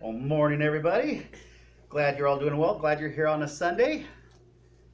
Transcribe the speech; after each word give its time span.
Well, 0.00 0.12
morning, 0.12 0.62
everybody. 0.62 1.26
Glad 1.88 2.18
you're 2.18 2.28
all 2.28 2.38
doing 2.38 2.56
well. 2.56 2.78
Glad 2.78 3.00
you're 3.00 3.10
here 3.10 3.26
on 3.26 3.42
a 3.42 3.48
Sunday. 3.48 4.06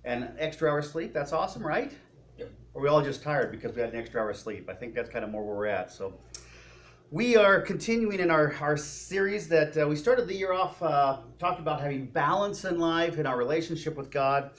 And 0.03 0.25
an 0.25 0.35
extra 0.39 0.71
hour 0.71 0.81
sleep. 0.81 1.13
That's 1.13 1.31
awesome, 1.31 1.63
right? 1.63 1.93
Yep. 2.39 2.51
Or 2.73 2.81
we 2.81 2.89
all 2.89 3.03
just 3.03 3.23
tired 3.23 3.51
because 3.51 3.75
we 3.75 3.83
had 3.83 3.93
an 3.93 4.01
extra 4.01 4.23
hour 4.23 4.33
sleep. 4.33 4.71
I 4.71 4.73
think 4.73 4.95
that's 4.95 5.11
kind 5.11 5.23
of 5.23 5.31
more 5.31 5.45
where 5.45 5.57
we're 5.57 5.67
at. 5.67 5.93
So, 5.93 6.15
we 7.11 7.37
are 7.37 7.61
continuing 7.61 8.19
in 8.19 8.31
our, 8.31 8.55
our 8.63 8.79
series 8.79 9.47
that 9.49 9.77
uh, 9.77 9.87
we 9.87 9.95
started 9.95 10.27
the 10.27 10.35
year 10.35 10.55
off 10.55 10.83
uh, 10.83 11.19
talking 11.39 11.61
about 11.61 11.83
having 11.83 12.07
balance 12.07 12.65
in 12.65 12.79
life 12.79 13.19
and 13.19 13.29
our 13.29 13.37
relationship 13.37 13.97
with 13.97 14.11
God. 14.11 14.53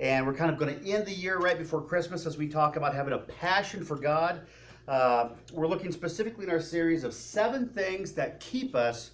And 0.00 0.26
we're 0.26 0.34
kind 0.34 0.50
of 0.50 0.58
going 0.58 0.80
to 0.80 0.90
end 0.90 1.06
the 1.06 1.14
year 1.14 1.38
right 1.38 1.56
before 1.56 1.80
Christmas 1.80 2.26
as 2.26 2.36
we 2.36 2.48
talk 2.48 2.74
about 2.74 2.92
having 2.92 3.12
a 3.12 3.18
passion 3.18 3.84
for 3.84 3.94
God. 3.94 4.40
Uh, 4.88 5.28
we're 5.52 5.68
looking 5.68 5.92
specifically 5.92 6.44
in 6.44 6.50
our 6.50 6.60
series 6.60 7.04
of 7.04 7.14
seven 7.14 7.68
things 7.68 8.10
that 8.14 8.40
keep 8.40 8.74
us 8.74 9.12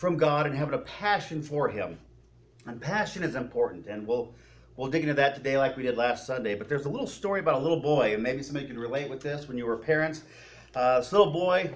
from 0.00 0.16
God 0.16 0.46
and 0.46 0.56
having 0.56 0.72
a 0.72 0.78
passion 0.78 1.42
for 1.42 1.68
Him. 1.68 1.98
And 2.66 2.80
passion 2.80 3.22
is 3.22 3.34
important, 3.34 3.86
and 3.86 4.06
we'll 4.06 4.34
we'll 4.76 4.90
dig 4.90 5.02
into 5.02 5.14
that 5.14 5.34
today 5.34 5.58
like 5.58 5.76
we 5.76 5.82
did 5.82 5.98
last 5.98 6.26
Sunday. 6.26 6.54
But 6.54 6.70
there's 6.70 6.86
a 6.86 6.88
little 6.88 7.06
story 7.06 7.40
about 7.40 7.56
a 7.56 7.58
little 7.58 7.80
boy, 7.80 8.14
and 8.14 8.22
maybe 8.22 8.42
somebody 8.42 8.66
could 8.66 8.78
relate 8.78 9.10
with 9.10 9.20
this 9.20 9.46
when 9.46 9.58
you 9.58 9.66
were 9.66 9.76
parents. 9.76 10.22
Uh, 10.74 11.00
this 11.00 11.12
little 11.12 11.30
boy 11.30 11.70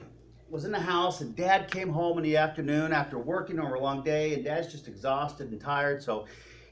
was 0.48 0.64
in 0.64 0.72
the 0.72 0.80
house, 0.80 1.20
and 1.20 1.36
Dad 1.36 1.70
came 1.70 1.90
home 1.90 2.16
in 2.16 2.24
the 2.24 2.38
afternoon 2.38 2.94
after 2.94 3.18
working 3.18 3.60
over 3.60 3.74
a 3.74 3.80
long 3.80 4.02
day, 4.02 4.32
and 4.32 4.42
Dad's 4.42 4.72
just 4.72 4.88
exhausted 4.88 5.50
and 5.52 5.60
tired, 5.60 6.02
so. 6.02 6.26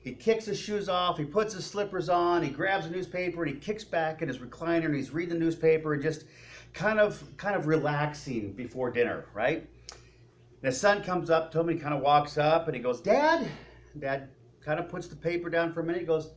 He 0.05 0.11
kicks 0.11 0.47
his 0.47 0.59
shoes 0.59 0.89
off, 0.89 1.17
he 1.17 1.25
puts 1.25 1.55
his 1.55 1.65
slippers 1.65 2.09
on, 2.09 2.43
he 2.43 2.51
grabs 2.51 2.87
a 2.87 2.91
newspaper, 2.91 3.45
and 3.45 3.55
he 3.55 3.61
kicks 3.61 3.85
back 3.85 4.21
in 4.21 4.27
his 4.27 4.39
recliner, 4.39 4.87
and 4.87 4.97
he's 4.97 5.13
reading 5.13 5.33
the 5.33 5.39
newspaper 5.39 5.95
and 5.95 6.03
just 6.03 6.25
kind 6.73 6.99
of 6.99 7.23
kind 7.37 7.55
of 7.55 7.69
relaxing 7.69 8.53
before 8.53 8.91
dinner, 8.91 9.27
right? 9.33 9.65
And 10.63 10.73
his 10.73 10.81
son 10.81 11.03
comes 11.03 11.29
up 11.29 11.51
to 11.53 11.61
him, 11.61 11.69
he 11.69 11.75
kind 11.75 11.93
of 11.93 12.03
walks 12.03 12.39
up 12.39 12.69
and 12.69 12.77
he 12.77 12.81
goes, 12.81 13.01
Dad, 13.01 13.49
Dad 13.99 14.29
kind 14.65 14.79
of 14.79 14.89
puts 14.89 15.09
the 15.09 15.17
paper 15.17 15.51
down 15.51 15.73
for 15.73 15.81
a 15.81 15.85
minute. 15.85 16.03
He 16.03 16.07
goes, 16.07 16.31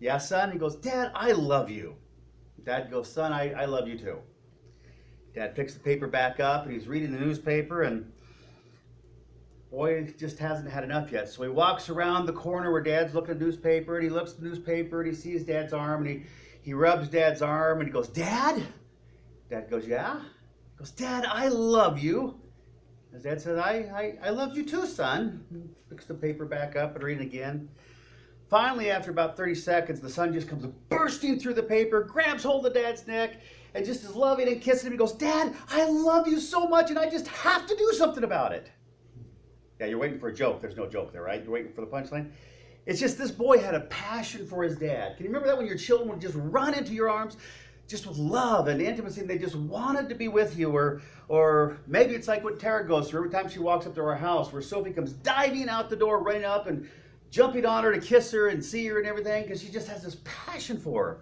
Yeah, 0.00 0.16
son. 0.16 0.50
He 0.50 0.58
goes, 0.58 0.74
Dad, 0.76 1.12
I 1.14 1.32
love 1.32 1.70
you. 1.70 1.94
Dad 2.64 2.90
goes, 2.90 3.12
Son, 3.12 3.30
I, 3.30 3.52
I 3.52 3.66
love 3.66 3.86
you 3.86 3.98
too. 3.98 4.18
Dad 5.34 5.54
picks 5.54 5.74
the 5.74 5.80
paper 5.80 6.06
back 6.06 6.40
up 6.40 6.64
and 6.64 6.72
he's 6.72 6.88
reading 6.88 7.12
the 7.12 7.18
newspaper 7.18 7.82
and 7.82 8.10
boy 9.70 10.14
just 10.18 10.38
hasn't 10.38 10.70
had 10.70 10.82
enough 10.82 11.12
yet. 11.12 11.28
So 11.28 11.42
he 11.42 11.50
walks 11.50 11.90
around 11.90 12.24
the 12.24 12.32
corner 12.32 12.72
where 12.72 12.82
Dad's 12.82 13.14
looking 13.14 13.32
at 13.32 13.38
the 13.38 13.44
newspaper 13.44 13.96
and 13.96 14.04
he 14.04 14.10
looks 14.10 14.32
at 14.32 14.40
the 14.40 14.46
newspaper 14.46 15.02
and 15.02 15.10
he 15.10 15.14
sees 15.14 15.44
Dad's 15.44 15.74
arm 15.74 16.06
and 16.06 16.10
he, 16.10 16.22
he 16.62 16.72
rubs 16.72 17.08
Dad's 17.08 17.42
arm 17.42 17.80
and 17.80 17.86
he 17.86 17.92
goes, 17.92 18.08
Dad? 18.08 18.62
Dad 19.50 19.68
goes, 19.68 19.86
Yeah? 19.86 20.20
He 20.20 20.78
goes, 20.78 20.90
Dad, 20.90 21.26
I 21.26 21.48
love 21.48 21.98
you. 21.98 22.40
His 23.18 23.24
dad 23.24 23.40
says, 23.40 23.58
I, 23.58 23.72
I, 24.22 24.28
I 24.28 24.30
love 24.30 24.56
you 24.56 24.64
too, 24.64 24.86
son. 24.86 25.44
Picks 25.90 26.04
the 26.04 26.14
paper 26.14 26.44
back 26.44 26.76
up 26.76 26.94
and 26.94 27.02
reading 27.02 27.26
again. 27.26 27.68
Finally, 28.48 28.92
after 28.92 29.10
about 29.10 29.36
30 29.36 29.56
seconds, 29.56 30.00
the 30.00 30.08
son 30.08 30.32
just 30.32 30.46
comes 30.46 30.64
bursting 30.88 31.36
through 31.36 31.54
the 31.54 31.62
paper, 31.64 32.04
grabs 32.04 32.44
hold 32.44 32.64
of 32.64 32.74
dad's 32.74 33.08
neck, 33.08 33.40
and 33.74 33.84
just 33.84 34.04
is 34.04 34.14
loving 34.14 34.46
and 34.46 34.62
kissing 34.62 34.86
him. 34.86 34.92
He 34.92 34.98
goes, 34.98 35.14
Dad, 35.14 35.52
I 35.68 35.84
love 35.86 36.28
you 36.28 36.38
so 36.38 36.68
much, 36.68 36.90
and 36.90 36.98
I 36.98 37.10
just 37.10 37.26
have 37.26 37.66
to 37.66 37.74
do 37.74 37.90
something 37.94 38.22
about 38.22 38.52
it. 38.52 38.70
Yeah, 39.80 39.86
you're 39.86 39.98
waiting 39.98 40.20
for 40.20 40.28
a 40.28 40.34
joke. 40.34 40.60
There's 40.60 40.76
no 40.76 40.86
joke 40.86 41.12
there, 41.12 41.22
right? 41.22 41.42
You're 41.42 41.52
waiting 41.52 41.72
for 41.72 41.80
the 41.80 41.88
punchline. 41.88 42.30
It's 42.86 43.00
just 43.00 43.18
this 43.18 43.32
boy 43.32 43.58
had 43.58 43.74
a 43.74 43.80
passion 43.80 44.46
for 44.46 44.62
his 44.62 44.76
dad. 44.76 45.16
Can 45.16 45.24
you 45.24 45.30
remember 45.30 45.48
that 45.48 45.58
when 45.58 45.66
your 45.66 45.76
children 45.76 46.08
would 46.10 46.20
just 46.20 46.36
run 46.36 46.72
into 46.72 46.92
your 46.92 47.10
arms? 47.10 47.36
Just 47.88 48.06
with 48.06 48.18
love 48.18 48.68
and 48.68 48.80
intimacy, 48.80 49.22
and 49.22 49.30
they 49.30 49.38
just 49.38 49.56
wanted 49.56 50.08
to 50.10 50.14
be 50.14 50.28
with 50.28 50.56
you. 50.56 50.70
Or, 50.70 51.00
or 51.26 51.78
maybe 51.86 52.14
it's 52.14 52.28
like 52.28 52.44
what 52.44 52.60
Tara 52.60 52.86
goes 52.86 53.08
through 53.08 53.20
every 53.20 53.30
time 53.30 53.48
she 53.48 53.58
walks 53.58 53.86
up 53.86 53.94
to 53.94 54.02
our 54.02 54.14
house, 54.14 54.52
where 54.52 54.62
Sophie 54.62 54.92
comes 54.92 55.12
diving 55.12 55.68
out 55.68 55.88
the 55.88 55.96
door, 55.96 56.22
running 56.22 56.44
up 56.44 56.66
and 56.66 56.88
jumping 57.30 57.64
on 57.66 57.82
her 57.82 57.92
to 57.92 58.00
kiss 58.00 58.30
her 58.30 58.48
and 58.48 58.64
see 58.64 58.86
her 58.86 58.98
and 58.98 59.06
everything, 59.06 59.42
because 59.42 59.62
she 59.62 59.70
just 59.70 59.88
has 59.88 60.02
this 60.02 60.18
passion 60.24 60.78
for 60.78 61.04
her. 61.04 61.20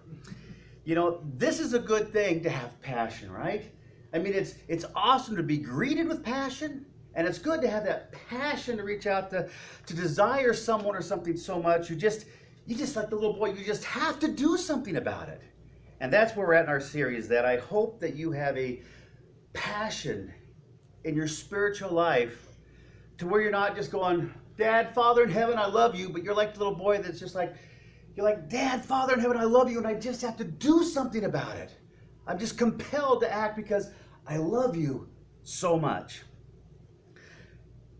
You 0.85 0.97
know, 0.97 1.21
this 1.37 1.61
is 1.61 1.73
a 1.73 1.79
good 1.79 2.13
thing 2.13 2.43
to 2.43 2.51
have 2.51 2.81
passion, 2.83 3.31
right? 3.31 3.65
I 4.13 4.19
mean, 4.19 4.35
it's 4.35 4.55
it's 4.69 4.85
awesome 4.95 5.37
to 5.37 5.43
be 5.43 5.59
greeted 5.59 6.09
with 6.09 6.25
passion, 6.25 6.87
and 7.15 7.27
it's 7.27 7.39
good 7.39 7.61
to 7.63 7.69
have 7.69 7.85
that 7.85 8.13
passion 8.29 8.77
to 8.79 8.83
reach 8.83 9.07
out 9.07 9.31
to 9.31 9.49
to 9.87 9.95
desire 9.95 10.53
someone 10.53 10.97
or 10.97 11.03
something 11.03 11.37
so 11.37 11.61
much. 11.61 11.91
You 11.91 11.97
just 11.97 12.27
you 12.67 12.77
just 12.77 12.97
like 12.97 13.11
the 13.11 13.17
little 13.17 13.35
boy, 13.35 13.53
you 13.53 13.65
just 13.65 13.85
have 13.85 14.19
to 14.21 14.29
do 14.29 14.57
something 14.57 14.97
about 14.97 15.29
it. 15.29 15.43
And 16.01 16.13
that's 16.13 16.37
where 16.37 16.47
we're 16.47 16.55
at 16.55 16.65
in 16.65 16.71
our 16.71 16.81
series. 16.81 17.29
That 17.29 17.45
I 17.45 17.59
hope 17.59 18.01
that 18.01 18.15
you 18.15 18.33
have 18.33 18.57
a 18.57 18.83
passion 19.53 20.33
in 21.05 21.15
your 21.15 21.29
spiritual 21.29 21.91
life 21.91 22.47
to 23.19 23.27
where 23.27 23.41
you're 23.41 23.51
not 23.51 23.77
just 23.77 23.91
going, 23.91 24.33
Dad, 24.57 24.95
Father 24.95 25.23
in 25.23 25.31
heaven, 25.31 25.57
I 25.59 25.67
love 25.67 25.95
you, 25.95 26.09
but 26.09 26.23
you're 26.23 26.35
like 26.35 26.53
the 26.55 26.59
little 26.59 26.75
boy 26.75 26.99
that's 26.99 27.21
just 27.21 27.35
like, 27.35 27.55
you're 28.15 28.25
like, 28.25 28.49
Dad, 28.49 28.85
Father 28.85 29.15
in 29.15 29.21
heaven, 29.21 29.37
I 29.37 29.45
love 29.45 29.71
you, 29.71 29.79
and 29.79 29.87
I 29.87 29.95
just 29.95 30.23
have 30.23 30.37
to 30.39 30.45
do 30.45 30.83
something 30.83 31.25
about 31.25 31.57
it. 31.57 31.73
I'm 32.27 32.39
just 32.39 32.59
compelled 32.59 33.21
to 33.21 33.33
act 33.33 33.57
because 33.57 33.91
I 34.27 34.39
love 34.39 34.77
you 34.77 35.09
so 35.43 35.79
much. 35.79 36.23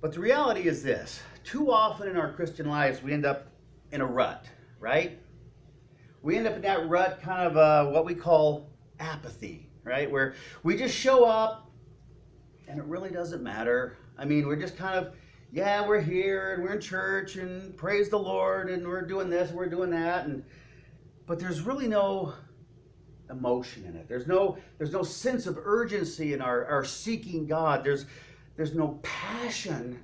But 0.01 0.13
the 0.13 0.21
reality 0.21 0.69
is 0.69 0.83
this 0.83 1.21
too 1.45 1.71
often 1.71 2.09
in 2.09 2.17
our 2.17 2.33
Christian 2.33 2.69
lives, 2.69 3.03
we 3.03 3.13
end 3.13 3.25
up 3.25 3.47
in 3.93 4.01
a 4.01 4.07
rut, 4.07 4.47
right? 4.81 5.21
We 6.27 6.37
end 6.37 6.49
up 6.49 6.57
in 6.57 6.63
that 6.63 6.89
rut, 6.89 7.23
kind 7.23 7.47
of 7.47 7.57
uh, 7.57 7.89
what 7.89 8.05
we 8.05 8.13
call 8.13 8.69
apathy, 8.99 9.71
right? 9.85 10.11
Where 10.11 10.35
we 10.65 10.77
just 10.77 10.93
show 10.93 11.25
up 11.25 11.71
and 12.67 12.81
it 12.81 12.85
really 12.87 13.11
doesn't 13.11 13.45
matter. 13.45 13.97
I 14.19 14.25
mean, 14.25 14.49
we're 14.49 14.61
just 14.61 14.77
kind 14.77 14.99
of, 14.99 15.15
yeah, 15.53 15.87
we're 15.87 16.01
here 16.01 16.55
and 16.55 16.65
we're 16.65 16.73
in 16.73 16.81
church 16.81 17.37
and 17.37 17.77
praise 17.77 18.09
the 18.09 18.19
Lord 18.19 18.71
and 18.71 18.85
we're 18.85 19.07
doing 19.07 19.31
this 19.31 19.51
and 19.51 19.57
we're 19.57 19.69
doing 19.69 19.89
that. 19.91 20.27
And 20.27 20.43
but 21.29 21.39
there's 21.39 21.61
really 21.61 21.87
no 21.87 22.35
emotion 23.31 23.85
in 23.85 23.95
it. 23.95 24.09
There's 24.09 24.27
no 24.27 24.59
there's 24.79 24.93
no 24.93 25.05
sense 25.05 25.47
of 25.47 25.57
urgency 25.63 26.33
in 26.33 26.43
our, 26.43 26.67
our 26.67 26.85
seeking 26.85 27.47
God. 27.47 27.85
There's 27.85 28.07
there's 28.57 28.75
no 28.75 28.99
passion 29.05 30.03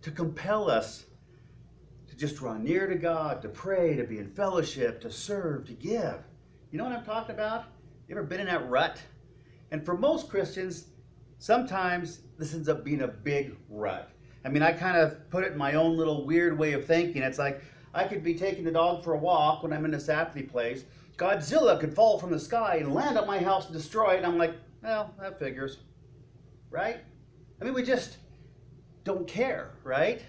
to 0.00 0.10
compel 0.10 0.70
us 0.70 1.04
just 2.16 2.36
draw 2.36 2.56
near 2.56 2.86
to 2.86 2.94
God, 2.94 3.42
to 3.42 3.48
pray, 3.48 3.94
to 3.96 4.04
be 4.04 4.18
in 4.18 4.30
fellowship, 4.30 5.00
to 5.02 5.10
serve, 5.10 5.66
to 5.66 5.72
give. 5.72 6.16
You 6.70 6.78
know 6.78 6.84
what 6.84 6.94
I'm 6.94 7.04
talking 7.04 7.34
about? 7.34 7.64
You 8.08 8.16
ever 8.16 8.24
been 8.24 8.40
in 8.40 8.46
that 8.46 8.68
rut? 8.68 8.98
And 9.70 9.84
for 9.84 9.96
most 9.96 10.28
Christians, 10.28 10.86
sometimes 11.38 12.20
this 12.38 12.54
ends 12.54 12.68
up 12.68 12.84
being 12.84 13.02
a 13.02 13.08
big 13.08 13.56
rut. 13.68 14.10
I 14.44 14.48
mean, 14.48 14.62
I 14.62 14.72
kind 14.72 14.96
of 14.96 15.28
put 15.30 15.44
it 15.44 15.52
in 15.52 15.58
my 15.58 15.74
own 15.74 15.96
little 15.96 16.24
weird 16.24 16.58
way 16.58 16.72
of 16.72 16.86
thinking. 16.86 17.22
It's 17.22 17.38
like 17.38 17.62
I 17.92 18.04
could 18.04 18.22
be 18.22 18.34
taking 18.34 18.64
the 18.64 18.70
dog 18.70 19.02
for 19.02 19.12
a 19.14 19.18
walk 19.18 19.62
when 19.62 19.72
I'm 19.72 19.84
in 19.84 19.90
this 19.90 20.08
apathy 20.08 20.42
place. 20.42 20.84
Godzilla 21.16 21.80
could 21.80 21.94
fall 21.94 22.18
from 22.18 22.30
the 22.30 22.38
sky 22.38 22.76
and 22.76 22.94
land 22.94 23.18
on 23.18 23.26
my 23.26 23.38
house 23.38 23.66
and 23.66 23.74
destroy 23.74 24.14
it. 24.14 24.18
And 24.18 24.26
I'm 24.26 24.38
like, 24.38 24.54
well, 24.82 25.14
that 25.20 25.38
figures. 25.38 25.78
Right? 26.70 26.98
I 27.60 27.64
mean, 27.64 27.74
we 27.74 27.82
just 27.82 28.18
don't 29.04 29.26
care, 29.26 29.70
right? 29.82 30.22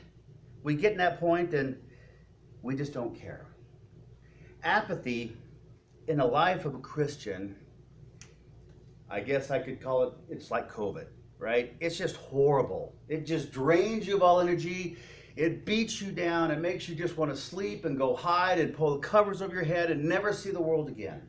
We 0.64 0.76
get 0.76 0.92
in 0.92 0.98
that 0.98 1.20
point 1.20 1.54
and 1.54 1.78
we 2.62 2.76
just 2.76 2.94
don't 2.94 3.16
care. 3.16 3.46
Apathy 4.64 5.36
in 6.08 6.18
the 6.18 6.26
life 6.26 6.66
of 6.66 6.76
a 6.76 6.80
Christian, 6.80 7.56
I 9.10 9.20
guess 9.20 9.52
I 9.52 9.60
could 9.60 9.82
call 9.82 10.04
it, 10.04 10.14
it's 10.30 10.52
like 10.52 10.72
COVID, 10.72 11.08
right? 11.38 11.76
It's 11.80 11.98
just 11.98 12.16
horrible. 12.16 12.96
It 13.08 13.26
just 13.26 13.52
drains 13.52 14.08
you 14.08 14.16
of 14.16 14.24
all 14.24 14.40
energy. 14.40 14.98
It 15.36 15.66
beats 15.66 16.02
you 16.02 16.12
down. 16.12 16.50
It 16.52 16.60
makes 16.60 16.90
you 16.90 16.96
just 16.96 17.18
want 17.18 17.32
to 17.32 17.38
sleep 17.38 17.86
and 17.86 17.98
go 17.98 18.16
hide 18.16 18.60
and 18.60 18.74
pull 18.74 18.96
the 18.96 19.08
covers 19.08 19.42
over 19.42 19.54
your 19.54 19.64
head 19.64 19.92
and 19.92 20.04
never 20.04 20.34
see 20.34 20.52
the 20.52 20.62
world 20.62 20.90
again. 20.90 21.22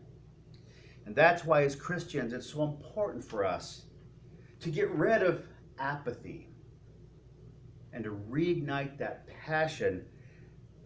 And 1.07 1.15
that's 1.15 1.45
why, 1.45 1.63
as 1.63 1.75
Christians, 1.75 2.33
it's 2.33 2.51
so 2.51 2.65
important 2.65 3.25
for 3.25 3.45
us 3.45 3.83
to 4.61 4.71
get 4.71 4.91
rid 4.91 5.23
of 5.23 5.45
apathy 5.79 6.48
and 7.99 8.05
to 8.05 8.17
reignite 8.31 8.97
that 8.97 9.27
passion 9.27 10.05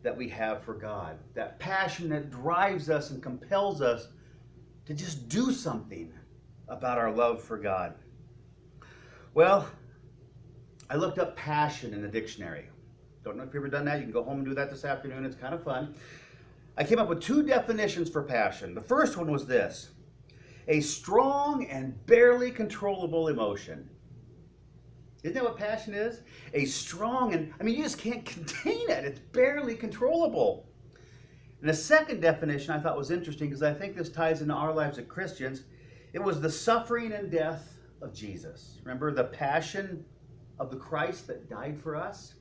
that 0.03 0.17
we 0.17 0.31
have 0.31 0.63
for 0.63 0.73
God. 0.73 1.19
That 1.35 1.59
passion 1.59 2.09
that 2.09 2.31
drives 2.31 2.89
us 2.89 3.11
and 3.11 3.23
compels 3.23 3.83
us 3.83 4.09
to 4.87 4.95
just 4.95 5.29
do 5.29 5.53
something 5.53 6.11
about 6.69 6.97
our 6.97 7.13
love 7.13 7.43
for 7.43 7.59
God. 7.59 7.97
Well, 9.35 9.69
I 10.89 10.97
looked 10.97 11.19
up 11.19 11.37
passion 11.37 11.93
in 11.93 12.01
the 12.01 12.09
dictionary. 12.09 12.71
Don't 13.25 13.37
know 13.37 13.43
if 13.43 13.49
you've 13.49 13.57
ever 13.57 13.69
done 13.69 13.85
that. 13.85 13.99
You 13.99 14.05
can 14.05 14.13
go 14.13 14.25
home 14.25 14.39
and 14.39 14.47
do 14.47 14.55
that 14.55 14.71
this 14.71 14.87
afternoon. 14.87 15.27
It's 15.27 15.37
kind 15.37 15.53
of 15.55 15.63
fun. 15.63 15.95
I 16.79 16.85
came 16.85 16.99
up 16.99 17.11
with 17.11 17.21
two 17.21 17.43
definitions 17.43 18.09
for 18.09 18.23
passion. 18.23 18.75
The 18.75 18.81
first 18.81 19.19
one 19.19 19.31
was 19.31 19.47
this 19.47 19.91
a 20.67 20.81
strong 20.81 21.67
and 21.67 22.07
barely 22.07 22.51
controllable 22.51 23.29
emotion. 23.29 23.91
Isn't 25.23 25.35
that 25.35 25.45
what 25.45 25.57
passion 25.57 25.95
is? 25.95 26.21
A 26.55 26.65
strong 26.65 27.33
and, 27.33 27.53
I 27.61 27.63
mean, 27.63 27.77
you 27.77 27.83
just 27.83 27.99
can't 27.99 28.25
contain 28.25 28.91
it. 28.91 29.05
It's 29.05 29.21
barely 29.21 29.75
controllable. 29.75 30.67
And 31.61 31.69
the 31.69 31.75
second 31.75 32.21
definition 32.21 32.73
I 32.73 32.81
thought 32.81 32.97
was 32.97 33.11
interesting 33.11 33.49
because 33.49 33.63
I 33.63 33.73
think 33.73 33.97
this 33.97 34.09
ties 34.09 34.43
into 34.43 34.55
our 34.55 34.73
lives 34.73 34.99
as 34.99 35.07
Christians. 35.07 35.63
It 36.13 36.19
was 36.19 36.41
the 36.41 36.51
suffering 36.51 37.13
and 37.13 37.31
death 37.31 37.79
of 38.03 38.13
Jesus. 38.13 38.79
Remember 38.83 39.13
the 39.13 39.25
passion 39.25 40.05
of 40.59 40.71
the 40.71 40.77
Christ 40.77 41.29
that 41.29 41.49
died 41.49 41.81
for 41.81 41.97
us. 41.97 42.35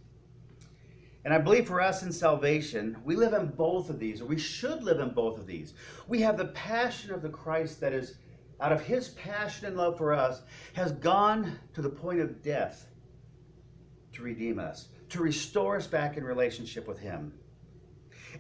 And 1.24 1.34
I 1.34 1.38
believe 1.38 1.68
for 1.68 1.80
us 1.80 2.02
in 2.02 2.12
salvation, 2.12 2.98
we 3.06 3.16
live 3.16 3.34
in 3.34 3.48
both 3.48 3.92
of 3.92 4.00
these, 4.00 4.22
or 4.22 4.26
we 4.26 4.40
should 4.40 4.84
live 4.84 5.00
in 5.00 5.10
both 5.10 5.38
of 5.38 5.46
these. 5.46 5.74
We 6.08 6.20
have 6.22 6.36
the 6.36 6.46
passion 6.46 7.14
of 7.14 7.22
the 7.22 7.30
Christ 7.30 7.80
that 7.82 7.94
is, 7.94 8.16
out 8.62 8.72
of 8.72 8.82
his 8.82 9.10
passion 9.10 9.66
and 9.66 9.76
love 9.76 9.98
for 9.98 10.14
us, 10.14 10.42
has 10.74 10.92
gone 10.94 11.60
to 11.74 11.82
the 11.82 11.90
point 11.90 12.20
of 12.20 12.42
death 12.44 12.88
to 14.14 14.22
redeem 14.22 14.60
us, 14.60 14.90
to 15.10 15.22
restore 15.22 15.76
us 15.76 15.88
back 15.88 16.16
in 16.16 16.24
relationship 16.24 16.88
with 16.88 17.00
him. 17.00 17.34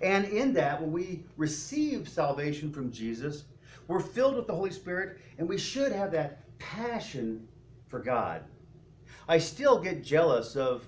And 0.01 0.25
in 0.25 0.53
that, 0.53 0.81
when 0.81 0.91
we 0.91 1.23
receive 1.37 2.07
salvation 2.07 2.71
from 2.71 2.91
Jesus, 2.91 3.43
we're 3.87 3.99
filled 3.99 4.35
with 4.35 4.47
the 4.47 4.55
Holy 4.55 4.71
Spirit, 4.71 5.17
and 5.37 5.49
we 5.49 5.57
should 5.57 5.91
have 5.91 6.11
that 6.11 6.39
passion 6.59 7.47
for 7.87 7.99
God. 7.99 8.43
I 9.27 9.37
still 9.37 9.79
get 9.79 10.03
jealous 10.03 10.55
of 10.55 10.87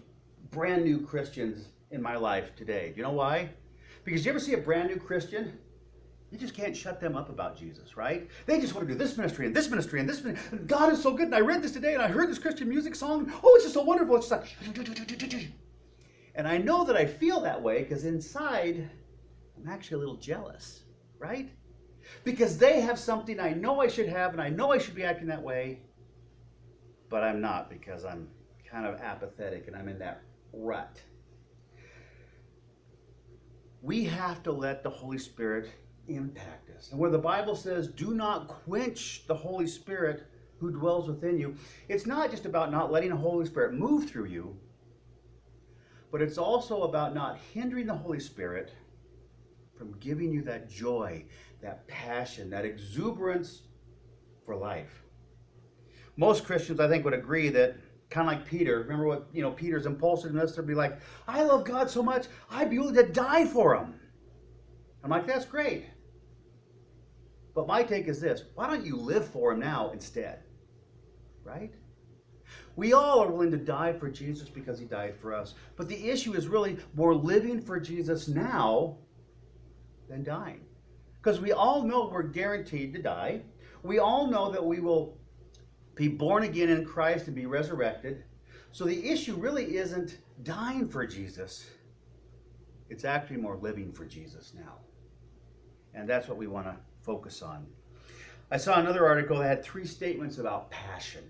brand 0.51 0.83
new 0.83 1.01
Christians 1.01 1.67
in 1.91 2.01
my 2.01 2.15
life 2.15 2.55
today. 2.55 2.91
Do 2.91 2.97
you 2.97 3.03
know 3.03 3.11
why? 3.11 3.49
Because 4.03 4.25
you 4.25 4.31
ever 4.31 4.39
see 4.39 4.53
a 4.53 4.57
brand 4.57 4.89
new 4.89 4.97
Christian? 4.97 5.57
You 6.33 6.39
just 6.39 6.55
can't 6.55 6.75
shut 6.75 6.99
them 6.99 7.15
up 7.15 7.29
about 7.29 7.55
Jesus, 7.55 7.95
right? 7.95 8.27
They 8.47 8.59
just 8.59 8.73
want 8.73 8.87
to 8.87 8.91
do 8.91 8.97
this 8.97 9.15
ministry 9.17 9.45
and 9.45 9.55
this 9.55 9.69
ministry 9.69 9.99
and 9.99 10.09
this 10.09 10.23
ministry. 10.23 10.57
God 10.65 10.91
is 10.91 10.99
so 10.99 11.13
good. 11.13 11.27
And 11.27 11.35
I 11.35 11.41
read 11.41 11.61
this 11.61 11.73
today 11.73 11.93
and 11.93 12.01
I 12.01 12.07
heard 12.07 12.27
this 12.27 12.39
Christian 12.39 12.67
music 12.67 12.95
song. 12.95 13.31
Oh, 13.43 13.53
it's 13.53 13.65
just 13.65 13.75
so 13.75 13.83
wonderful. 13.83 14.15
It's 14.15 14.29
just 14.29 14.41
like. 14.65 15.47
And 16.33 16.47
I 16.47 16.57
know 16.57 16.85
that 16.85 16.95
I 16.95 17.05
feel 17.05 17.39
that 17.41 17.61
way 17.61 17.83
because 17.83 18.05
inside 18.05 18.89
I'm 19.55 19.69
actually 19.69 19.97
a 19.97 19.99
little 19.99 20.15
jealous, 20.15 20.85
right? 21.19 21.51
Because 22.23 22.57
they 22.57 22.81
have 22.81 22.97
something 22.97 23.39
I 23.39 23.53
know 23.53 23.79
I 23.79 23.87
should 23.87 24.09
have 24.09 24.31
and 24.31 24.41
I 24.41 24.49
know 24.49 24.71
I 24.71 24.79
should 24.79 24.95
be 24.95 25.03
acting 25.03 25.27
that 25.27 25.43
way, 25.43 25.81
but 27.09 27.21
I'm 27.23 27.41
not 27.41 27.69
because 27.69 28.05
I'm 28.05 28.27
kind 28.67 28.87
of 28.87 28.99
apathetic 29.01 29.67
and 29.67 29.75
I'm 29.75 29.87
in 29.87 29.99
that 29.99 30.23
rut. 30.51 30.99
We 33.83 34.05
have 34.05 34.41
to 34.43 34.51
let 34.51 34.81
the 34.81 34.89
Holy 34.89 35.19
Spirit 35.19 35.69
impact 36.07 36.69
us. 36.75 36.91
And 36.91 36.99
where 36.99 37.09
the 37.09 37.17
Bible 37.17 37.55
says, 37.55 37.87
do 37.87 38.13
not 38.13 38.47
quench 38.47 39.25
the 39.27 39.35
Holy 39.35 39.67
Spirit 39.67 40.23
who 40.59 40.71
dwells 40.71 41.07
within 41.07 41.37
you, 41.37 41.55
it's 41.89 42.05
not 42.05 42.31
just 42.31 42.45
about 42.45 42.71
not 42.71 42.91
letting 42.91 43.09
the 43.09 43.15
Holy 43.15 43.45
Spirit 43.45 43.73
move 43.73 44.09
through 44.09 44.25
you, 44.25 44.55
but 46.11 46.21
it's 46.21 46.37
also 46.37 46.83
about 46.83 47.13
not 47.13 47.39
hindering 47.53 47.87
the 47.87 47.93
Holy 47.93 48.19
Spirit 48.19 48.73
from 49.77 49.97
giving 49.99 50.31
you 50.31 50.41
that 50.43 50.69
joy, 50.69 51.25
that 51.61 51.87
passion, 51.87 52.49
that 52.49 52.65
exuberance 52.65 53.63
for 54.45 54.55
life. 54.55 55.03
Most 56.15 56.45
Christians, 56.45 56.79
I 56.79 56.87
think, 56.87 57.03
would 57.03 57.13
agree 57.13 57.49
that 57.49 57.75
kind 58.09 58.29
of 58.29 58.35
like 58.35 58.45
Peter. 58.45 58.79
Remember 58.79 59.07
what 59.07 59.27
you 59.33 59.41
know 59.41 59.51
Peter's 59.51 59.87
impulsiveness 59.87 60.53
to 60.53 60.63
be 60.63 60.75
like, 60.75 60.99
"I 61.27 61.43
love 61.43 61.65
God 61.65 61.89
so 61.89 62.03
much, 62.03 62.27
I'd 62.51 62.69
be 62.69 62.77
willing 62.77 62.95
to 62.95 63.11
die 63.11 63.45
for 63.45 63.75
Him." 63.75 63.99
I'm 65.03 65.09
like, 65.09 65.27
"That's 65.27 65.45
great," 65.45 65.85
but 67.53 67.67
my 67.67 67.83
take 67.83 68.07
is 68.07 68.21
this: 68.21 68.43
Why 68.55 68.69
don't 68.69 68.85
you 68.85 68.95
live 68.95 69.27
for 69.27 69.51
Him 69.51 69.59
now 69.59 69.91
instead? 69.91 70.39
Right? 71.43 71.73
We 72.75 72.93
all 72.93 73.19
are 73.23 73.31
willing 73.31 73.51
to 73.51 73.57
die 73.57 73.93
for 73.93 74.09
Jesus 74.09 74.49
because 74.49 74.79
He 74.79 74.85
died 74.85 75.15
for 75.19 75.33
us, 75.33 75.55
but 75.75 75.87
the 75.87 76.09
issue 76.09 76.33
is 76.33 76.47
really 76.47 76.77
more 76.95 77.13
living 77.13 77.61
for 77.61 77.79
Jesus 77.79 78.27
now 78.27 78.97
than 80.09 80.23
dying. 80.23 80.61
Because 81.21 81.39
we 81.39 81.51
all 81.51 81.83
know 81.83 82.09
we're 82.11 82.23
guaranteed 82.23 82.93
to 82.93 83.01
die. 83.01 83.41
We 83.81 83.99
all 83.99 84.27
know 84.27 84.51
that 84.51 84.63
we 84.63 84.79
will 84.79 85.17
be 85.95 86.07
born 86.07 86.43
again 86.43 86.69
in 86.69 86.85
Christ 86.85 87.27
and 87.27 87.35
be 87.35 87.45
resurrected. 87.45 88.23
So 88.71 88.85
the 88.85 89.09
issue 89.09 89.35
really 89.35 89.77
isn't 89.77 90.17
dying 90.41 90.89
for 90.89 91.05
Jesus, 91.05 91.69
it's 92.89 93.05
actually 93.05 93.37
more 93.37 93.57
living 93.57 93.91
for 93.91 94.05
Jesus 94.05 94.53
now. 94.55 94.79
And 95.93 96.07
that's 96.07 96.27
what 96.27 96.37
we 96.37 96.47
want 96.47 96.67
to 96.67 96.75
focus 97.01 97.41
on. 97.41 97.65
I 98.51 98.57
saw 98.57 98.79
another 98.79 99.07
article 99.07 99.37
that 99.39 99.47
had 99.47 99.63
three 99.63 99.85
statements 99.85 100.37
about 100.37 100.69
passion. 100.69 101.23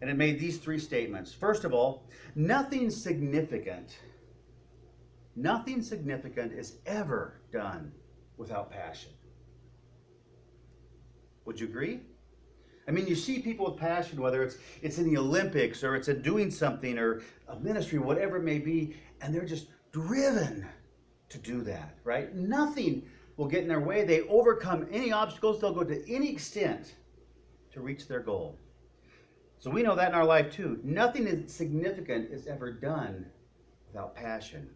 And 0.00 0.08
it 0.08 0.16
made 0.16 0.38
these 0.38 0.58
three 0.58 0.78
statements. 0.78 1.32
First 1.32 1.64
of 1.64 1.74
all, 1.74 2.04
nothing 2.34 2.90
significant 2.90 3.98
Nothing 5.36 5.82
significant 5.82 6.52
is 6.52 6.76
ever 6.86 7.40
done 7.52 7.92
without 8.36 8.70
passion. 8.70 9.10
Would 11.44 11.60
you 11.60 11.66
agree? 11.66 12.00
I 12.88 12.90
mean, 12.90 13.06
you 13.06 13.14
see 13.14 13.38
people 13.38 13.66
with 13.70 13.76
passion, 13.76 14.20
whether 14.20 14.42
it's 14.42 14.56
it's 14.82 14.98
in 14.98 15.04
the 15.04 15.16
Olympics 15.16 15.84
or 15.84 15.94
it's 15.94 16.08
in 16.08 16.22
doing 16.22 16.50
something 16.50 16.98
or 16.98 17.22
a 17.48 17.58
ministry, 17.58 17.98
whatever 17.98 18.36
it 18.38 18.42
may 18.42 18.58
be, 18.58 18.96
and 19.20 19.34
they're 19.34 19.44
just 19.44 19.68
driven 19.92 20.66
to 21.28 21.38
do 21.38 21.62
that, 21.62 21.96
right? 22.04 22.34
Nothing 22.34 23.02
will 23.40 23.48
get 23.48 23.62
in 23.62 23.68
their 23.68 23.80
way. 23.80 24.04
They 24.04 24.20
overcome 24.28 24.86
any 24.92 25.12
obstacles. 25.12 25.60
They'll 25.62 25.72
go 25.72 25.82
to 25.82 26.14
any 26.14 26.30
extent 26.30 26.96
to 27.72 27.80
reach 27.80 28.06
their 28.06 28.20
goal. 28.20 28.58
So 29.58 29.70
we 29.70 29.82
know 29.82 29.96
that 29.96 30.10
in 30.10 30.14
our 30.14 30.26
life 30.26 30.52
too. 30.52 30.78
Nothing 30.84 31.48
significant 31.48 32.30
is 32.30 32.46
ever 32.46 32.70
done 32.70 33.24
without 33.86 34.14
passion. 34.14 34.68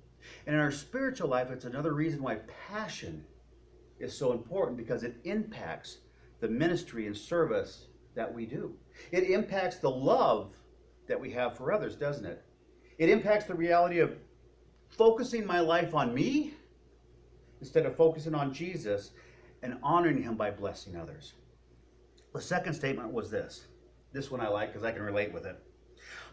And 0.47 0.55
in 0.57 0.63
our 0.63 0.71
spiritual 0.71 1.29
life, 1.29 1.51
it's 1.51 1.67
another 1.67 1.93
reason 1.93 2.23
why 2.23 2.39
passion 2.71 3.23
is 3.99 4.17
so 4.17 4.33
important 4.33 4.79
because 4.79 5.03
it 5.03 5.17
impacts 5.25 5.99
the 6.41 6.49
ministry 6.49 7.07
and 7.07 7.15
service 7.15 7.89
that 8.15 8.33
we 8.33 8.47
do. 8.47 8.73
It 9.13 9.25
impacts 9.25 9.77
the 9.77 9.91
love 9.91 10.55
that 11.07 11.21
we 11.21 11.31
have 11.33 11.55
for 11.55 11.71
others, 11.71 11.97
doesn't 11.97 12.25
it? 12.25 12.43
It 12.97 13.11
impacts 13.11 13.45
the 13.45 13.55
reality 13.55 13.99
of 13.99 14.17
focusing 14.89 15.45
my 15.45 15.61
life 15.61 15.95
on 15.95 16.15
me 16.15 16.55
instead 17.65 17.87
of 17.87 17.97
focusing 17.97 18.35
on 18.35 18.53
Jesus 18.53 19.13
and 19.63 19.79
honoring 19.83 20.23
him 20.23 20.37
by 20.37 20.51
blessing 20.51 20.97
others. 20.97 21.33
The 22.35 22.41
second 22.41 22.75
statement 22.75 23.11
was 23.11 23.31
this. 23.31 23.65
This 24.13 24.31
one 24.31 24.43
I 24.43 24.49
like 24.49 24.69
because 24.69 24.85
I 24.85 24.93
can 24.93 25.01
relate 25.01 25.33
with 25.33 25.47
it. 25.47 25.59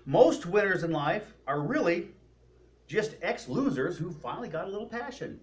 Most 0.05 0.45
winners 0.45 0.83
in 0.83 0.91
life 0.91 1.33
are 1.47 1.61
really 1.61 2.09
just 2.85 3.15
ex 3.21 3.47
losers 3.47 3.97
who 3.97 4.11
finally 4.11 4.49
got 4.49 4.65
a 4.65 4.69
little 4.69 4.87
passion. 4.87 5.39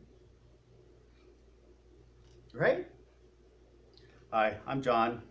Right? 2.52 2.86
Hi, 4.30 4.58
I'm 4.66 4.82
John. 4.82 5.22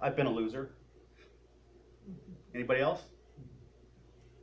I've 0.00 0.16
been 0.16 0.26
a 0.26 0.32
loser. 0.32 0.70
Anybody 2.52 2.80
else? 2.80 3.02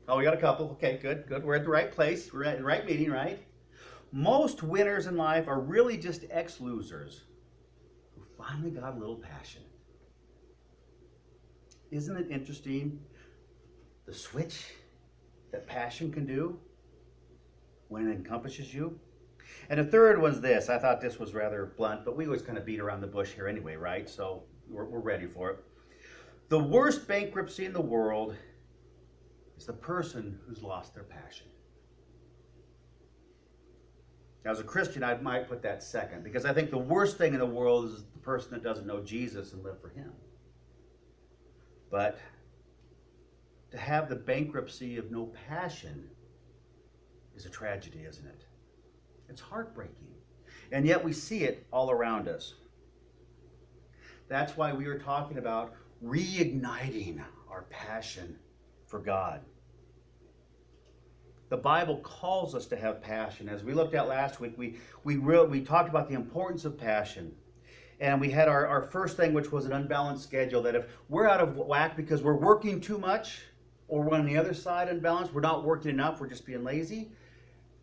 Oh, 0.07 0.15
we 0.18 0.24
got 0.24 0.33
a 0.33 0.38
couple. 0.38 0.69
Okay, 0.71 0.98
good, 1.01 1.27
good. 1.27 1.44
We're 1.44 1.56
at 1.56 1.65
the 1.65 1.69
right 1.69 1.92
place. 1.92 2.31
We're 2.31 2.46
at 2.46 2.60
the 2.60 2.63
right 2.63 2.86
meeting, 2.86 3.12
right? 3.12 3.38
Most 4.12 4.63
winners 4.63 5.08
in 5.08 5.15
life 5.15 5.48
are 5.48 5.60
really 5.60 5.98
just 5.98 6.25
ex 6.30 6.60
losers 6.60 7.22
who 8.15 8.24
finally 8.38 8.72
got 8.72 8.96
a 8.96 9.00
little 9.00 9.15
passion. 9.15 9.62
Isn't 11.91 12.18
it 12.18 12.27
interesting 12.30 13.00
the 14.06 14.13
switch 14.13 14.65
that 15.51 15.68
passion 15.68 16.12
can 16.12 16.25
do? 16.25 16.60
when 17.91 18.08
it 18.08 18.15
encompasses 18.15 18.74
you. 18.74 18.98
And 19.70 19.77
the 19.77 19.84
third 19.84 20.20
was 20.20 20.39
this. 20.39 20.70
I 20.70 20.80
thought 20.80 21.01
this 21.01 21.20
was 21.20 21.34
rather 21.34 21.74
blunt, 21.75 22.06
but 22.06 22.15
we 22.15 22.25
always 22.25 22.41
kind 22.41 22.58
of 22.58 22.65
beat 22.65 22.80
around 22.80 23.01
the 23.01 23.08
bush 23.08 23.34
here 23.34 23.50
anyway, 23.50 23.75
right? 23.75 24.10
So 24.10 24.44
we're, 24.70 24.86
we're 24.86 25.00
ready 25.00 25.27
for 25.27 25.50
it. 25.51 25.60
The 26.48 26.58
worst 26.58 27.06
bankruptcy 27.06 27.65
in 27.65 27.74
the 27.74 27.82
world 27.82 28.34
is 29.58 29.65
the 29.65 29.74
person 29.74 30.39
who's 30.48 30.63
lost 30.63 30.96
their 30.96 31.03
passion. 31.03 31.48
As 34.43 34.60
a 34.60 34.63
Christian, 34.63 35.03
I 35.03 35.15
might 35.17 35.48
put 35.48 35.62
that 35.62 35.83
second 35.83 36.24
because 36.24 36.45
I 36.45 36.53
think 36.53 36.71
the 36.71 36.77
worst 36.77 37.17
thing 37.17 37.33
in 37.33 37.39
the 37.39 37.45
world 37.45 37.86
is 37.86 38.03
the 38.13 38.19
person 38.19 38.51
that 38.51 38.63
doesn't 38.63 38.88
know 38.88 39.01
Jesus 39.01 39.53
and 39.53 39.63
live 39.63 39.79
for 39.79 39.89
Him. 39.89 40.12
But 41.91 42.17
to 43.71 43.77
have 43.77 44.10
the 44.10 44.15
bankruptcy 44.15 44.98
of 44.98 45.12
no 45.12 45.31
passion 45.48 46.10
is 47.36 47.45
a 47.45 47.50
tragedy, 47.50 48.00
isn't 48.07 48.25
it? 48.25 48.45
It's 49.29 49.41
heartbreaking. 49.41 50.07
And 50.71 50.86
yet 50.86 51.03
we 51.03 51.13
see 51.13 51.43
it 51.43 51.67
all 51.71 51.91
around 51.91 52.27
us. 52.27 52.55
That's 54.27 54.55
why 54.57 54.74
we 54.74 54.88
are 54.88 54.98
talking 54.98 55.38
about 55.38 55.74
reigniting 56.03 57.21
our 57.50 57.63
passion 57.63 58.38
for 58.88 59.00
God. 59.00 59.41
The 61.51 61.58
Bible 61.58 61.98
calls 61.98 62.55
us 62.55 62.65
to 62.67 62.77
have 62.77 63.01
passion. 63.01 63.50
As 63.50 63.62
we 63.62 63.74
looked 63.74 63.93
at 63.93 64.08
last 64.08 64.39
week, 64.39 64.53
we, 64.55 64.77
we, 65.03 65.17
re- 65.17 65.43
we 65.43 65.60
talked 65.60 65.89
about 65.89 66.08
the 66.08 66.15
importance 66.15 66.63
of 66.63 66.77
passion. 66.77 67.34
And 68.00 68.22
we 68.22 68.31
had 68.31 68.48
our, 68.48 68.65
our 68.65 68.81
first 68.81 69.17
thing, 69.17 69.34
which 69.34 69.51
was 69.51 69.65
an 69.65 69.74
unbalanced 69.74 70.24
schedule, 70.24 70.62
that 70.62 70.75
if 70.75 70.86
we're 71.10 71.27
out 71.27 71.41
of 71.41 71.58
whack 71.58 71.98
because 71.98 72.24
we're 72.24 72.38
working 72.38 72.79
too 72.79 72.98
much, 72.98 73.41
or 73.89 74.01
we're 74.01 74.17
on 74.17 74.25
the 74.25 74.38
other 74.38 74.53
side 74.53 74.88
unbalanced, 74.88 75.34
we're 75.34 75.41
not 75.41 75.65
working 75.65 75.91
enough, 75.91 76.22
we're 76.22 76.29
just 76.29 76.46
being 76.46 76.63
lazy, 76.63 77.12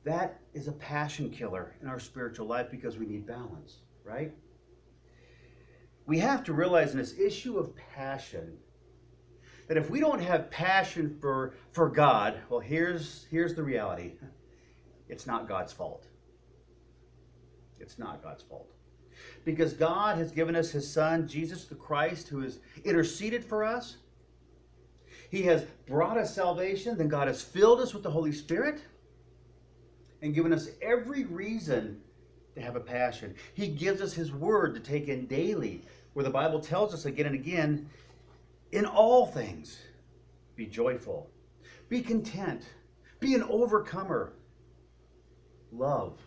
that 0.02 0.40
is 0.54 0.66
a 0.68 0.72
passion 0.72 1.28
killer 1.28 1.74
in 1.82 1.88
our 1.88 2.00
spiritual 2.00 2.46
life 2.46 2.70
because 2.70 2.96
we 2.96 3.04
need 3.04 3.26
balance, 3.26 3.80
right? 4.02 4.32
We 6.06 6.18
have 6.20 6.42
to 6.44 6.54
realize 6.54 6.92
in 6.92 6.98
this 6.98 7.18
issue 7.18 7.58
of 7.58 7.76
passion, 7.76 8.56
that 9.68 9.76
if 9.76 9.90
we 9.90 10.00
don't 10.00 10.20
have 10.20 10.50
passion 10.50 11.16
for, 11.20 11.54
for 11.72 11.88
God, 11.88 12.40
well, 12.48 12.60
here's, 12.60 13.26
here's 13.30 13.54
the 13.54 13.62
reality 13.62 14.12
it's 15.08 15.26
not 15.26 15.48
God's 15.48 15.72
fault. 15.72 16.06
It's 17.80 17.98
not 17.98 18.22
God's 18.22 18.42
fault. 18.42 18.70
Because 19.44 19.72
God 19.72 20.18
has 20.18 20.32
given 20.32 20.54
us 20.54 20.70
His 20.70 20.90
Son, 20.90 21.26
Jesus 21.26 21.64
the 21.64 21.74
Christ, 21.74 22.28
who 22.28 22.40
has 22.40 22.58
interceded 22.84 23.44
for 23.44 23.64
us. 23.64 23.96
He 25.30 25.42
has 25.42 25.64
brought 25.86 26.18
us 26.18 26.34
salvation. 26.34 26.96
Then 26.96 27.08
God 27.08 27.28
has 27.28 27.42
filled 27.42 27.80
us 27.80 27.94
with 27.94 28.02
the 28.02 28.10
Holy 28.10 28.32
Spirit 28.32 28.82
and 30.22 30.34
given 30.34 30.52
us 30.52 30.68
every 30.82 31.24
reason 31.24 32.00
to 32.54 32.60
have 32.60 32.76
a 32.76 32.80
passion. 32.80 33.34
He 33.54 33.68
gives 33.68 34.00
us 34.00 34.12
His 34.12 34.32
Word 34.32 34.74
to 34.74 34.80
take 34.80 35.08
in 35.08 35.26
daily, 35.26 35.82
where 36.12 36.24
the 36.24 36.30
Bible 36.30 36.60
tells 36.60 36.92
us 36.92 37.04
again 37.04 37.26
and 37.26 37.34
again 37.34 37.88
in 38.72 38.84
all 38.84 39.26
things, 39.26 39.78
be 40.56 40.66
joyful, 40.66 41.30
be 41.88 42.02
content, 42.02 42.62
be 43.20 43.34
an 43.34 43.42
overcomer, 43.44 44.32
love, 45.72 46.18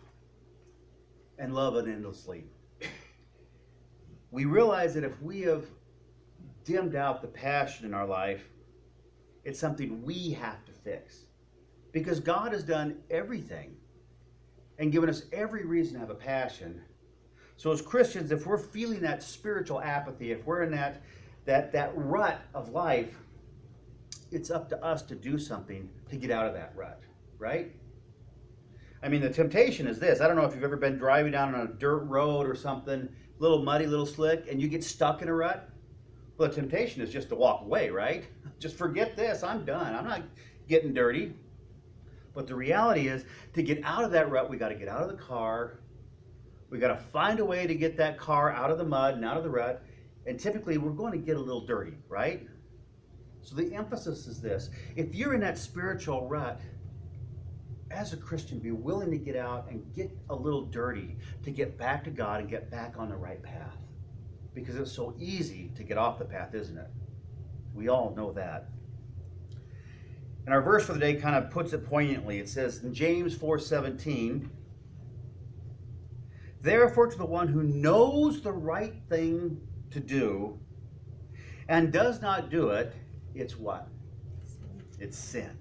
and 1.38 1.54
love 1.54 1.76
unendlessly. 1.76 2.44
We 4.30 4.44
realize 4.46 4.94
that 4.94 5.04
if 5.04 5.20
we 5.22 5.42
have 5.42 5.64
dimmed 6.64 6.94
out 6.94 7.20
the 7.20 7.28
passion 7.28 7.86
in 7.86 7.94
our 7.94 8.06
life, 8.06 8.44
it's 9.44 9.58
something 9.58 10.02
we 10.02 10.30
have 10.32 10.64
to 10.64 10.72
fix. 10.72 11.26
Because 11.92 12.20
God 12.20 12.52
has 12.52 12.62
done 12.62 12.96
everything 13.10 13.76
and 14.78 14.90
given 14.90 15.10
us 15.10 15.24
every 15.32 15.64
reason 15.64 15.94
to 15.94 16.00
have 16.00 16.10
a 16.10 16.14
passion. 16.14 16.80
So 17.56 17.70
as 17.70 17.82
Christians, 17.82 18.32
if 18.32 18.46
we're 18.46 18.56
feeling 18.56 19.00
that 19.00 19.22
spiritual 19.22 19.80
apathy, 19.80 20.32
if 20.32 20.44
we're 20.46 20.62
in 20.62 20.70
that 20.72 21.02
that 21.44 21.72
that 21.72 21.92
rut 21.94 22.40
of 22.54 22.70
life, 22.70 23.14
it's 24.30 24.50
up 24.50 24.68
to 24.70 24.84
us 24.84 25.02
to 25.02 25.14
do 25.14 25.38
something 25.38 25.88
to 26.08 26.16
get 26.16 26.30
out 26.30 26.46
of 26.46 26.54
that 26.54 26.72
rut, 26.76 27.00
right? 27.38 27.72
I 29.02 29.08
mean, 29.08 29.20
the 29.20 29.30
temptation 29.30 29.86
is 29.86 29.98
this. 29.98 30.20
I 30.20 30.28
don't 30.28 30.36
know 30.36 30.44
if 30.44 30.54
you've 30.54 30.62
ever 30.62 30.76
been 30.76 30.96
driving 30.96 31.32
down 31.32 31.54
on 31.54 31.60
a 31.62 31.72
dirt 31.72 32.04
road 32.04 32.46
or 32.46 32.54
something, 32.54 33.08
little 33.38 33.62
muddy, 33.62 33.86
little 33.86 34.06
slick, 34.06 34.46
and 34.48 34.62
you 34.62 34.68
get 34.68 34.84
stuck 34.84 35.22
in 35.22 35.28
a 35.28 35.34
rut. 35.34 35.68
Well, 36.38 36.48
the 36.48 36.54
temptation 36.54 37.02
is 37.02 37.10
just 37.10 37.28
to 37.30 37.34
walk 37.34 37.62
away, 37.62 37.90
right? 37.90 38.24
Just 38.58 38.76
forget 38.76 39.16
this. 39.16 39.42
I'm 39.42 39.64
done. 39.64 39.94
I'm 39.94 40.04
not 40.04 40.22
getting 40.68 40.94
dirty. 40.94 41.34
But 42.32 42.46
the 42.46 42.54
reality 42.54 43.08
is, 43.08 43.24
to 43.54 43.62
get 43.62 43.82
out 43.84 44.04
of 44.04 44.12
that 44.12 44.30
rut, 44.30 44.48
we 44.48 44.56
got 44.56 44.68
to 44.68 44.74
get 44.74 44.88
out 44.88 45.02
of 45.02 45.08
the 45.08 45.22
car. 45.22 45.80
We 46.70 46.78
got 46.78 46.88
to 46.88 46.96
find 46.96 47.40
a 47.40 47.44
way 47.44 47.66
to 47.66 47.74
get 47.74 47.96
that 47.98 48.18
car 48.18 48.50
out 48.50 48.70
of 48.70 48.78
the 48.78 48.84
mud 48.84 49.14
and 49.14 49.24
out 49.24 49.36
of 49.36 49.42
the 49.42 49.50
rut. 49.50 49.84
And 50.26 50.38
typically, 50.38 50.78
we're 50.78 50.92
going 50.92 51.12
to 51.12 51.18
get 51.18 51.36
a 51.36 51.40
little 51.40 51.66
dirty, 51.66 51.94
right? 52.08 52.46
So 53.42 53.56
the 53.56 53.74
emphasis 53.74 54.26
is 54.26 54.40
this 54.40 54.70
if 54.96 55.14
you're 55.14 55.34
in 55.34 55.40
that 55.40 55.58
spiritual 55.58 56.28
rut, 56.28 56.60
as 57.90 58.12
a 58.12 58.16
Christian, 58.16 58.58
be 58.58 58.70
willing 58.70 59.10
to 59.10 59.18
get 59.18 59.36
out 59.36 59.68
and 59.68 59.84
get 59.94 60.10
a 60.30 60.34
little 60.34 60.62
dirty 60.62 61.16
to 61.42 61.50
get 61.50 61.76
back 61.76 62.04
to 62.04 62.10
God 62.10 62.40
and 62.40 62.48
get 62.48 62.70
back 62.70 62.94
on 62.96 63.08
the 63.08 63.16
right 63.16 63.42
path. 63.42 63.76
Because 64.54 64.76
it's 64.76 64.92
so 64.92 65.14
easy 65.18 65.70
to 65.76 65.82
get 65.82 65.98
off 65.98 66.18
the 66.18 66.24
path, 66.24 66.54
isn't 66.54 66.76
it? 66.76 66.88
We 67.74 67.88
all 67.88 68.14
know 68.16 68.32
that. 68.32 68.68
And 70.44 70.54
our 70.54 70.62
verse 70.62 70.86
for 70.86 70.92
the 70.94 70.98
day 70.98 71.14
kind 71.14 71.36
of 71.36 71.50
puts 71.50 71.72
it 71.72 71.86
poignantly. 71.86 72.38
It 72.38 72.48
says 72.48 72.82
in 72.82 72.92
James 72.92 73.36
4:17, 73.36 74.48
Therefore 76.60 77.08
to 77.08 77.18
the 77.18 77.26
one 77.26 77.48
who 77.48 77.62
knows 77.62 78.40
the 78.40 78.52
right 78.52 78.94
thing 79.08 79.60
to 79.92 80.00
do 80.00 80.58
and 81.68 81.92
does 81.92 82.20
not 82.20 82.50
do 82.50 82.70
it, 82.70 82.92
it's 83.34 83.56
what? 83.56 83.88
It's 84.98 85.16
sin. 85.16 85.56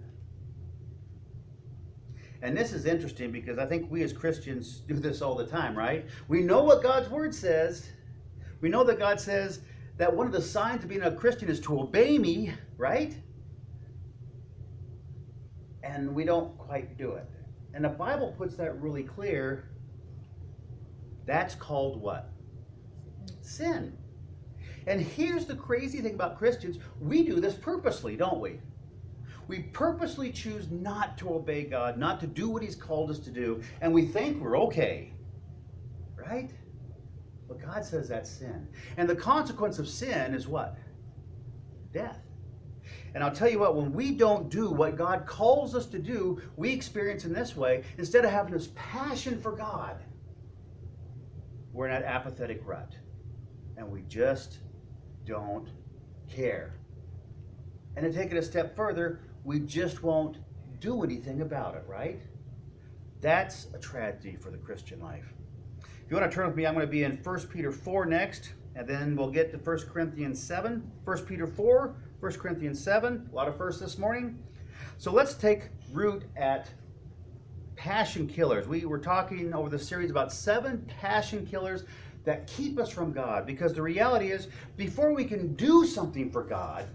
And 2.41 2.57
this 2.57 2.73
is 2.73 2.85
interesting 2.85 3.31
because 3.31 3.59
I 3.59 3.65
think 3.65 3.89
we 3.91 4.01
as 4.03 4.11
Christians 4.11 4.81
do 4.87 4.95
this 4.95 5.21
all 5.21 5.35
the 5.35 5.45
time, 5.45 5.77
right? 5.77 6.05
We 6.27 6.41
know 6.41 6.63
what 6.63 6.81
God's 6.81 7.09
word 7.09 7.35
says. 7.35 7.87
We 8.61 8.69
know 8.69 8.83
that 8.83 8.97
God 8.97 9.19
says 9.19 9.61
that 9.97 10.15
one 10.15 10.25
of 10.25 10.33
the 10.33 10.41
signs 10.41 10.83
of 10.83 10.89
being 10.89 11.03
a 11.03 11.11
Christian 11.11 11.49
is 11.49 11.59
to 11.61 11.79
obey 11.79 12.17
me, 12.17 12.51
right? 12.77 13.15
And 15.83 16.15
we 16.15 16.25
don't 16.25 16.57
quite 16.57 16.97
do 16.97 17.11
it. 17.11 17.29
And 17.73 17.85
the 17.85 17.89
Bible 17.89 18.33
puts 18.37 18.55
that 18.55 18.81
really 18.81 19.03
clear. 19.03 19.69
That's 21.25 21.53
called 21.53 22.01
what? 22.01 22.29
Sin. 23.41 23.95
And 24.87 25.01
here's 25.01 25.45
the 25.45 25.55
crazy 25.55 26.01
thing 26.01 26.15
about 26.15 26.37
Christians 26.37 26.79
we 26.99 27.23
do 27.23 27.39
this 27.39 27.55
purposely, 27.55 28.15
don't 28.15 28.39
we? 28.39 28.59
We 29.47 29.63
purposely 29.73 30.31
choose 30.31 30.71
not 30.71 31.17
to 31.19 31.33
obey 31.33 31.63
God, 31.63 31.97
not 31.97 32.19
to 32.21 32.27
do 32.27 32.49
what 32.49 32.63
He's 32.63 32.75
called 32.75 33.09
us 33.09 33.19
to 33.19 33.29
do, 33.29 33.61
and 33.81 33.93
we 33.93 34.05
think 34.05 34.41
we're 34.41 34.57
okay. 34.59 35.13
Right? 36.15 36.51
But 37.47 37.61
God 37.61 37.83
says 37.83 38.07
that's 38.07 38.29
sin. 38.29 38.67
And 38.97 39.09
the 39.09 39.15
consequence 39.15 39.77
of 39.77 39.87
sin 39.87 40.33
is 40.33 40.47
what? 40.47 40.77
Death. 41.93 42.19
And 43.13 43.23
I'll 43.23 43.35
tell 43.35 43.49
you 43.49 43.59
what, 43.59 43.75
when 43.75 43.91
we 43.91 44.11
don't 44.11 44.49
do 44.49 44.69
what 44.69 44.95
God 44.95 45.25
calls 45.25 45.75
us 45.75 45.85
to 45.87 45.99
do, 45.99 46.41
we 46.55 46.71
experience 46.71 47.25
in 47.25 47.33
this 47.33 47.55
way, 47.55 47.83
instead 47.97 48.23
of 48.23 48.31
having 48.31 48.53
this 48.53 48.69
passion 48.75 49.41
for 49.41 49.51
God, 49.51 49.97
we're 51.73 51.87
in 51.87 51.91
that 51.91 52.03
apathetic 52.03 52.61
rut. 52.65 52.93
And 53.75 53.89
we 53.89 54.03
just 54.03 54.59
don't 55.25 55.69
care. 56.29 56.75
And 57.95 58.05
to 58.05 58.11
take 58.11 58.31
it 58.31 58.37
a 58.37 58.41
step 58.41 58.75
further, 58.75 59.19
we 59.43 59.59
just 59.59 60.03
won't 60.03 60.37
do 60.79 61.03
anything 61.03 61.41
about 61.41 61.75
it, 61.75 61.83
right? 61.87 62.21
That's 63.21 63.67
a 63.73 63.79
tragedy 63.79 64.35
for 64.35 64.49
the 64.49 64.57
Christian 64.57 64.99
life. 64.99 65.33
If 65.79 66.09
you 66.09 66.17
want 66.17 66.29
to 66.29 66.35
turn 66.35 66.47
with 66.47 66.55
me, 66.55 66.65
I'm 66.65 66.73
going 66.73 66.85
to 66.85 66.91
be 66.91 67.03
in 67.03 67.17
1 67.23 67.39
Peter 67.47 67.71
4 67.71 68.05
next, 68.05 68.53
and 68.75 68.87
then 68.87 69.15
we'll 69.15 69.29
get 69.29 69.51
to 69.51 69.57
1 69.57 69.79
Corinthians 69.91 70.41
7. 70.41 70.91
1 71.03 71.17
Peter 71.25 71.47
4, 71.47 71.95
1 72.19 72.31
Corinthians 72.33 72.83
7, 72.83 73.29
a 73.31 73.35
lot 73.35 73.47
of 73.47 73.57
first 73.57 73.79
this 73.79 73.97
morning. 73.97 74.39
So 74.97 75.11
let's 75.11 75.33
take 75.33 75.69
root 75.91 76.23
at 76.35 76.69
passion 77.75 78.27
killers. 78.27 78.67
We 78.67 78.85
were 78.85 78.99
talking 78.99 79.53
over 79.53 79.69
the 79.69 79.79
series 79.79 80.11
about 80.11 80.31
seven 80.31 80.87
passion 80.99 81.45
killers 81.45 81.83
that 82.23 82.47
keep 82.47 82.79
us 82.79 82.89
from 82.89 83.11
God. 83.11 83.45
Because 83.45 83.73
the 83.73 83.81
reality 83.81 84.31
is, 84.31 84.47
before 84.77 85.13
we 85.13 85.25
can 85.25 85.55
do 85.55 85.85
something 85.85 86.31
for 86.31 86.43
God, 86.43 86.87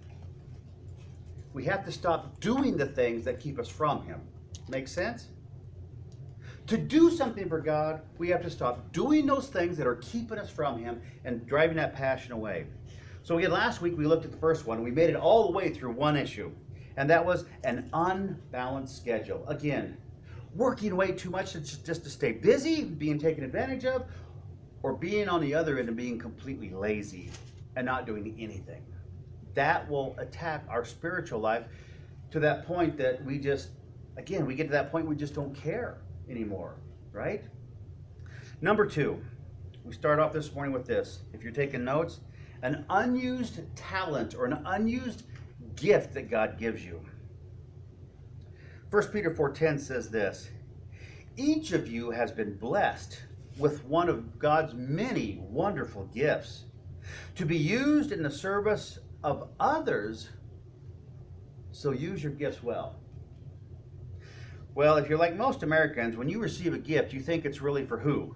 we 1.53 1.65
have 1.65 1.85
to 1.85 1.93
stop 1.93 2.39
doing 2.41 2.77
the 2.77 2.87
things 2.87 3.25
that 3.25 3.41
keep 3.41 3.59
us 3.59 3.69
from 3.69 4.03
Him. 4.03 4.21
Make 4.69 4.89
sense? 4.89 5.29
To 6.67 6.77
do 6.77 7.11
something 7.11 7.49
for 7.49 7.61
God, 7.61 8.03
we 8.19 8.29
have 8.29 8.43
to 8.43 8.51
stop 8.51 8.93
doing 8.93 9.25
those 9.25 9.47
things 9.47 9.77
that 9.79 9.87
are 9.87 9.97
keeping 9.97 10.39
us 10.39 10.51
from 10.51 10.79
Him 10.79 11.01
and 11.25 11.47
driving 11.47 11.77
that 11.77 11.95
passion 11.95 12.33
away. 12.33 12.67
So, 13.23 13.39
again, 13.39 13.53
last 13.53 13.81
week 13.81 13.97
we 13.97 14.05
looked 14.05 14.25
at 14.25 14.33
the 14.33 14.37
first 14.37 14.67
one. 14.67 14.83
We 14.83 14.91
made 14.91 15.11
it 15.11 15.17
all 15.17 15.47
the 15.47 15.53
way 15.53 15.71
through 15.71 15.93
one 15.93 16.17
issue, 16.17 16.51
and 16.97 17.09
that 17.09 17.25
was 17.25 17.45
an 17.65 17.89
unbalanced 17.93 18.97
schedule. 18.97 19.45
Again, 19.49 19.97
working 20.55 20.97
way 20.97 21.13
too 21.13 21.31
much 21.31 21.53
just 21.53 21.85
to 21.85 22.11
stay 22.11 22.33
busy, 22.33 22.85
being 22.85 23.19
taken 23.19 23.45
advantage 23.45 23.85
of, 23.85 24.05
or 24.83 24.93
being 24.93 25.29
on 25.29 25.41
the 25.41 25.55
other 25.55 25.79
end 25.79 25.89
and 25.89 25.97
being 25.97 26.19
completely 26.19 26.71
lazy 26.71 27.31
and 27.77 27.87
not 27.87 28.07
doing 28.07 28.35
anything. 28.39 28.83
That 29.55 29.89
will 29.91 30.15
attack 30.19 30.65
our 30.69 30.85
spiritual 30.85 31.41
life 31.41 31.65
to 32.31 32.41
that 32.41 32.67
point 32.67 32.97
that 32.99 33.25
we 33.25 33.39
just, 33.39 33.71
again, 34.17 34.47
we 34.47 34.55
get 34.55 34.65
to 34.65 34.73
that 34.73 34.91
point 34.91 35.07
we 35.07 35.17
just 35.17 35.35
don't 35.35 35.55
care 35.55 35.99
anymore, 36.29 36.77
right? 37.13 37.45
Number 38.61 38.87
two, 38.87 39.23
we 39.85 39.93
start 39.93 40.19
off 40.19 40.33
this 40.33 40.55
morning 40.55 40.73
with 40.73 40.87
this. 40.87 41.21
If 41.33 41.43
you're 41.43 41.53
taking 41.53 41.85
notes, 41.85 42.21
an 42.63 42.85
unused 42.91 43.61
talent 43.77 44.35
or 44.35 44.47
an 44.47 44.63
unused 44.67 45.25
gift 45.77 46.15
that 46.15 46.31
God 46.31 46.59
gives 46.59 46.85
you. 46.85 47.01
1 48.91 49.03
Peter 49.09 49.31
4:10 49.31 49.79
says 49.79 50.11
this, 50.11 50.49
each 51.37 51.73
of 51.73 51.87
you 51.87 52.11
has 52.11 52.33
been 52.33 52.57
blessed 52.57 53.23
with 53.59 53.85
one 53.85 54.09
of 54.09 54.39
God's 54.39 54.75
many 54.75 55.39
wonderful 55.49 56.05
gifts 56.15 56.65
to 57.37 57.47
be 57.47 57.57
used 57.57 58.13
in 58.13 58.23
the 58.23 58.31
service 58.31 58.99
of 59.23 59.49
others. 59.59 60.29
So 61.73 61.93
use 61.93 62.23
your 62.23 62.33
gifts 62.33 62.63
well. 62.63 62.97
Well, 64.75 64.99
if 64.99 65.09
you're 65.09 65.19
like 65.19 65.37
most 65.37 65.63
Americans, 65.63 66.17
when 66.17 66.29
you 66.29 66.39
receive 66.39 66.75
a 66.75 66.79
gift, 66.79 67.13
you 67.13 67.21
think 67.21 67.45
it's 67.45 67.63
really 67.63 67.87
for 67.87 67.99
who? 67.99 68.35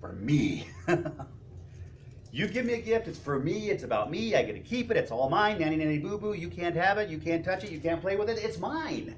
For 0.00 0.14
me. 0.14 0.66
you 2.32 2.48
give 2.48 2.64
me 2.64 2.74
a 2.74 2.80
gift, 2.80 3.06
it's 3.06 3.18
for 3.18 3.38
me, 3.38 3.70
it's 3.70 3.84
about 3.84 4.10
me, 4.10 4.34
I 4.34 4.42
get 4.42 4.54
to 4.54 4.60
keep 4.60 4.90
it, 4.90 4.96
it's 4.96 5.12
all 5.12 5.28
mine, 5.28 5.60
nanny 5.60 5.76
nanny 5.76 5.98
boo 5.98 6.18
boo, 6.18 6.32
you 6.32 6.48
can't 6.48 6.74
have 6.74 6.98
it, 6.98 7.08
you 7.08 7.18
can't 7.18 7.44
touch 7.44 7.62
it, 7.62 7.70
you 7.70 7.78
can't 7.78 8.00
play 8.00 8.16
with 8.16 8.28
it, 8.28 8.38
it's 8.38 8.58
mine. 8.58 9.14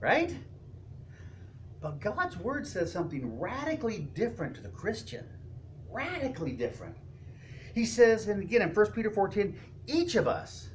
Right? 0.00 0.34
But 1.84 2.00
God's 2.00 2.38
word 2.38 2.66
says 2.66 2.90
something 2.90 3.38
radically 3.38 4.08
different 4.14 4.56
to 4.56 4.62
the 4.62 4.70
Christian. 4.70 5.26
Radically 5.90 6.52
different. 6.52 6.96
He 7.74 7.84
says, 7.84 8.26
and 8.26 8.42
again 8.42 8.62
in 8.62 8.70
1 8.70 8.92
Peter 8.92 9.10
14, 9.10 9.54
each 9.86 10.14
of 10.14 10.26
us 10.26 10.70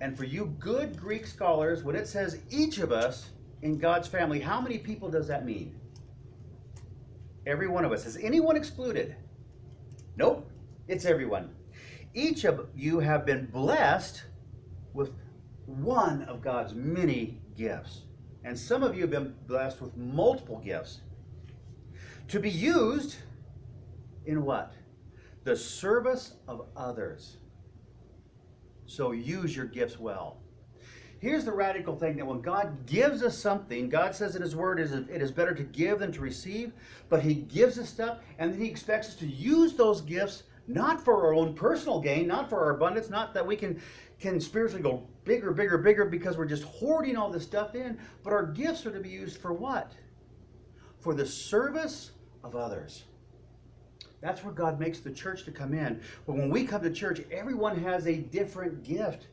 And 0.00 0.16
for 0.16 0.22
you 0.22 0.54
good 0.60 0.96
Greek 0.96 1.26
scholars, 1.26 1.82
when 1.82 1.96
it 1.96 2.06
says 2.06 2.38
each 2.48 2.78
of 2.78 2.92
us 2.92 3.30
in 3.62 3.76
God's 3.76 4.06
family, 4.06 4.38
how 4.38 4.60
many 4.60 4.78
people 4.78 5.10
does 5.10 5.26
that 5.26 5.44
mean? 5.44 5.74
Every 7.44 7.66
one 7.66 7.84
of 7.84 7.90
us. 7.90 8.06
Is 8.06 8.16
anyone 8.18 8.56
excluded? 8.56 9.16
Nope, 10.16 10.48
it's 10.86 11.06
everyone. 11.06 11.50
Each 12.14 12.44
of 12.44 12.68
you 12.76 13.00
have 13.00 13.26
been 13.26 13.46
blessed 13.46 14.22
with 14.94 15.10
one 15.64 16.22
of 16.22 16.40
God's 16.40 16.72
many 16.72 17.40
gifts. 17.56 18.02
And 18.46 18.56
some 18.56 18.84
of 18.84 18.94
you 18.94 19.00
have 19.00 19.10
been 19.10 19.34
blessed 19.48 19.82
with 19.82 19.96
multiple 19.96 20.62
gifts. 20.64 21.00
To 22.28 22.38
be 22.38 22.48
used 22.48 23.16
in 24.24 24.44
what? 24.44 24.72
The 25.42 25.56
service 25.56 26.34
of 26.46 26.68
others. 26.76 27.38
So 28.86 29.10
use 29.10 29.56
your 29.56 29.66
gifts 29.66 29.98
well. 29.98 30.36
Here's 31.18 31.44
the 31.44 31.50
radical 31.50 31.96
thing 31.96 32.16
that 32.18 32.26
when 32.26 32.40
God 32.40 32.86
gives 32.86 33.24
us 33.24 33.36
something, 33.36 33.88
God 33.88 34.14
says 34.14 34.36
in 34.36 34.42
His 34.42 34.54
Word 34.54 34.78
it 34.78 35.20
is 35.20 35.32
better 35.32 35.54
to 35.54 35.64
give 35.64 35.98
than 35.98 36.12
to 36.12 36.20
receive, 36.20 36.72
but 37.08 37.22
He 37.22 37.34
gives 37.34 37.80
us 37.80 37.88
stuff 37.88 38.18
and 38.38 38.52
then 38.52 38.60
He 38.60 38.68
expects 38.68 39.08
us 39.08 39.14
to 39.16 39.26
use 39.26 39.72
those 39.72 40.02
gifts 40.02 40.44
not 40.68 41.04
for 41.04 41.26
our 41.26 41.34
own 41.34 41.54
personal 41.54 42.00
gain, 42.00 42.26
not 42.26 42.48
for 42.48 42.60
our 42.60 42.70
abundance, 42.70 43.08
not 43.08 43.34
that 43.34 43.46
we 43.46 43.56
can, 43.56 43.80
can 44.20 44.40
spiritually 44.40 44.82
go 44.82 45.06
bigger, 45.24 45.52
bigger, 45.52 45.78
bigger 45.78 46.04
because 46.04 46.38
we're 46.38 46.46
just 46.46 46.64
hoarding 46.64 47.16
all 47.16 47.30
this 47.30 47.42
stuff 47.42 47.74
in, 47.74 47.98
but 48.22 48.32
our 48.32 48.46
gifts 48.46 48.86
are 48.86 48.92
to 48.92 49.00
be 49.00 49.08
used 49.08 49.40
for 49.40 49.52
what? 49.52 49.92
For 51.00 51.14
the 51.14 51.26
service 51.26 52.12
of 52.42 52.56
others. 52.56 53.04
That's 54.20 54.42
where 54.42 54.54
God 54.54 54.80
makes 54.80 55.00
the 55.00 55.10
church 55.10 55.44
to 55.44 55.52
come 55.52 55.74
in. 55.74 56.00
But 56.26 56.36
when 56.36 56.50
we 56.50 56.64
come 56.64 56.82
to 56.82 56.90
church, 56.90 57.20
everyone 57.30 57.78
has 57.82 58.06
a 58.06 58.16
different 58.16 58.82
gift. 58.82 59.28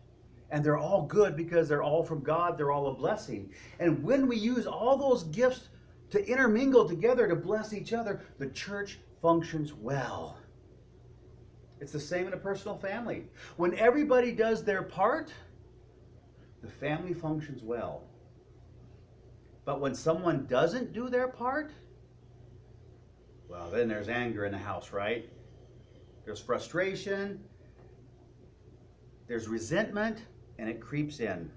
And 0.51 0.63
they're 0.63 0.77
all 0.77 1.03
good 1.03 1.35
because 1.35 1.67
they're 1.67 1.81
all 1.81 2.03
from 2.03 2.21
God, 2.21 2.57
they're 2.57 2.71
all 2.71 2.87
a 2.87 2.93
blessing. 2.93 3.51
And 3.79 4.03
when 4.03 4.27
we 4.27 4.37
use 4.37 4.67
all 4.67 4.97
those 4.97 5.23
gifts 5.23 5.69
to 6.11 6.23
intermingle 6.27 6.87
together 6.87 7.27
to 7.27 7.35
bless 7.35 7.73
each 7.73 7.91
other, 7.91 8.21
the 8.37 8.49
church 8.49 8.99
functions 9.19 9.73
well. 9.73 10.37
It's 11.79 11.91
the 11.91 11.99
same 11.99 12.27
in 12.27 12.33
a 12.33 12.37
personal 12.37 12.77
family. 12.77 13.25
When 13.57 13.77
everybody 13.77 14.31
does 14.31 14.63
their 14.63 14.83
part, 14.83 15.33
the 16.61 16.69
family 16.69 17.13
functions 17.13 17.61
well. 17.61 18.03
But 19.65 19.79
when 19.79 19.95
someone 19.95 20.45
doesn't 20.45 20.93
do 20.93 21.09
their 21.09 21.27
part, 21.27 21.71
well, 23.47 23.69
then 23.69 23.87
there's 23.87 24.09
anger 24.09 24.45
in 24.45 24.51
the 24.51 24.57
house, 24.57 24.91
right? 24.91 25.29
There's 26.25 26.39
frustration, 26.39 27.43
there's 29.27 29.47
resentment, 29.47 30.23
and 30.57 30.69
it 30.69 30.79
creeps 30.79 31.19
in. 31.19 31.49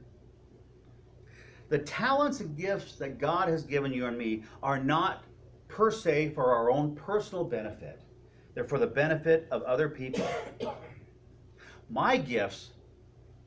The 1.68 1.78
talents 1.78 2.40
and 2.40 2.56
gifts 2.56 2.96
that 2.96 3.18
God 3.18 3.48
has 3.48 3.64
given 3.64 3.92
you 3.92 4.06
and 4.06 4.16
me 4.16 4.44
are 4.62 4.78
not 4.78 5.24
per 5.68 5.90
se 5.90 6.30
for 6.30 6.54
our 6.54 6.70
own 6.70 6.94
personal 6.94 7.44
benefit, 7.44 8.02
they're 8.56 8.64
for 8.64 8.78
the 8.78 8.86
benefit 8.86 9.46
of 9.50 9.62
other 9.64 9.86
people. 9.86 10.26
My 11.90 12.16
gifts 12.16 12.70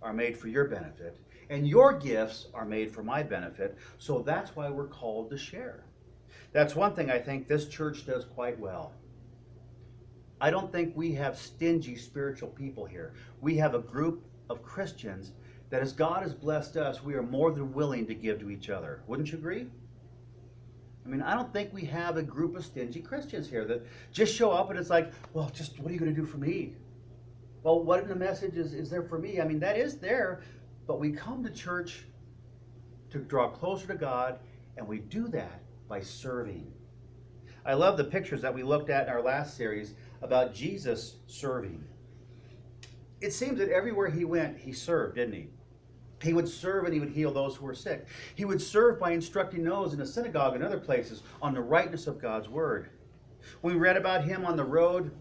are 0.04 0.14
made 0.14 0.38
for 0.38 0.50
your 0.50 0.66
benefit, 0.66 1.18
and 1.50 1.68
your 1.68 1.94
gifts 1.94 2.46
are 2.54 2.64
made 2.64 2.92
for 2.92 3.02
my 3.02 3.24
benefit, 3.24 3.76
so 3.98 4.20
that's 4.20 4.56
why 4.56 4.70
we're 4.70 4.86
called 4.86 5.32
to 5.32 5.38
share. 5.38 5.84
That's 6.54 6.76
one 6.76 6.94
thing 6.94 7.10
I 7.10 7.18
think 7.18 7.48
this 7.48 7.68
church 7.68 8.06
does 8.06 8.24
quite 8.24 8.60
well. 8.60 8.94
I 10.40 10.52
don't 10.52 10.72
think 10.72 10.96
we 10.96 11.16
have 11.16 11.40
stingy 11.40 11.96
spiritual 11.96 12.50
people 12.50 12.86
here. 12.86 13.14
We 13.42 13.58
have 13.58 13.74
a 13.74 13.80
group 13.80 14.24
of 14.48 14.62
Christians 14.62 15.32
that 15.72 15.82
as 15.82 15.92
God 15.92 16.22
has 16.22 16.36
blessed 16.36 16.78
us, 16.78 17.04
we 17.04 17.16
are 17.16 17.24
more 17.24 17.52
than 17.52 17.74
willing 17.74 18.06
to 18.06 18.14
give 18.14 18.40
to 18.42 18.52
each 18.52 18.70
other. 18.70 19.02
Wouldn't 19.08 19.32
you 19.32 19.40
agree? 19.40 19.70
I 21.10 21.12
mean, 21.12 21.24
I 21.24 21.34
don't 21.34 21.52
think 21.52 21.74
we 21.74 21.86
have 21.86 22.18
a 22.18 22.22
group 22.22 22.56
of 22.56 22.64
stingy 22.64 23.00
Christians 23.00 23.50
here 23.50 23.66
that 23.66 23.84
just 24.12 24.36
show 24.36 24.52
up 24.52 24.70
and 24.70 24.78
it's 24.78 24.92
like, 24.92 25.12
well, 25.34 25.50
just 25.52 25.80
what 25.80 25.90
are 25.90 25.94
you 25.94 26.00
going 26.00 26.14
to 26.14 26.22
do 26.22 26.26
for 26.26 26.38
me? 26.38 26.76
Well, 27.64 27.84
what 27.84 28.00
in 28.04 28.08
the 28.08 28.16
message 28.16 28.58
is, 28.58 28.76
is 28.76 28.92
there 28.92 29.02
for 29.02 29.18
me? 29.18 29.42
I 29.42 29.46
mean, 29.46 29.60
that 29.60 29.76
is 29.76 29.98
there, 29.98 30.44
but 30.86 31.00
we 31.00 31.12
come 31.12 31.44
to 31.44 31.50
church 31.50 32.06
to 33.10 33.18
draw 33.18 33.50
closer 33.50 33.88
to 33.88 33.96
God, 33.96 34.38
and 34.78 34.88
we 34.88 35.00
do 35.00 35.28
that 35.30 35.62
by 35.88 36.00
serving. 36.00 36.72
I 37.66 37.74
love 37.74 37.98
the 37.98 38.04
pictures 38.04 38.44
that 38.44 38.54
we 38.54 38.62
looked 38.62 38.92
at 38.92 39.08
in 39.08 39.10
our 39.12 39.24
last 39.24 39.58
series 39.58 39.96
about 40.22 40.54
Jesus 40.54 41.16
serving. 41.26 41.84
It 43.20 43.34
seems 43.34 43.58
that 43.58 43.70
everywhere 43.70 44.12
he 44.12 44.26
went, 44.26 44.60
he 44.60 44.74
served, 44.74 45.16
didn't 45.16 45.34
he? 45.34 45.48
He 46.22 46.34
would 46.34 46.48
serve 46.48 46.86
and 46.86 46.94
he 46.94 47.00
would 47.00 47.12
heal 47.12 47.32
those 47.32 47.56
who 47.56 47.66
were 47.66 47.76
sick. 47.76 48.06
He 48.36 48.46
would 48.46 48.62
serve 48.62 49.00
by 49.00 49.12
instructing 49.12 49.64
those 49.64 49.94
in 49.94 50.00
the 50.00 50.06
synagogue 50.06 50.56
and 50.56 50.64
other 50.64 50.80
places 50.80 51.24
on 51.42 51.54
the 51.54 51.62
rightness 51.62 52.08
of 52.08 52.22
God's 52.22 52.50
word. 52.50 52.90
We 53.62 53.74
read 53.74 53.98
about 53.98 54.26
him 54.26 54.46
on 54.46 54.58
the 54.58 54.64
road, 54.64 55.12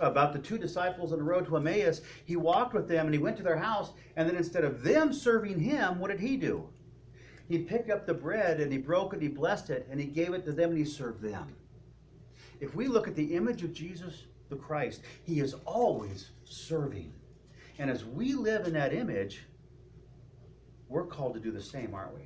about 0.00 0.32
the 0.32 0.38
two 0.38 0.58
disciples 0.58 1.12
on 1.12 1.18
the 1.18 1.24
road 1.24 1.46
to 1.46 1.56
Emmaus. 1.56 2.02
He 2.24 2.36
walked 2.36 2.74
with 2.74 2.88
them 2.88 3.06
and 3.06 3.14
he 3.14 3.20
went 3.20 3.36
to 3.36 3.42
their 3.42 3.56
house, 3.56 3.92
and 4.16 4.28
then 4.28 4.36
instead 4.36 4.64
of 4.64 4.82
them 4.82 5.12
serving 5.12 5.60
him, 5.60 5.98
what 5.98 6.10
did 6.10 6.20
he 6.20 6.36
do? 6.36 6.68
He 7.48 7.58
picked 7.58 7.90
up 7.90 8.06
the 8.06 8.14
bread 8.14 8.60
and 8.60 8.72
he 8.72 8.78
broke 8.78 9.12
it, 9.12 9.20
and 9.20 9.22
he 9.22 9.28
blessed 9.28 9.70
it, 9.70 9.86
and 9.90 10.00
he 10.00 10.06
gave 10.06 10.34
it 10.34 10.44
to 10.44 10.52
them 10.52 10.70
and 10.70 10.78
he 10.78 10.84
served 10.84 11.22
them. 11.22 11.54
If 12.60 12.74
we 12.74 12.88
look 12.88 13.06
at 13.06 13.14
the 13.14 13.34
image 13.36 13.62
of 13.62 13.72
Jesus 13.72 14.24
the 14.48 14.56
Christ, 14.56 15.02
he 15.24 15.40
is 15.40 15.54
always 15.64 16.30
serving. 16.44 17.12
And 17.78 17.90
as 17.90 18.04
we 18.04 18.34
live 18.34 18.66
in 18.66 18.72
that 18.74 18.92
image, 18.92 19.42
we're 20.88 21.04
called 21.04 21.34
to 21.34 21.40
do 21.40 21.50
the 21.50 21.62
same, 21.62 21.94
aren't 21.94 22.14
we? 22.14 22.22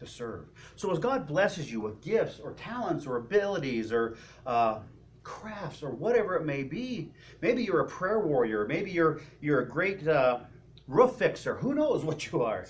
To 0.00 0.06
serve. 0.06 0.46
So 0.76 0.90
as 0.90 0.98
God 0.98 1.26
blesses 1.26 1.70
you 1.70 1.80
with 1.80 2.00
gifts 2.00 2.40
or 2.40 2.52
talents 2.52 3.06
or 3.06 3.16
abilities 3.16 3.92
or 3.92 4.16
uh, 4.46 4.80
crafts 5.22 5.82
or 5.82 5.90
whatever 5.90 6.36
it 6.36 6.44
may 6.44 6.62
be, 6.62 7.10
maybe 7.40 7.62
you're 7.62 7.80
a 7.80 7.86
prayer 7.88 8.20
warrior, 8.20 8.66
maybe 8.66 8.90
you're 8.90 9.20
you're 9.40 9.60
a 9.60 9.68
great 9.68 10.06
uh, 10.06 10.40
roof 10.88 11.16
fixer. 11.16 11.54
Who 11.56 11.74
knows 11.74 12.04
what 12.04 12.30
you 12.30 12.42
are? 12.42 12.66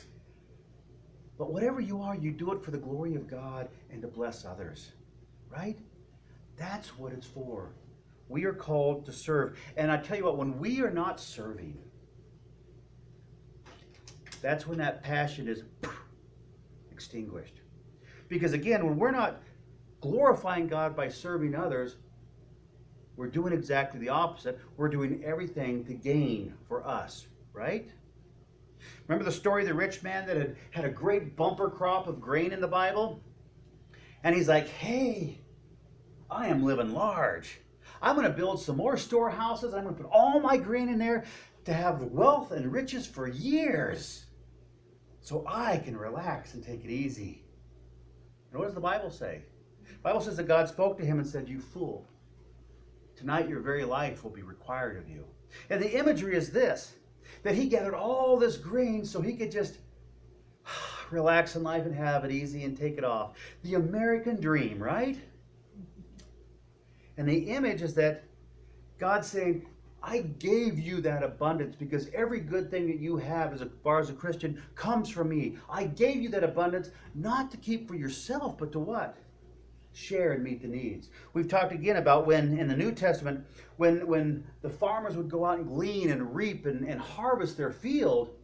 But 1.38 1.52
whatever 1.52 1.80
you 1.80 2.00
are, 2.00 2.14
you 2.14 2.30
do 2.30 2.52
it 2.52 2.62
for 2.62 2.70
the 2.70 2.78
glory 2.78 3.16
of 3.16 3.28
God 3.28 3.68
and 3.90 4.00
to 4.02 4.08
bless 4.08 4.44
others. 4.44 4.92
Right? 5.50 5.78
That's 6.56 6.96
what 6.98 7.12
it's 7.12 7.26
for. 7.26 7.70
We 8.28 8.44
are 8.44 8.54
called 8.54 9.04
to 9.06 9.12
serve. 9.12 9.58
And 9.76 9.90
I 9.90 9.96
tell 9.96 10.16
you 10.16 10.24
what, 10.24 10.36
when 10.36 10.58
we 10.58 10.80
are 10.80 10.90
not 10.90 11.20
serving, 11.20 11.76
that's 14.44 14.66
when 14.66 14.76
that 14.76 15.02
passion 15.02 15.48
is 15.48 15.62
extinguished. 16.92 17.62
Because 18.28 18.52
again, 18.52 18.84
when 18.84 18.98
we're 18.98 19.10
not 19.10 19.40
glorifying 20.02 20.68
God 20.68 20.94
by 20.94 21.08
serving 21.08 21.54
others, 21.54 21.96
we're 23.16 23.28
doing 23.28 23.54
exactly 23.54 23.98
the 23.98 24.10
opposite. 24.10 24.60
We're 24.76 24.90
doing 24.90 25.22
everything 25.24 25.82
to 25.86 25.94
gain 25.94 26.52
for 26.68 26.86
us, 26.86 27.26
right? 27.54 27.90
Remember 29.08 29.24
the 29.24 29.32
story 29.32 29.62
of 29.62 29.68
the 29.68 29.74
rich 29.74 30.02
man 30.02 30.26
that 30.26 30.36
had 30.36 30.56
had 30.72 30.84
a 30.84 30.90
great 30.90 31.36
bumper 31.36 31.70
crop 31.70 32.06
of 32.06 32.20
grain 32.20 32.52
in 32.52 32.60
the 32.60 32.68
Bible? 32.68 33.22
And 34.24 34.36
he's 34.36 34.48
like, 34.48 34.68
hey, 34.68 35.40
I 36.30 36.48
am 36.48 36.62
living 36.62 36.92
large. 36.92 37.60
I'm 38.02 38.14
going 38.14 38.26
to 38.26 38.32
build 38.36 38.60
some 38.60 38.76
more 38.76 38.98
storehouses. 38.98 39.72
I'm 39.72 39.84
going 39.84 39.96
to 39.96 40.02
put 40.02 40.10
all 40.12 40.38
my 40.38 40.58
grain 40.58 40.90
in 40.90 40.98
there 40.98 41.24
to 41.64 41.72
have 41.72 42.02
wealth 42.02 42.52
and 42.52 42.70
riches 42.70 43.06
for 43.06 43.26
years 43.26 44.24
so 45.24 45.42
I 45.48 45.78
can 45.78 45.96
relax 45.96 46.52
and 46.52 46.62
take 46.62 46.84
it 46.84 46.90
easy. 46.90 47.42
And 48.52 48.58
what 48.60 48.66
does 48.66 48.74
the 48.74 48.80
Bible 48.80 49.10
say? 49.10 49.40
The 49.88 50.02
Bible 50.02 50.20
says 50.20 50.36
that 50.36 50.46
God 50.46 50.68
spoke 50.68 50.98
to 50.98 51.04
him 51.04 51.18
and 51.18 51.26
said, 51.26 51.48
You 51.48 51.60
fool, 51.60 52.06
tonight 53.16 53.48
your 53.48 53.60
very 53.60 53.84
life 53.84 54.22
will 54.22 54.30
be 54.30 54.42
required 54.42 54.98
of 54.98 55.08
you. 55.08 55.24
And 55.70 55.82
the 55.82 55.98
imagery 55.98 56.36
is 56.36 56.50
this 56.50 56.92
that 57.42 57.54
he 57.54 57.66
gathered 57.68 57.94
all 57.94 58.36
this 58.36 58.58
grain 58.58 59.04
so 59.06 59.22
he 59.22 59.32
could 59.32 59.50
just 59.50 59.78
relax 61.10 61.56
in 61.56 61.62
life 61.62 61.86
and 61.86 61.94
have 61.94 62.24
it 62.24 62.30
easy 62.30 62.64
and 62.64 62.76
take 62.76 62.98
it 62.98 63.04
off. 63.04 63.32
The 63.62 63.74
American 63.74 64.38
dream, 64.38 64.78
right? 64.78 65.18
And 67.16 67.26
the 67.26 67.48
image 67.48 67.80
is 67.80 67.94
that 67.94 68.24
God's 68.98 69.26
saying, 69.28 69.64
I 70.06 70.18
gave 70.38 70.78
you 70.78 71.00
that 71.00 71.22
abundance 71.22 71.74
because 71.74 72.10
every 72.12 72.40
good 72.40 72.70
thing 72.70 72.86
that 72.88 72.98
you 72.98 73.16
have 73.16 73.54
as 73.54 73.64
far 73.82 74.00
as 74.00 74.10
a 74.10 74.14
Christian 74.14 74.62
comes 74.74 75.08
from 75.08 75.30
me. 75.30 75.56
I 75.68 75.84
gave 75.84 76.16
you 76.16 76.28
that 76.28 76.44
abundance 76.44 76.90
not 77.14 77.50
to 77.52 77.56
keep 77.56 77.88
for 77.88 77.94
yourself, 77.94 78.58
but 78.58 78.70
to 78.72 78.78
what? 78.78 79.16
Share 79.94 80.32
and 80.32 80.44
meet 80.44 80.60
the 80.60 80.68
needs. 80.68 81.08
We've 81.32 81.48
talked 81.48 81.72
again 81.72 81.96
about 81.96 82.26
when 82.26 82.58
in 82.58 82.68
the 82.68 82.76
New 82.76 82.92
Testament, 82.92 83.46
when, 83.78 84.06
when 84.06 84.44
the 84.60 84.68
farmers 84.68 85.16
would 85.16 85.30
go 85.30 85.46
out 85.46 85.58
and 85.58 85.66
glean 85.66 86.10
and 86.10 86.34
reap 86.34 86.66
and, 86.66 86.86
and 86.86 87.00
harvest 87.00 87.56
their 87.56 87.72
field, 87.72 88.34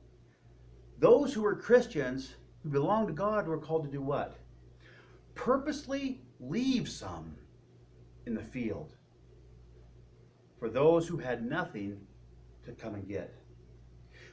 those 0.99 1.35
who 1.35 1.43
were 1.43 1.55
Christians, 1.55 2.37
who 2.63 2.71
belonged 2.71 3.09
to 3.09 3.15
God, 3.15 3.47
were 3.47 3.59
called 3.59 3.85
to 3.85 3.91
do 3.91 4.01
what? 4.01 4.39
Purposely 5.35 6.23
leave 6.41 6.89
some 6.89 7.37
in 8.25 8.35
the 8.35 8.43
field 8.43 8.95
for 10.61 10.69
those 10.69 11.09
who 11.09 11.17
had 11.17 11.45
nothing 11.45 11.99
to 12.67 12.73
come 12.73 12.95
and 12.95 13.09
get. 13.09 13.35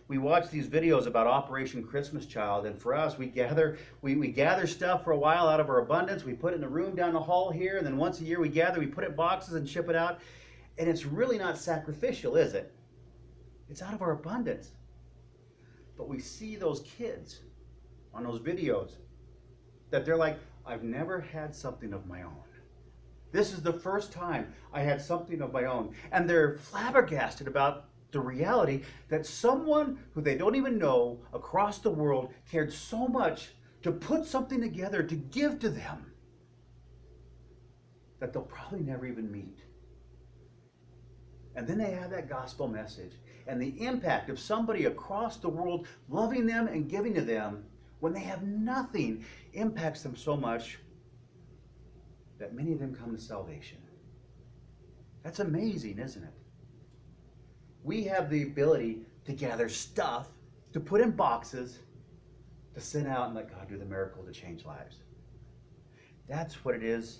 we 0.10 0.18
watch 0.18 0.50
these 0.50 0.68
videos 0.68 1.08
about 1.08 1.26
Operation 1.26 1.84
Christmas 1.84 2.26
Child, 2.26 2.66
and 2.66 2.80
for 2.80 2.94
us, 2.94 3.18
we 3.18 3.26
gather 3.28 3.78
we, 4.02 4.16
we 4.16 4.28
gather 4.28 4.68
stuff 4.68 5.04
for 5.04 5.12
a 5.12 5.18
while 5.18 5.48
out 5.48 5.60
of 5.60 5.70
our 5.70 5.80
abundance. 5.80 6.24
We 6.24 6.34
put 6.34 6.54
it 6.54 6.58
in 6.58 6.64
a 6.64 6.70
room 6.70 6.96
down 6.96 7.14
the 7.14 7.20
hall 7.20 7.50
here, 7.50 7.78
and 7.78 7.86
then 7.86 7.98
once 7.98 8.20
a 8.20 8.24
year 8.24 8.40
we 8.40 8.50
gather, 8.50 8.80
we 8.80 8.88
put 8.88 9.04
it 9.06 9.12
in 9.12 9.16
boxes 9.16 9.56
and 9.56 9.68
ship 9.68 9.90
it 9.90 9.96
out. 9.96 10.20
And 10.78 10.88
it's 10.88 11.06
really 11.06 11.38
not 11.38 11.58
sacrificial, 11.58 12.36
is 12.36 12.54
it? 12.54 12.72
It's 13.70 13.82
out 13.82 13.94
of 13.94 14.02
our 14.02 14.12
abundance. 14.12 14.72
But 15.98 16.08
we 16.08 16.20
see 16.20 16.56
those 16.56 16.82
kids 16.82 17.42
on 18.14 18.24
those 18.24 18.40
videos 18.40 18.92
that 19.90 20.06
they're 20.06 20.18
like, 20.18 20.38
I've 20.66 20.84
never 20.84 21.20
had 21.20 21.56
something 21.56 21.94
of 21.94 22.06
my 22.06 22.22
own. 22.22 22.47
This 23.32 23.54
is 23.54 23.62
the 23.62 23.74
first 23.74 24.12
time 24.12 24.54
I 24.74 24.82
had 24.82 25.02
something 25.02 25.42
of 25.42 25.52
my 25.52 25.66
own. 25.66 25.94
And 26.12 26.30
they're 26.30 26.58
flabbergasted 26.58 27.48
about 27.48 27.86
the 28.12 28.20
reality 28.20 28.84
that 29.10 29.26
someone 29.26 30.00
who 30.14 30.22
they 30.22 30.36
don't 30.36 30.56
even 30.56 30.78
know 30.78 31.20
across 31.34 31.80
the 31.80 31.90
world 31.90 32.34
cared 32.50 32.72
so 32.72 33.08
much 33.08 33.50
to 33.84 33.92
put 33.92 34.26
something 34.26 34.62
together 34.62 35.04
to 35.04 35.16
give 35.16 35.60
to 35.60 35.70
them 35.70 36.12
that 38.20 38.34
they'll 38.34 38.44
probably 38.44 38.80
never 38.80 39.06
even 39.06 39.32
meet. 39.32 39.60
And 41.56 41.68
then 41.68 41.78
they 41.78 41.92
have 41.92 42.12
that 42.12 42.30
gospel 42.30 42.68
message 42.68 43.14
and 43.48 43.62
the 43.62 43.82
impact 43.84 44.30
of 44.30 44.40
somebody 44.40 44.86
across 44.86 45.38
the 45.38 45.50
world 45.50 45.88
loving 46.10 46.46
them 46.46 46.68
and 46.68 46.90
giving 46.90 47.14
to 47.16 47.22
them 47.22 47.66
when 48.00 48.14
they 48.14 48.22
have 48.22 48.44
nothing 48.44 49.26
impacts 49.54 50.04
them 50.04 50.16
so 50.16 50.38
much 50.38 50.80
that 52.40 52.54
many 52.54 52.72
of 52.74 52.80
them 52.80 52.96
come 52.96 53.16
to 53.16 53.22
salvation. 53.22 53.78
That's 55.24 55.40
amazing, 55.40 56.00
isn't 56.00 56.24
it? 56.24 56.34
We 57.84 58.04
have 58.06 58.30
the 58.30 58.44
ability 58.44 59.02
to 59.26 59.34
gather 59.34 59.70
stuff, 59.70 60.28
to 60.74 60.80
put 60.80 61.02
in 61.02 61.12
boxes, 61.12 61.80
to 62.74 62.82
send 62.82 63.08
out 63.08 63.28
and 63.28 63.36
let 63.36 63.50
God 63.50 63.68
do 63.68 63.78
the 63.78 63.86
miracle 63.86 64.24
to 64.24 64.32
change 64.32 64.66
lives. 64.66 64.98
That's 66.28 66.64
what 66.64 66.76
it 66.76 66.84
is 66.84 67.20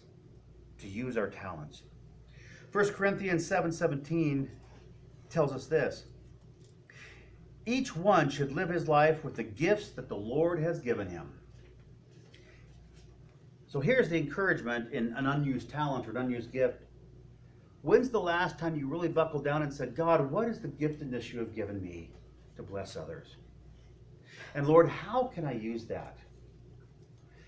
to 0.80 0.88
use 0.88 1.18
our 1.18 1.30
talents. 1.30 1.84
1 2.72 2.90
Corinthians 2.90 3.46
7 3.46 3.72
17 3.72 4.50
tells 5.30 5.52
us 5.52 5.66
this 5.66 6.06
Each 7.66 7.96
one 7.96 8.30
should 8.30 8.52
live 8.52 8.70
his 8.70 8.88
life 8.88 9.24
with 9.24 9.36
the 9.36 9.44
gifts 9.44 9.90
that 9.90 10.10
the 10.10 10.16
Lord 10.16 10.60
has 10.60 10.80
given 10.80 11.08
him. 11.08 11.37
So 13.68 13.82
here's 13.82 14.08
the 14.10 14.18
encouragement 14.18 14.94
in 14.94 15.14
an 15.14 15.28
unused 15.28 15.70
talent 15.70 16.08
or 16.08 16.12
an 16.12 16.18
unused 16.18 16.52
gift. 16.54 16.84
When's 17.82 18.10
the 18.10 18.20
last 18.20 18.58
time 18.58 18.78
you 18.78 18.88
really 18.88 19.10
buckled 19.10 19.44
down 19.44 19.62
and 19.62 19.74
said, 19.74 19.94
God, 19.94 20.32
what 20.32 20.48
is 20.48 20.60
the 20.60 20.70
giftedness 20.70 21.32
you 21.32 21.40
have 21.40 21.54
given 21.54 21.82
me 21.82 22.10
to 22.56 22.64
bless 22.64 22.96
others? 22.96 23.36
And 24.56 24.68
Lord, 24.68 24.88
how 24.88 25.24
can 25.24 25.46
I 25.46 25.54
use 25.54 25.86
that? 25.86 26.18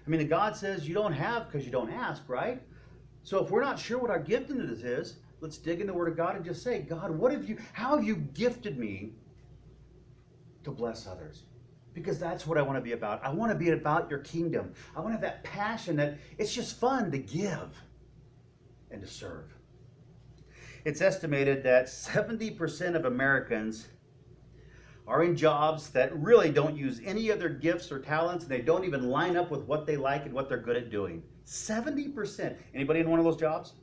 I 0.06 0.10
mean, 0.10 0.28
God 0.28 0.56
says 0.56 0.88
you 0.88 0.94
don't 0.94 1.14
have 1.14 1.48
because 1.48 1.66
you 1.66 1.72
don't 1.72 1.92
ask, 1.92 2.24
right? 2.28 2.62
So 3.24 3.44
if 3.44 3.50
we're 3.50 3.64
not 3.64 3.80
sure 3.80 3.98
what 3.98 4.10
our 4.10 4.22
giftedness 4.22 4.84
is, 4.84 5.18
let's 5.40 5.58
dig 5.58 5.82
in 5.82 5.88
the 5.88 5.94
Word 5.94 6.10
of 6.10 6.18
God 6.18 6.36
and 6.36 6.44
just 6.44 6.64
say, 6.64 6.82
God, 6.82 7.12
what 7.12 7.32
have 7.32 7.48
you, 7.48 7.58
how 7.74 7.96
have 7.96 8.04
you 8.04 8.16
gifted 8.16 8.78
me 8.78 9.12
to 10.64 10.72
bless 10.72 11.08
others? 11.08 11.44
Because 12.00 12.18
that's 12.18 12.48
what 12.48 12.58
I 12.58 12.62
want 12.62 12.78
to 12.78 12.82
be 12.82 12.94
about. 12.94 13.24
I 13.24 13.30
want 13.30 13.52
to 13.52 13.58
be 13.58 13.72
about 13.72 14.10
your 14.10 14.20
kingdom. 14.20 14.74
I 14.96 15.02
want 15.02 15.10
to 15.10 15.14
have 15.14 15.22
that 15.22 15.44
passion 15.44 15.98
that 15.98 16.18
it's 16.38 16.54
just 16.54 16.80
fun 16.80 17.12
to 17.12 17.18
give 17.18 17.76
and 18.90 19.02
to 19.02 19.08
serve. 19.08 19.54
It's 20.86 21.02
estimated 21.02 21.62
that 21.64 21.88
70% 21.88 22.96
of 22.96 23.04
Americans 23.06 23.90
are 25.08 25.24
in 25.24 25.36
jobs 25.36 25.90
that 25.90 26.16
really 26.18 26.52
don't 26.52 26.78
use 26.78 27.02
any 27.04 27.30
of 27.30 27.40
their 27.40 27.50
gifts 27.50 27.92
or 27.92 28.00
talents 28.00 28.46
and 28.46 28.52
they 28.52 28.62
don't 28.62 28.86
even 28.86 29.10
line 29.10 29.36
up 29.36 29.52
with 29.52 29.64
what 29.64 29.86
they 29.86 29.98
like 29.98 30.26
and 30.26 30.34
what 30.34 30.48
they're 30.48 30.58
good 30.58 30.78
at 30.78 30.90
doing. 30.90 31.22
70%. 31.46 32.56
Anybody 32.74 33.02
in 33.02 33.10
one 33.10 33.20
of 33.20 33.26
those 33.26 33.38
jobs? 33.38 33.74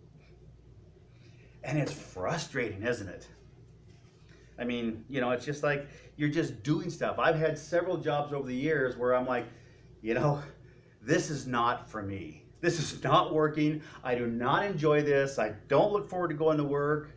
And 1.65 1.79
it's 1.79 1.93
frustrating, 1.93 2.83
isn't 2.83 3.09
it? 3.09 3.27
I 4.59 4.65
mean, 4.65 5.05
you 5.09 5.21
know, 5.21 5.31
it's 5.31 5.45
just 5.45 5.63
like 5.63 5.89
you're 6.17 6.29
just 6.29 6.63
doing 6.63 6.91
stuff. 6.91 7.19
I've 7.19 7.37
had 7.37 7.59
several 7.59 7.97
jobs 7.97 8.33
over 8.33 8.47
the 8.47 8.55
years 8.55 8.97
where 8.97 9.15
I'm 9.15 9.27
like, 9.27 9.47
you 10.03 10.15
know, 10.15 10.43
this 11.03 11.31
is 11.31 11.47
not 11.47 11.91
for 11.91 12.03
me. 12.03 12.45
This 12.61 12.79
is 12.81 13.03
not 13.05 13.35
working. 13.35 13.83
I 14.03 14.15
do 14.15 14.27
not 14.27 14.65
enjoy 14.65 15.03
this. 15.03 15.39
I 15.39 15.51
don't 15.69 15.93
look 15.93 16.09
forward 16.09 16.29
to 16.29 16.35
going 16.35 16.57
to 16.59 16.65
work. 16.65 17.11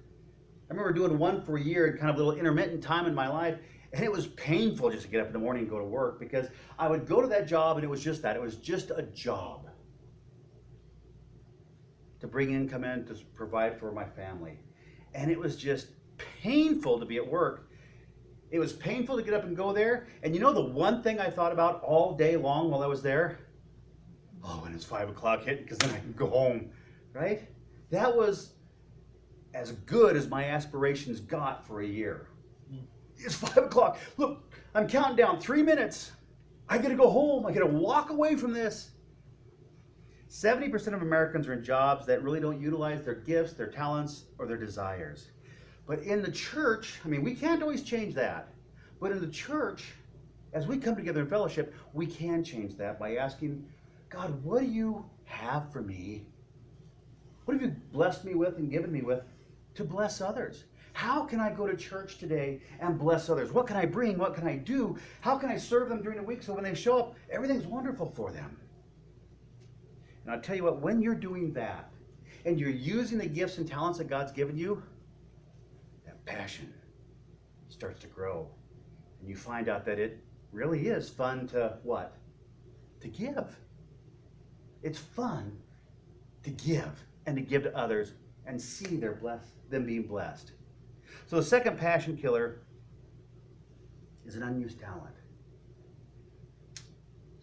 I 0.69 0.73
remember 0.73 0.93
doing 0.93 1.17
one 1.17 1.41
for 1.41 1.58
a 1.58 1.62
year, 1.62 1.88
and 1.88 1.97
kind 1.97 2.10
of 2.10 2.15
a 2.15 2.19
little 2.19 2.38
intermittent 2.38 2.84
time 2.84 3.08
in 3.08 3.15
my 3.15 3.28
life, 3.28 3.58
and 3.91 4.04
it 4.04 4.12
was 4.12 4.28
painful 4.28 4.91
just 4.91 5.04
to 5.06 5.10
get 5.10 5.21
up 5.21 5.28
in 5.28 5.34
the 5.34 5.39
morning 5.39 5.63
and 5.63 5.69
go 5.69 5.80
to 5.80 5.86
work 5.86 6.19
because 6.19 6.47
I 6.78 6.88
would 6.88 7.08
go 7.08 7.21
to 7.21 7.28
that 7.30 7.47
job 7.47 7.78
and 7.78 7.84
it 7.84 7.89
was 7.89 8.04
just 8.04 8.21
that. 8.21 8.36
It 8.36 8.41
was 8.41 8.58
just 8.58 8.91
a 8.91 9.02
job 9.02 9.67
to 12.19 12.28
bring 12.28 12.52
income 12.52 12.84
in 12.84 13.06
to 13.06 13.15
provide 13.34 13.80
for 13.80 13.91
my 13.91 14.06
family. 14.06 14.60
And 15.15 15.32
it 15.32 15.39
was 15.39 15.56
just 15.56 15.88
painful 16.41 16.99
to 16.99 17.05
be 17.05 17.17
at 17.17 17.27
work. 17.27 17.69
It 18.51 18.60
was 18.60 18.73
painful 18.73 19.17
to 19.17 19.23
get 19.23 19.34
up 19.34 19.43
and 19.43 19.55
go 19.55 19.73
there. 19.73 20.08
And 20.23 20.34
you 20.34 20.41
know 20.41 20.53
the 20.53 20.62
one 20.62 21.03
thing 21.03 21.19
I 21.19 21.29
thought 21.29 21.51
about 21.51 21.84
all 21.84 22.15
day 22.15 22.36
long 22.36 22.71
while 22.71 22.82
I 22.82 22.88
was 22.88 23.01
there? 23.01 23.39
Oh, 24.43 24.60
when 24.63 24.73
it's 24.73 24.86
five 24.86 25.10
o'clock 25.10 25.43
hit, 25.43 25.63
because 25.63 25.77
then 25.77 25.91
I 25.91 25.99
can 25.99 26.13
go 26.13 26.27
home, 26.27 26.69
right? 27.13 27.47
That 27.91 28.15
was 28.15 28.53
as 29.53 29.71
good 29.71 30.15
as 30.15 30.27
my 30.27 30.45
aspirations 30.45 31.19
got 31.19 31.65
for 31.65 31.82
a 31.82 31.86
year. 31.88 32.27
It's 33.17 33.36
five 33.36 33.58
o'clock. 33.58 33.97
Look, 34.17 34.49
I'm 34.73 34.88
counting 34.88 35.17
down 35.17 35.41
three 35.41 35.62
minutes. 35.62 36.13
I 36.69 36.77
gotta 36.77 36.95
go 36.95 37.10
home. 37.10 37.45
I 37.45 37.51
gotta 37.51 37.65
walk 37.65 38.12
away 38.12 38.36
from 38.36 38.53
this. 38.53 38.91
70% 40.29 40.93
of 40.93 41.01
Americans 41.01 41.47
are 41.47 41.53
in 41.53 41.63
jobs 41.63 42.05
that 42.05 42.23
really 42.23 42.39
don't 42.39 42.62
utilize 42.62 43.03
their 43.03 43.15
gifts, 43.15 43.53
their 43.53 43.71
talents, 43.71 44.25
or 44.38 44.45
their 44.45 44.58
desires. 44.58 45.32
But 45.89 46.04
in 46.04 46.21
the 46.21 46.32
church, 46.32 46.99
I 47.04 47.08
mean, 47.08 47.23
we 47.23 47.34
can't 47.34 47.63
always 47.63 47.82
change 47.82 48.13
that. 48.13 48.49
But 49.02 49.12
in 49.12 49.19
the 49.19 49.28
church, 49.28 49.86
as 50.54 50.67
we 50.67 50.78
come 50.78 50.95
together 50.95 51.21
in 51.21 51.28
fellowship, 51.28 51.73
we 51.93 52.06
can 52.06 52.43
change 52.43 52.78
that 52.78 52.99
by 52.99 53.15
asking, 53.15 53.65
God, 54.08 54.43
what 54.43 54.60
do 54.60 54.67
you 54.67 55.04
have 55.25 55.73
for 55.73 55.82
me? 55.82 56.28
What 57.45 57.56
have 57.56 57.63
you 57.63 57.75
blessed 57.91 58.23
me 58.23 58.36
with 58.36 58.60
and 58.60 58.69
given 58.69 58.91
me 58.91 59.02
with 59.02 59.23
to 59.73 59.84
bless 59.84 60.21
others? 60.21 60.65
How 60.93 61.23
can 61.23 61.39
I 61.39 61.49
go 61.49 61.65
to 61.65 61.75
church 61.75 62.19
today 62.19 62.62
and 62.80 62.99
bless 62.99 63.28
others? 63.28 63.52
What 63.52 63.65
can 63.65 63.75
I 63.75 63.88
bring? 63.88 64.19
What 64.19 64.36
can 64.36 64.47
I 64.47 64.58
do? 64.58 64.95
How 65.21 65.39
can 65.39 65.49
I 65.49 65.58
serve 65.58 65.89
them 65.89 66.04
during 66.04 66.19
the 66.19 66.23
week 66.23 66.43
so 66.43 66.54
when 66.54 66.65
they 66.65 66.75
show 66.75 66.99
up, 66.99 67.15
everything's 67.32 67.65
wonderful 67.65 68.13
for 68.15 68.32
them? 68.32 68.56
And 70.23 70.36
I'll 70.36 70.41
tell 70.41 70.56
you 70.56 70.65
what, 70.65 70.82
when 70.82 71.02
you're 71.02 71.15
doing 71.15 71.52
that 71.54 71.89
and 72.45 72.60
you're 72.60 72.69
using 72.69 73.17
the 73.17 73.25
gifts 73.25 73.58
and 73.58 73.67
talents 73.67 73.97
that 73.97 74.08
God's 74.08 74.32
given 74.32 74.56
you, 74.56 74.84
passion 76.30 76.72
starts 77.70 78.02
to 78.02 78.08
grow. 78.08 78.48
And 79.20 79.30
you 79.30 79.36
find 79.36 79.68
out 79.68 79.86
that 79.86 80.00
it 80.00 80.20
really 80.52 80.88
is 80.88 81.10
fun 81.10 81.48
to 81.48 81.78
what? 81.84 82.15
To 83.02 83.08
give. 83.08 83.58
It's 84.84 84.98
fun 84.98 85.58
to 86.44 86.50
give 86.52 87.04
and 87.26 87.36
to 87.36 87.42
give 87.42 87.63
to 87.63 87.76
others 87.76 88.13
and 88.46 88.62
see 88.62 88.96
their 88.96 89.13
bless, 89.13 89.42
them 89.70 89.86
being 89.86 90.04
blessed. 90.04 90.52
So 91.28 91.36
the 91.36 91.44
second 91.44 91.78
passion 91.78 92.18
killer 92.18 92.60
is 94.26 94.36
an 94.36 94.44
unused 94.44 94.80
talent. 94.80 95.15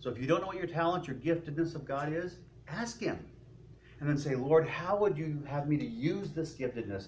So 0.01 0.11
if 0.11 0.19
you 0.19 0.27
don't 0.27 0.41
know 0.41 0.47
what 0.47 0.57
your 0.57 0.67
talent, 0.67 1.07
your 1.07 1.17
giftedness 1.17 1.75
of 1.75 1.85
God 1.85 2.13
is, 2.13 2.39
ask 2.69 3.01
Him. 3.01 3.19
And 3.99 4.09
then 4.09 4.19
say, 4.19 4.35
Lord, 4.35 4.69
how 4.69 4.97
would 4.99 5.17
you 5.17 5.43
have 5.47 5.69
me 5.69 5.77
to 5.79 5.87
use 5.87 6.31
this 6.31 6.53
giftedness? 6.53 7.07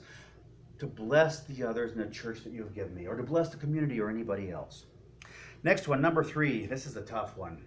To 0.79 0.87
bless 0.87 1.45
the 1.45 1.63
others 1.65 1.93
in 1.93 1.99
the 1.99 2.07
church 2.07 2.45
that 2.45 2.53
you 2.53 2.63
have 2.63 2.75
given 2.75 2.95
me, 2.95 3.07
or 3.07 3.17
to 3.17 3.23
bless 3.23 3.49
the 3.49 3.57
community 3.57 4.01
or 4.01 4.09
anybody 4.09 4.51
else. 4.51 4.85
Next 5.63 5.89
one, 5.89 6.01
number 6.01 6.23
three. 6.23 6.67
This 6.67 6.87
is 6.87 6.97
a 6.97 7.03
tough 7.03 7.37
one. 7.37 7.63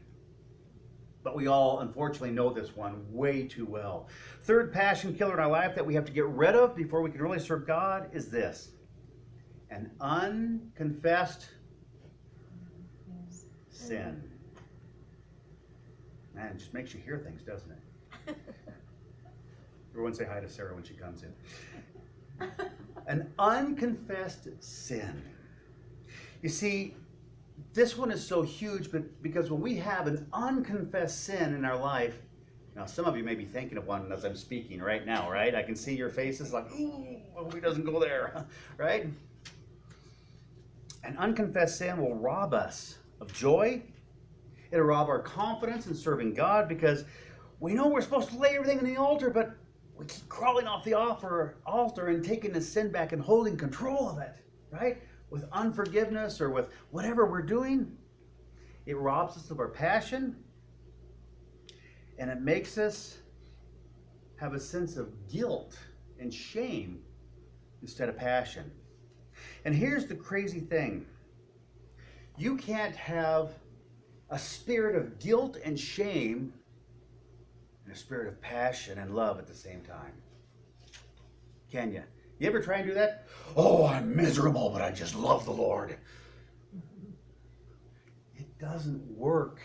But 1.24 1.36
we 1.36 1.47
all, 1.47 1.82
unfortunately, 1.82 2.32
know 2.32 2.52
this 2.52 2.76
one 2.76 3.06
way 3.12 3.47
too 3.47 3.65
well. 3.65 4.08
Third 4.43 4.74
passion 4.74 5.13
killer 5.13 5.34
in 5.34 5.39
our 5.39 5.50
life 5.50 5.76
that 5.76 5.86
we 5.86 5.93
have 5.93 6.06
to 6.06 6.12
get 6.12 6.26
rid 6.26 6.56
of 6.56 6.76
before 6.76 7.02
we 7.02 7.12
can 7.12 7.21
really 7.21 7.39
serve 7.39 7.67
God 7.67 8.10
is 8.13 8.30
this 8.30 8.69
an 9.69 9.91
unconfessed 10.02 11.47
sin. 13.69 14.24
Man, 16.34 16.47
it 16.47 16.58
just 16.58 16.74
makes 16.74 16.93
you 16.93 17.00
hear 17.00 17.19
things, 17.19 17.41
doesn't 17.43 17.71
it? 17.71 18.36
Everyone 19.91 20.13
say 20.13 20.26
hi 20.26 20.39
to 20.39 20.50
Sarah 20.50 20.74
when 20.74 20.84
she 20.84 20.93
comes 20.93 21.24
in 21.24 21.34
an 23.07 23.31
unconfessed 23.39 24.47
sin. 24.59 25.21
You 26.41 26.49
see, 26.49 26.95
this 27.73 27.97
one 27.97 28.11
is 28.11 28.25
so 28.25 28.41
huge 28.41 28.91
but 28.91 29.21
because 29.21 29.51
when 29.51 29.61
we 29.61 29.75
have 29.75 30.07
an 30.07 30.27
unconfessed 30.33 31.23
sin 31.23 31.53
in 31.53 31.65
our 31.65 31.77
life, 31.77 32.17
now 32.75 32.85
some 32.85 33.05
of 33.05 33.17
you 33.17 33.23
may 33.23 33.35
be 33.35 33.45
thinking 33.45 33.77
of 33.77 33.85
one 33.85 34.11
as 34.11 34.23
I'm 34.23 34.35
speaking 34.35 34.81
right 34.81 35.05
now, 35.05 35.29
right? 35.29 35.53
I 35.53 35.63
can 35.63 35.75
see 35.75 35.95
your 35.95 36.09
faces 36.09 36.53
like, 36.53 36.71
ooh, 36.71 37.17
he 37.53 37.59
doesn't 37.59 37.85
go 37.85 37.99
there, 37.99 38.45
right? 38.77 39.07
An 41.03 41.17
unconfessed 41.17 41.77
sin 41.77 41.97
will 41.97 42.15
rob 42.15 42.53
us 42.53 42.97
of 43.19 43.33
joy. 43.33 43.81
It'll 44.71 44.85
rob 44.85 45.09
our 45.09 45.19
confidence 45.19 45.87
in 45.87 45.95
serving 45.95 46.33
God 46.33 46.69
because 46.69 47.03
we 47.59 47.73
know 47.73 47.87
we're 47.87 48.01
supposed 48.01 48.29
to 48.29 48.37
lay 48.37 48.55
everything 48.55 48.79
on 48.79 48.85
the 48.85 48.97
altar, 48.97 49.29
but 49.29 49.55
we 50.01 50.07
keep 50.07 50.27
crawling 50.29 50.65
off 50.65 50.83
the 50.83 50.95
altar, 50.95 51.57
altar 51.63 52.07
and 52.07 52.25
taking 52.25 52.51
the 52.51 52.61
sin 52.61 52.91
back 52.91 53.11
and 53.11 53.21
holding 53.21 53.55
control 53.55 54.09
of 54.09 54.17
it, 54.17 54.33
right? 54.71 54.97
With 55.29 55.45
unforgiveness 55.51 56.41
or 56.41 56.49
with 56.49 56.69
whatever 56.89 57.27
we're 57.27 57.43
doing. 57.43 57.95
It 58.87 58.97
robs 58.97 59.37
us 59.37 59.51
of 59.51 59.59
our 59.59 59.67
passion 59.67 60.35
and 62.17 62.31
it 62.31 62.41
makes 62.41 62.79
us 62.79 63.19
have 64.37 64.55
a 64.55 64.59
sense 64.59 64.97
of 64.97 65.13
guilt 65.31 65.77
and 66.19 66.33
shame 66.33 67.03
instead 67.83 68.09
of 68.09 68.17
passion. 68.17 68.71
And 69.65 69.75
here's 69.75 70.07
the 70.07 70.15
crazy 70.15 70.61
thing 70.61 71.05
you 72.39 72.57
can't 72.57 72.95
have 72.95 73.51
a 74.31 74.39
spirit 74.39 74.95
of 74.95 75.19
guilt 75.19 75.57
and 75.63 75.79
shame 75.79 76.53
and 77.91 77.97
a 77.97 77.99
spirit 77.99 78.30
of 78.30 78.41
passion 78.41 78.99
and 78.99 79.13
love 79.13 79.38
at 79.38 79.47
the 79.47 79.54
same 79.54 79.82
time. 79.82 80.13
Can 81.69 81.91
you? 81.91 82.01
You 82.39 82.47
ever 82.47 82.62
try 82.62 82.77
and 82.77 82.88
do 82.88 82.93
that? 82.93 83.27
Oh, 83.58 83.86
I'm 83.86 84.15
miserable, 84.15 84.69
but 84.69 84.82
I 84.82 84.91
just 84.91 85.13
love 85.13 85.43
the 85.43 85.51
Lord. 85.51 85.97
It 88.34 88.58
doesn't 88.60 89.04
work, 89.12 89.60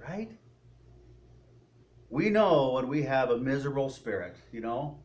right? 0.00 0.30
We 2.08 2.30
know 2.30 2.70
when 2.72 2.88
we 2.88 3.02
have 3.02 3.28
a 3.28 3.36
miserable 3.36 3.90
spirit, 3.90 4.36
you 4.50 4.62
know? 4.62 4.98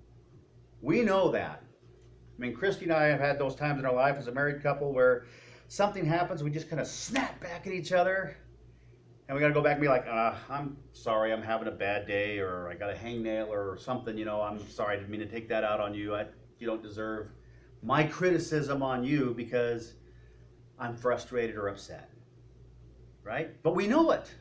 We 0.82 1.02
know 1.02 1.32
that. 1.32 1.62
I 1.66 2.42
mean, 2.42 2.56
Christy 2.56 2.86
and 2.86 2.94
I 2.94 3.08
have 3.08 3.20
had 3.20 3.38
those 3.38 3.56
times 3.56 3.80
in 3.80 3.86
our 3.86 3.94
life 3.94 4.16
as 4.18 4.28
a 4.28 4.32
married 4.32 4.64
couple 4.64 4.94
where 4.94 5.26
something 5.68 6.06
happens, 6.06 6.42
we 6.42 6.50
just 6.50 6.70
kind 6.70 6.80
of 6.82 6.88
snap 6.88 7.42
back 7.42 7.68
at 7.68 7.74
each 7.74 7.92
other, 7.92 8.38
and 9.28 9.36
we 9.36 9.42
got 9.42 9.48
to 9.48 9.54
go 9.54 9.62
back 9.62 9.74
and 9.74 9.82
be 9.82 9.88
like, 9.88 10.06
uh, 10.08 10.34
I'm 10.50 10.78
sorry, 10.92 11.32
I'm 11.32 11.42
having 11.42 11.68
a 11.68 11.72
bad 11.72 12.06
day, 12.06 12.40
or 12.40 12.70
I 12.70 12.76
got 12.76 12.90
a 12.90 12.94
hangnail 12.94 13.48
or 13.48 13.78
something, 13.78 14.18
you 14.18 14.26
know, 14.26 14.42
I'm 14.42 14.70
sorry, 14.70 14.96
I 14.96 15.00
didn't 15.00 15.12
mean 15.12 15.22
to 15.22 15.26
take 15.26 15.48
that 15.50 15.64
out 15.64 15.80
on 15.80 15.94
you. 15.94 16.14
I, 16.16 16.26
you 16.60 16.68
don't 16.68 16.84
deserve 16.84 17.30
my 17.82 18.04
criticism 18.04 18.84
on 18.84 19.04
you 19.04 19.34
because 19.36 19.94
I'm 20.78 20.96
frustrated 20.96 21.56
or 21.56 21.70
upset. 21.70 22.10
Right? 23.24 23.62
But 23.64 23.76
we 23.76 23.88
know 23.88 24.12
it. 24.12 24.34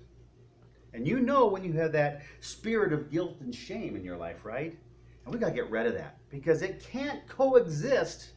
And 0.95 1.07
you 1.07 1.21
know 1.21 1.47
when 1.47 1.64
you 1.64 1.73
have 1.75 1.92
that 1.92 2.23
spirit 2.40 2.92
of 2.92 3.11
guilt 3.11 3.37
and 3.40 3.55
shame 3.55 3.97
in 3.97 4.05
your 4.05 4.16
life, 4.16 4.45
right? 4.45 4.77
And 5.25 5.33
we 5.33 5.40
got 5.40 5.49
to 5.49 5.55
get 5.55 5.71
rid 5.71 5.87
of 5.87 5.95
that 5.95 6.18
because 6.29 6.62
it 6.62 6.85
can't 6.90 7.27
coexist 7.29 8.31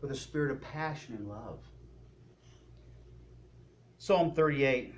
with 0.00 0.10
a 0.10 0.16
spirit 0.16 0.50
of 0.50 0.60
passion 0.60 1.14
and 1.14 1.28
love. 1.28 1.60
Psalm 3.98 4.32
38. 4.32 4.94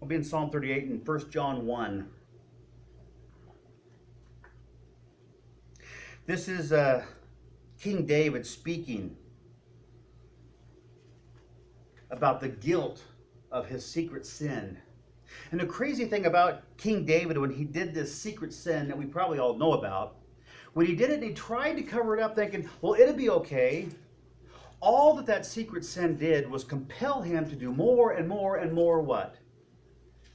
We'll 0.00 0.08
be 0.08 0.14
in 0.16 0.24
Psalm 0.24 0.50
38 0.50 0.84
and 0.84 1.06
1 1.06 1.30
John 1.30 1.66
1. 1.66 2.08
This 6.26 6.48
is 6.48 6.72
uh, 6.72 7.04
King 7.78 8.06
David 8.06 8.46
speaking 8.46 9.16
about 12.10 12.40
the 12.40 12.48
guilt 12.48 13.02
of 13.52 13.66
his 13.66 13.84
secret 13.84 14.24
sin 14.26 14.78
and 15.50 15.60
the 15.60 15.66
crazy 15.66 16.04
thing 16.04 16.26
about 16.26 16.62
King 16.76 17.04
David, 17.04 17.38
when 17.38 17.50
he 17.50 17.64
did 17.64 17.94
this 17.94 18.14
secret 18.14 18.52
sin 18.52 18.88
that 18.88 18.96
we 18.96 19.04
probably 19.04 19.38
all 19.38 19.56
know 19.56 19.72
about, 19.72 20.16
when 20.72 20.86
he 20.86 20.94
did 20.94 21.10
it, 21.10 21.22
he 21.22 21.32
tried 21.32 21.74
to 21.74 21.82
cover 21.82 22.16
it 22.16 22.22
up, 22.22 22.36
thinking, 22.36 22.68
well, 22.80 22.94
it'll 22.94 23.14
be 23.14 23.30
okay. 23.30 23.88
All 24.80 25.14
that 25.14 25.26
that 25.26 25.44
secret 25.44 25.84
sin 25.84 26.16
did 26.16 26.48
was 26.48 26.64
compel 26.64 27.20
him 27.20 27.48
to 27.48 27.56
do 27.56 27.72
more 27.72 28.12
and 28.12 28.28
more 28.28 28.56
and 28.56 28.72
more 28.72 29.00
what? 29.00 29.36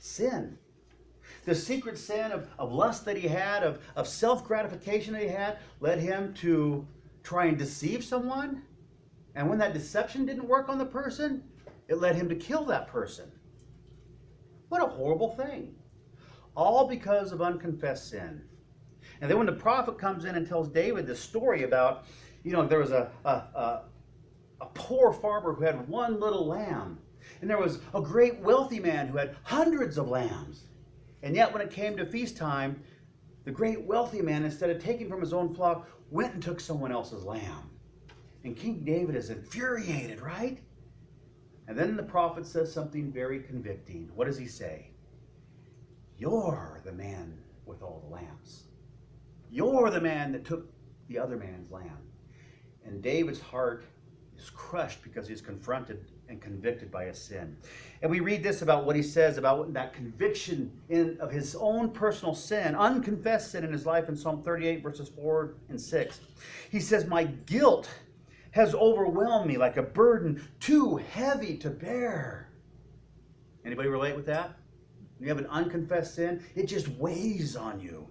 Sin. 0.06 0.56
The 1.46 1.56
secret 1.56 1.98
sin 1.98 2.32
of, 2.32 2.48
of 2.60 2.72
lust 2.72 3.06
that 3.06 3.18
he 3.18 3.28
had, 3.28 3.64
of, 3.64 3.80
of 3.96 4.08
self 4.08 4.46
gratification 4.46 5.14
that 5.14 5.24
he 5.24 5.28
had, 5.28 5.58
led 5.80 6.00
him 6.00 6.32
to 6.36 6.88
try 7.24 7.46
and 7.46 7.58
deceive 7.58 8.04
someone. 8.04 8.62
And 9.34 9.50
when 9.50 9.58
that 9.58 9.74
deception 9.74 10.28
didn't 10.28 10.48
work 10.48 10.70
on 10.70 10.78
the 10.78 10.86
person, 10.86 11.44
it 11.88 11.98
led 11.98 12.16
him 12.16 12.30
to 12.30 12.36
kill 12.36 12.66
that 12.66 12.88
person. 12.88 13.32
What 14.70 14.84
a 14.84 14.86
horrible 14.86 15.32
thing. 15.32 15.74
All 16.56 16.88
because 16.88 17.32
of 17.32 17.42
unconfessed 17.42 18.12
sin. 18.12 18.44
And 19.22 19.30
then 19.30 19.40
when 19.40 19.48
the 19.48 19.54
prophet 19.54 19.98
comes 19.98 20.26
in 20.26 20.36
and 20.36 20.48
tells 20.48 20.70
David 20.70 21.08
this 21.08 21.20
story 21.20 21.64
about, 21.64 22.06
you 22.44 22.52
know, 22.52 22.68
there 22.68 22.80
was 22.80 22.92
a, 22.92 23.10
a, 23.26 23.30
a, 23.30 23.82
a 24.62 24.66
poor 24.76 25.12
farmer 25.12 25.54
who 25.54 25.64
had 25.64 25.90
one 25.90 26.20
little 26.20 26.46
lamb, 26.46 27.00
and 27.42 27.50
there 27.50 27.58
was 27.58 27.80
a 27.94 28.02
great 28.02 28.40
wealthy 28.40 28.80
man 28.80 29.08
who 29.08 29.18
had 29.18 29.36
hundreds 29.44 29.98
of 29.98 30.08
lambs. 30.08 30.66
And 31.24 31.36
yet, 31.36 31.52
when 31.52 31.62
it 31.62 31.72
came 31.72 31.98
to 31.98 32.06
feast 32.06 32.38
time, 32.38 32.82
the 33.46 33.52
great 33.52 33.82
wealthy 33.82 34.22
man, 34.22 34.44
instead 34.44 34.70
of 34.70 34.84
taking 34.84 35.10
from 35.10 35.22
his 35.22 35.34
own 35.34 35.54
flock, 35.54 35.88
went 36.12 36.34
and 36.34 36.44
took 36.44 36.60
someone 36.60 36.92
else's 36.92 37.24
lamb. 37.24 37.70
And 38.44 38.56
King 38.56 38.84
David 38.84 39.16
is 39.16 39.30
infuriated, 39.30 40.22
right? 40.22 40.60
And 41.68 41.78
then 41.78 41.96
the 41.96 42.04
prophet 42.04 42.46
says 42.46 42.72
something 42.72 43.12
very 43.12 43.40
convicting. 43.40 44.10
What 44.16 44.26
does 44.26 44.38
he 44.38 44.48
say? 44.48 44.92
You're 46.18 46.82
the 46.86 46.92
man 46.92 47.38
with 47.66 47.82
all 47.82 48.04
the 48.08 48.14
lambs. 48.14 48.66
You're 49.50 49.90
the 49.90 50.02
man 50.02 50.32
that 50.32 50.46
took 50.46 50.72
the 51.08 51.18
other 51.18 51.38
man's 51.38 51.72
lamb. 51.72 51.98
And 52.86 53.02
David's 53.02 53.42
heart 53.42 53.86
is 54.38 54.50
crushed 54.50 55.02
because 55.02 55.28
he's 55.28 55.42
confronted 55.42 56.06
and 56.30 56.42
convicted 56.42 56.92
by 56.92 57.06
his 57.06 57.18
sin. 57.18 57.56
And 58.02 58.10
we 58.10 58.20
read 58.20 58.44
this 58.44 58.62
about 58.62 58.86
what 58.86 58.96
he 58.96 59.04
says 59.04 59.38
about 59.38 59.74
that 59.74 59.94
conviction 59.94 60.72
in, 60.90 61.18
of 61.20 61.32
his 61.32 61.56
own 61.56 61.92
personal 61.92 62.34
sin, 62.34 62.76
unconfessed 62.76 63.52
sin 63.52 63.64
in 63.64 63.72
his 63.72 63.86
life 63.86 64.10
in 64.10 64.16
Psalm 64.16 64.44
38, 64.44 64.82
verses 64.84 65.10
4 65.10 65.56
and 65.70 65.80
6. 65.80 66.20
He 66.72 66.80
says, 66.80 67.06
My 67.06 67.24
guilt 67.24 67.90
has 68.52 68.74
overwhelmed 68.74 69.48
me 69.48 69.58
like 69.58 69.78
a 69.78 69.84
burden 69.84 70.48
too 70.60 70.98
heavy 70.98 71.58
to 71.58 71.70
bear. 71.70 72.50
Anybody 73.66 73.90
relate 73.90 74.16
with 74.16 74.26
that? 74.28 74.58
you 75.20 75.30
have 75.30 75.38
an 75.38 75.48
unconfessed 75.48 76.16
sin, 76.16 76.44
it 76.56 76.68
just 76.68 76.88
weighs 76.90 77.56
on 77.56 77.80
you. 77.80 78.08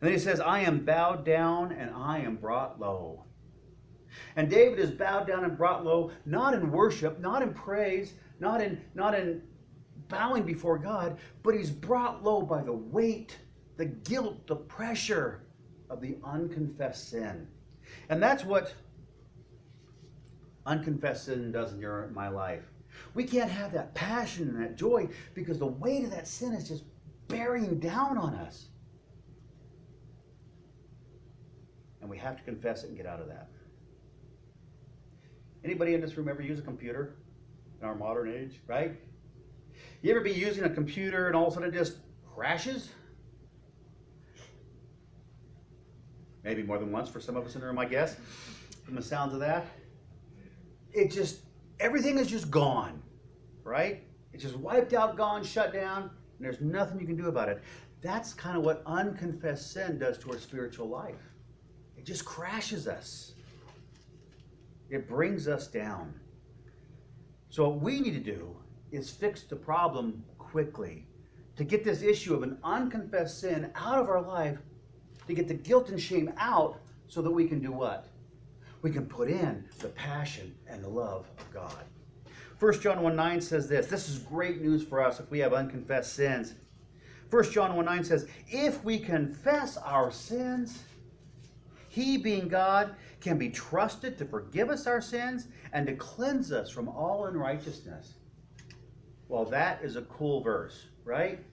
And 0.00 0.06
then 0.06 0.12
he 0.12 0.18
says, 0.18 0.40
I 0.40 0.60
am 0.60 0.84
bowed 0.84 1.24
down 1.24 1.72
and 1.72 1.90
I 1.94 2.18
am 2.18 2.36
brought 2.36 2.80
low. 2.80 3.24
And 4.36 4.48
David 4.48 4.78
is 4.78 4.90
bowed 4.90 5.26
down 5.26 5.44
and 5.44 5.56
brought 5.56 5.84
low, 5.84 6.10
not 6.24 6.54
in 6.54 6.70
worship, 6.70 7.20
not 7.20 7.42
in 7.42 7.52
praise, 7.52 8.14
not 8.40 8.60
in, 8.60 8.80
not 8.94 9.14
in 9.14 9.42
bowing 10.08 10.42
before 10.42 10.78
God, 10.78 11.18
but 11.42 11.54
he's 11.54 11.70
brought 11.70 12.24
low 12.24 12.42
by 12.42 12.62
the 12.62 12.72
weight, 12.72 13.38
the 13.76 13.86
guilt, 13.86 14.46
the 14.46 14.56
pressure 14.56 15.42
of 15.90 16.00
the 16.00 16.16
unconfessed 16.24 17.10
sin. 17.10 17.46
And 18.08 18.22
that's 18.22 18.44
what 18.44 18.74
unconfessed 20.66 21.24
sin 21.26 21.52
does 21.52 21.72
in 21.72 21.80
your 21.80 22.08
my 22.14 22.28
life. 22.28 22.64
We 23.14 23.24
can't 23.24 23.50
have 23.50 23.72
that 23.72 23.94
passion 23.94 24.48
and 24.48 24.62
that 24.62 24.76
joy 24.76 25.08
because 25.34 25.58
the 25.58 25.66
weight 25.66 26.04
of 26.04 26.10
that 26.10 26.26
sin 26.26 26.52
is 26.52 26.68
just 26.68 26.84
bearing 27.28 27.78
down 27.78 28.18
on 28.18 28.34
us. 28.34 28.68
And 32.00 32.08
we 32.08 32.18
have 32.18 32.36
to 32.36 32.42
confess 32.42 32.84
it 32.84 32.88
and 32.88 32.96
get 32.96 33.06
out 33.06 33.20
of 33.20 33.28
that. 33.28 33.48
Anybody 35.64 35.94
in 35.94 36.00
this 36.00 36.16
room 36.16 36.28
ever 36.28 36.42
use 36.42 36.58
a 36.58 36.62
computer 36.62 37.16
in 37.80 37.86
our 37.86 37.94
modern 37.94 38.32
age, 38.32 38.60
right? 38.66 38.92
You 40.02 40.10
ever 40.12 40.20
be 40.20 40.32
using 40.32 40.64
a 40.64 40.70
computer 40.70 41.26
and 41.26 41.36
all 41.36 41.46
of 41.46 41.52
a 41.52 41.54
sudden 41.54 41.68
it 41.68 41.72
just 41.74 41.96
crashes? 42.34 42.90
Maybe 46.44 46.62
more 46.62 46.78
than 46.78 46.92
once 46.92 47.08
for 47.08 47.20
some 47.20 47.36
of 47.36 47.44
us 47.44 47.54
in 47.54 47.60
the 47.60 47.66
room, 47.66 47.78
I 47.78 47.84
guess, 47.84 48.16
from 48.84 48.94
the 48.94 49.02
sounds 49.02 49.34
of 49.34 49.40
that 49.40 49.66
it 50.92 51.10
just 51.10 51.40
everything 51.80 52.18
is 52.18 52.28
just 52.28 52.50
gone, 52.50 53.02
right? 53.64 54.02
It's 54.32 54.42
just 54.42 54.56
wiped 54.56 54.92
out, 54.92 55.16
gone, 55.16 55.44
shut 55.44 55.72
down, 55.72 56.02
and 56.02 56.10
there's 56.40 56.60
nothing 56.60 57.00
you 57.00 57.06
can 57.06 57.16
do 57.16 57.28
about 57.28 57.48
it. 57.48 57.62
That's 58.02 58.34
kind 58.34 58.56
of 58.56 58.64
what 58.64 58.82
unconfessed 58.86 59.72
sin 59.72 59.98
does 59.98 60.18
to 60.18 60.32
our 60.32 60.38
spiritual 60.38 60.88
life. 60.88 61.20
It 61.96 62.04
just 62.04 62.24
crashes 62.24 62.86
us. 62.86 63.32
It 64.90 65.08
brings 65.08 65.48
us 65.48 65.66
down. 65.66 66.14
So 67.50 67.68
what 67.68 67.80
we 67.80 68.00
need 68.00 68.14
to 68.14 68.20
do 68.20 68.56
is 68.90 69.10
fix 69.10 69.42
the 69.42 69.56
problem 69.56 70.24
quickly 70.38 71.06
to 71.56 71.64
get 71.64 71.84
this 71.84 72.02
issue 72.02 72.34
of 72.34 72.42
an 72.42 72.58
unconfessed 72.62 73.40
sin 73.40 73.70
out 73.74 73.98
of 73.98 74.08
our 74.08 74.22
life, 74.22 74.58
to 75.26 75.34
get 75.34 75.48
the 75.48 75.54
guilt 75.54 75.90
and 75.90 76.00
shame 76.00 76.32
out 76.38 76.80
so 77.08 77.20
that 77.22 77.30
we 77.30 77.46
can 77.46 77.60
do 77.60 77.72
what? 77.72 78.08
we 78.82 78.90
can 78.90 79.06
put 79.06 79.28
in 79.28 79.64
the 79.80 79.88
passion 79.88 80.54
and 80.68 80.82
the 80.82 80.88
love 80.88 81.26
of 81.38 81.52
God. 81.52 81.84
1 82.60 82.80
John 82.80 83.02
1 83.02 83.14
9 83.14 83.40
says 83.40 83.68
this. 83.68 83.86
This 83.86 84.08
is 84.08 84.18
great 84.18 84.60
news 84.60 84.82
for 84.84 85.02
us 85.02 85.20
if 85.20 85.30
we 85.30 85.38
have 85.40 85.52
unconfessed 85.52 86.14
sins. 86.14 86.54
1 87.30 87.50
John 87.50 87.76
1 87.76 87.84
9 87.84 88.04
says, 88.04 88.28
If 88.48 88.82
we 88.84 88.98
confess 88.98 89.76
our 89.76 90.10
sins, 90.10 90.82
He, 91.88 92.16
being 92.16 92.48
God, 92.48 92.94
can 93.20 93.38
be 93.38 93.50
trusted 93.50 94.16
to 94.18 94.24
forgive 94.24 94.70
us 94.70 94.86
our 94.86 95.00
sins 95.00 95.48
and 95.72 95.86
to 95.86 95.94
cleanse 95.94 96.52
us 96.52 96.70
from 96.70 96.88
all 96.88 97.26
unrighteousness. 97.26 98.14
Well, 99.28 99.44
that 99.46 99.82
is 99.82 99.96
a 99.96 100.02
cool 100.02 100.40
verse, 100.42 100.86
right? 101.04 101.44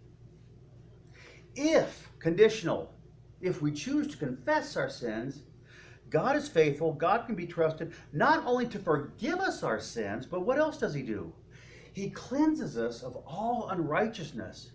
If, 1.56 2.10
conditional, 2.20 2.94
if 3.42 3.62
we 3.62 3.72
choose 3.72 4.08
to 4.08 4.18
confess 4.18 4.78
our 4.78 4.90
sins, 4.90 5.44
God 6.10 6.36
is 6.36 6.48
faithful, 6.48 6.94
God 6.94 7.26
can 7.26 7.36
be 7.36 7.48
trusted 7.48 7.94
not 8.14 8.46
only 8.46 8.68
to 8.68 8.80
forgive 8.80 9.40
us 9.40 9.64
our 9.64 9.80
sins, 9.80 10.26
but 10.26 10.42
what 10.46 10.58
else 10.58 10.78
does 10.78 10.94
He 10.94 11.02
do? 11.02 11.34
He 11.94 12.10
cleanses 12.10 12.78
us 12.78 13.04
of 13.04 13.16
all 13.26 13.70
unrighteousness, 13.70 14.72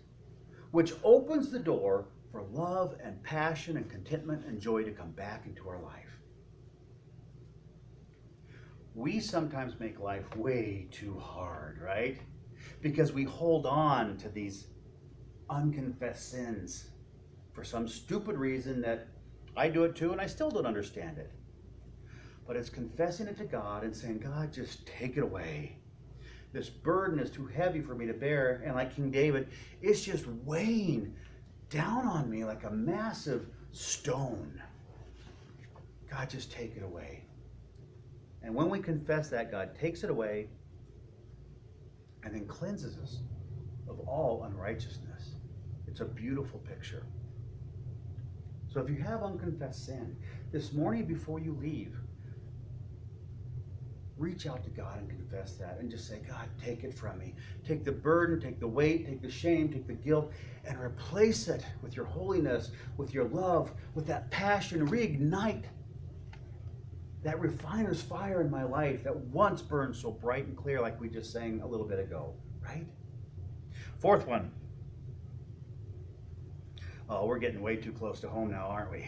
which 0.71 0.93
opens 1.03 1.51
the 1.51 1.59
door 1.59 2.05
for 2.31 2.43
love 2.51 2.95
and 3.03 3.21
passion 3.23 3.77
and 3.77 3.89
contentment 3.89 4.45
and 4.45 4.59
joy 4.59 4.83
to 4.83 4.91
come 4.91 5.11
back 5.11 5.45
into 5.45 5.69
our 5.69 5.79
life. 5.81 6.10
We 8.93 9.19
sometimes 9.19 9.79
make 9.79 9.99
life 9.99 10.35
way 10.35 10.87
too 10.91 11.17
hard, 11.19 11.81
right? 11.81 12.19
Because 12.81 13.13
we 13.13 13.23
hold 13.23 13.65
on 13.65 14.17
to 14.17 14.29
these 14.29 14.67
unconfessed 15.49 16.31
sins 16.31 16.89
for 17.53 17.63
some 17.63 17.87
stupid 17.87 18.37
reason 18.37 18.81
that 18.81 19.07
I 19.55 19.69
do 19.69 19.83
it 19.83 19.95
too 19.95 20.11
and 20.11 20.21
I 20.21 20.27
still 20.27 20.49
don't 20.49 20.65
understand 20.65 21.17
it. 21.17 21.31
But 22.47 22.55
it's 22.55 22.69
confessing 22.69 23.27
it 23.27 23.37
to 23.37 23.45
God 23.45 23.83
and 23.83 23.95
saying, 23.95 24.19
God, 24.19 24.51
just 24.51 24.85
take 24.85 25.17
it 25.17 25.23
away. 25.23 25.77
This 26.53 26.69
burden 26.69 27.19
is 27.19 27.29
too 27.29 27.45
heavy 27.45 27.81
for 27.81 27.95
me 27.95 28.05
to 28.07 28.13
bear. 28.13 28.61
And 28.65 28.75
like 28.75 28.95
King 28.95 29.09
David, 29.09 29.47
it's 29.81 30.01
just 30.03 30.27
weighing 30.27 31.13
down 31.69 32.05
on 32.05 32.29
me 32.29 32.43
like 32.43 32.63
a 32.65 32.71
massive 32.71 33.47
stone. 33.71 34.61
God, 36.09 36.29
just 36.29 36.51
take 36.51 36.75
it 36.75 36.83
away. 36.83 37.20
And 38.43 38.55
when 38.55 38.69
we 38.69 38.79
confess 38.79 39.29
that, 39.29 39.51
God 39.51 39.75
takes 39.79 40.03
it 40.03 40.09
away 40.09 40.47
and 42.23 42.33
then 42.33 42.45
cleanses 42.47 42.97
us 42.97 43.19
of 43.87 43.99
all 44.07 44.43
unrighteousness. 44.43 45.35
It's 45.87 46.01
a 46.01 46.05
beautiful 46.05 46.59
picture. 46.59 47.05
So 48.67 48.79
if 48.79 48.89
you 48.89 48.97
have 49.03 49.23
unconfessed 49.23 49.85
sin, 49.85 50.15
this 50.51 50.73
morning 50.73 51.05
before 51.05 51.39
you 51.39 51.57
leave, 51.61 51.95
reach 54.17 54.45
out 54.45 54.63
to 54.63 54.69
God 54.69 54.99
and 54.99 55.09
confess 55.09 55.53
that 55.53 55.77
and 55.79 55.89
just 55.89 56.07
say, 56.07 56.21
God, 56.27 56.47
take 56.63 56.83
it 56.83 56.93
from 56.93 57.17
me. 57.19 57.33
Take 57.67 57.83
the 57.83 57.91
burden, 57.91 58.39
take 58.39 58.59
the 58.59 58.67
weight, 58.67 59.07
take 59.07 59.21
the 59.21 59.31
shame, 59.31 59.69
take 59.69 59.87
the 59.87 59.93
guilt, 59.93 60.31
and 60.65 60.79
replace 60.79 61.47
it 61.47 61.65
with 61.81 61.95
your 61.95 62.05
holiness, 62.05 62.71
with 62.97 63.13
your 63.13 63.25
love, 63.25 63.71
with 63.95 64.05
that 64.07 64.29
passion. 64.29 64.87
Reignite 64.87 65.63
that 67.23 67.39
refiner's 67.39 68.01
fire 68.01 68.41
in 68.41 68.49
my 68.49 68.63
life 68.63 69.03
that 69.03 69.15
once 69.15 69.61
burned 69.61 69.95
so 69.95 70.11
bright 70.11 70.45
and 70.47 70.57
clear, 70.57 70.81
like 70.81 70.99
we 70.99 71.07
just 71.07 71.31
sang 71.31 71.61
a 71.61 71.67
little 71.67 71.85
bit 71.85 71.99
ago, 71.99 72.33
right? 72.63 72.85
Fourth 73.99 74.25
one. 74.25 74.51
Oh, 77.09 77.25
we're 77.25 77.39
getting 77.39 77.61
way 77.61 77.75
too 77.75 77.91
close 77.91 78.19
to 78.21 78.29
home 78.29 78.49
now, 78.49 78.67
aren't 78.67 78.91
we? 78.91 79.07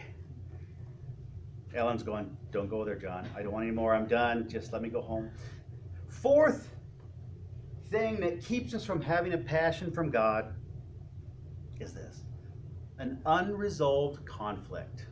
Ellen's 1.74 2.04
going, 2.04 2.36
Don't 2.52 2.70
go 2.70 2.84
there, 2.84 2.94
John. 2.94 3.26
I 3.36 3.42
don't 3.42 3.52
want 3.52 3.64
any 3.64 3.74
more. 3.74 3.94
I'm 3.94 4.06
done. 4.06 4.48
Just 4.48 4.72
let 4.72 4.82
me 4.82 4.88
go 4.88 5.00
home. 5.00 5.30
Fourth 6.08 6.70
thing 7.90 8.20
that 8.20 8.44
keeps 8.44 8.74
us 8.74 8.84
from 8.84 9.00
having 9.00 9.32
a 9.32 9.38
passion 9.38 9.90
from 9.90 10.10
God 10.10 10.54
is 11.80 11.92
this 11.92 12.22
an 12.98 13.20
unresolved 13.26 14.24
conflict. 14.24 15.06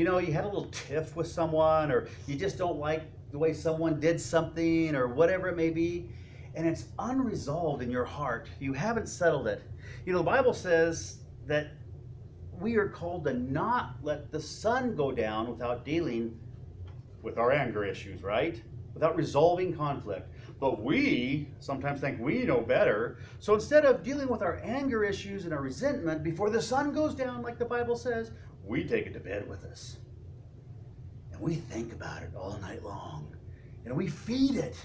You 0.00 0.06
know, 0.06 0.16
you 0.16 0.32
had 0.32 0.44
a 0.44 0.48
little 0.48 0.70
tiff 0.70 1.14
with 1.14 1.26
someone, 1.26 1.92
or 1.92 2.08
you 2.26 2.34
just 2.34 2.56
don't 2.56 2.78
like 2.78 3.02
the 3.32 3.38
way 3.38 3.52
someone 3.52 4.00
did 4.00 4.18
something, 4.18 4.94
or 4.94 5.08
whatever 5.08 5.48
it 5.48 5.58
may 5.58 5.68
be, 5.68 6.08
and 6.54 6.66
it's 6.66 6.86
unresolved 6.98 7.82
in 7.82 7.90
your 7.90 8.06
heart. 8.06 8.48
You 8.60 8.72
haven't 8.72 9.10
settled 9.10 9.46
it. 9.46 9.62
You 10.06 10.14
know, 10.14 10.20
the 10.20 10.24
Bible 10.24 10.54
says 10.54 11.18
that 11.46 11.72
we 12.58 12.76
are 12.76 12.88
called 12.88 13.24
to 13.24 13.34
not 13.34 13.96
let 14.02 14.32
the 14.32 14.40
sun 14.40 14.96
go 14.96 15.12
down 15.12 15.50
without 15.50 15.84
dealing 15.84 16.40
with 17.20 17.36
our 17.36 17.52
anger 17.52 17.84
issues, 17.84 18.22
right? 18.22 18.58
Without 18.94 19.16
resolving 19.16 19.76
conflict. 19.76 20.32
But 20.58 20.82
we 20.82 21.48
sometimes 21.60 22.00
think 22.00 22.18
we 22.18 22.44
know 22.44 22.62
better. 22.62 23.18
So 23.38 23.52
instead 23.52 23.84
of 23.84 24.02
dealing 24.02 24.28
with 24.28 24.40
our 24.40 24.62
anger 24.64 25.04
issues 25.04 25.44
and 25.44 25.52
our 25.52 25.60
resentment 25.60 26.22
before 26.22 26.48
the 26.48 26.62
sun 26.62 26.94
goes 26.94 27.14
down, 27.14 27.42
like 27.42 27.58
the 27.58 27.66
Bible 27.66 27.96
says, 27.96 28.30
we 28.70 28.84
take 28.84 29.04
it 29.04 29.12
to 29.12 29.18
bed 29.18 29.48
with 29.48 29.64
us. 29.64 29.96
And 31.32 31.40
we 31.40 31.56
think 31.56 31.92
about 31.92 32.22
it 32.22 32.30
all 32.36 32.56
night 32.62 32.84
long. 32.84 33.34
And 33.84 33.96
we 33.96 34.06
feed 34.06 34.54
it. 34.54 34.76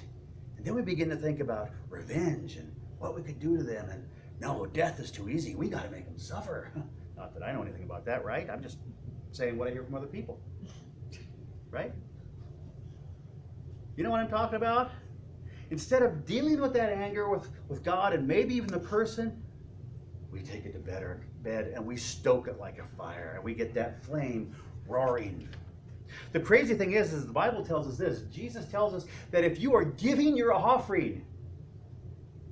And 0.57 0.65
then 0.65 0.73
we 0.73 0.81
begin 0.81 1.07
to 1.11 1.15
think 1.15 1.39
about 1.39 1.69
revenge 1.87 2.55
and 2.55 2.75
what 2.97 3.15
we 3.15 3.21
could 3.21 3.39
do 3.39 3.55
to 3.57 3.63
them. 3.63 3.87
And 3.91 4.03
no, 4.39 4.65
death 4.65 4.99
is 4.99 5.11
too 5.11 5.29
easy. 5.29 5.53
We 5.53 5.69
got 5.69 5.83
to 5.83 5.91
make 5.91 6.05
them 6.05 6.17
suffer. 6.17 6.71
Not 7.15 7.35
that 7.35 7.43
I 7.43 7.53
know 7.53 7.61
anything 7.61 7.83
about 7.83 8.05
that, 8.05 8.25
right? 8.25 8.49
I'm 8.49 8.63
just 8.63 8.79
saying 9.31 9.55
what 9.55 9.67
I 9.67 9.71
hear 9.71 9.83
from 9.83 9.93
other 9.93 10.07
people. 10.07 10.41
Right? 11.69 11.93
You 13.97 14.03
know 14.03 14.09
what 14.09 14.19
I'm 14.19 14.29
talking 14.29 14.55
about? 14.55 14.89
Instead 15.69 16.01
of 16.01 16.25
dealing 16.25 16.59
with 16.59 16.73
that 16.73 16.89
anger 16.89 17.29
with, 17.29 17.49
with 17.69 17.83
God 17.83 18.13
and 18.13 18.27
maybe 18.27 18.55
even 18.55 18.69
the 18.69 18.79
person, 18.79 19.43
we 20.31 20.41
take 20.41 20.65
it 20.65 20.73
to 20.73 20.79
bed, 20.79 21.03
bed 21.45 21.71
and 21.73 21.85
we 21.85 21.95
stoke 21.95 22.49
it 22.49 22.59
like 22.59 22.79
a 22.79 22.97
fire 22.97 23.33
and 23.35 23.43
we 23.43 23.53
get 23.53 23.73
that 23.75 24.03
flame 24.03 24.53
roaring. 24.87 25.47
The 26.33 26.39
crazy 26.39 26.73
thing 26.75 26.93
is, 26.93 27.13
is 27.13 27.25
the 27.25 27.31
Bible 27.31 27.63
tells 27.63 27.87
us 27.87 27.97
this. 27.97 28.21
Jesus 28.33 28.65
tells 28.65 28.93
us 28.93 29.05
that 29.31 29.43
if 29.43 29.59
you 29.59 29.73
are 29.73 29.85
giving 29.85 30.35
your 30.35 30.53
offering 30.53 31.23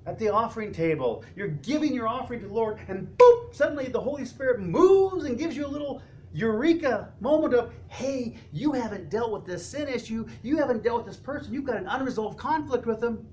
at 0.05 0.19
the 0.19 0.29
offering 0.29 0.71
table, 0.71 1.23
you're 1.35 1.47
giving 1.47 1.93
your 1.93 2.07
offering 2.07 2.41
to 2.41 2.47
the 2.47 2.53
Lord, 2.53 2.79
and 2.87 3.07
boop, 3.17 3.55
suddenly 3.55 3.87
the 3.87 3.99
Holy 3.99 4.25
Spirit 4.25 4.59
moves 4.59 5.25
and 5.25 5.37
gives 5.37 5.55
you 5.55 5.65
a 5.65 5.67
little 5.67 6.01
eureka 6.33 7.09
moment 7.21 7.53
of, 7.53 7.73
hey, 7.87 8.35
you 8.51 8.73
haven't 8.73 9.09
dealt 9.09 9.31
with 9.31 9.45
this 9.45 9.65
sin 9.65 9.87
issue, 9.87 10.27
you 10.41 10.57
haven't 10.57 10.83
dealt 10.83 11.05
with 11.05 11.07
this 11.07 11.21
person, 11.21 11.53
you've 11.53 11.63
got 11.63 11.77
an 11.77 11.87
unresolved 11.87 12.37
conflict 12.37 12.85
with 12.85 12.99
them. 12.99 13.25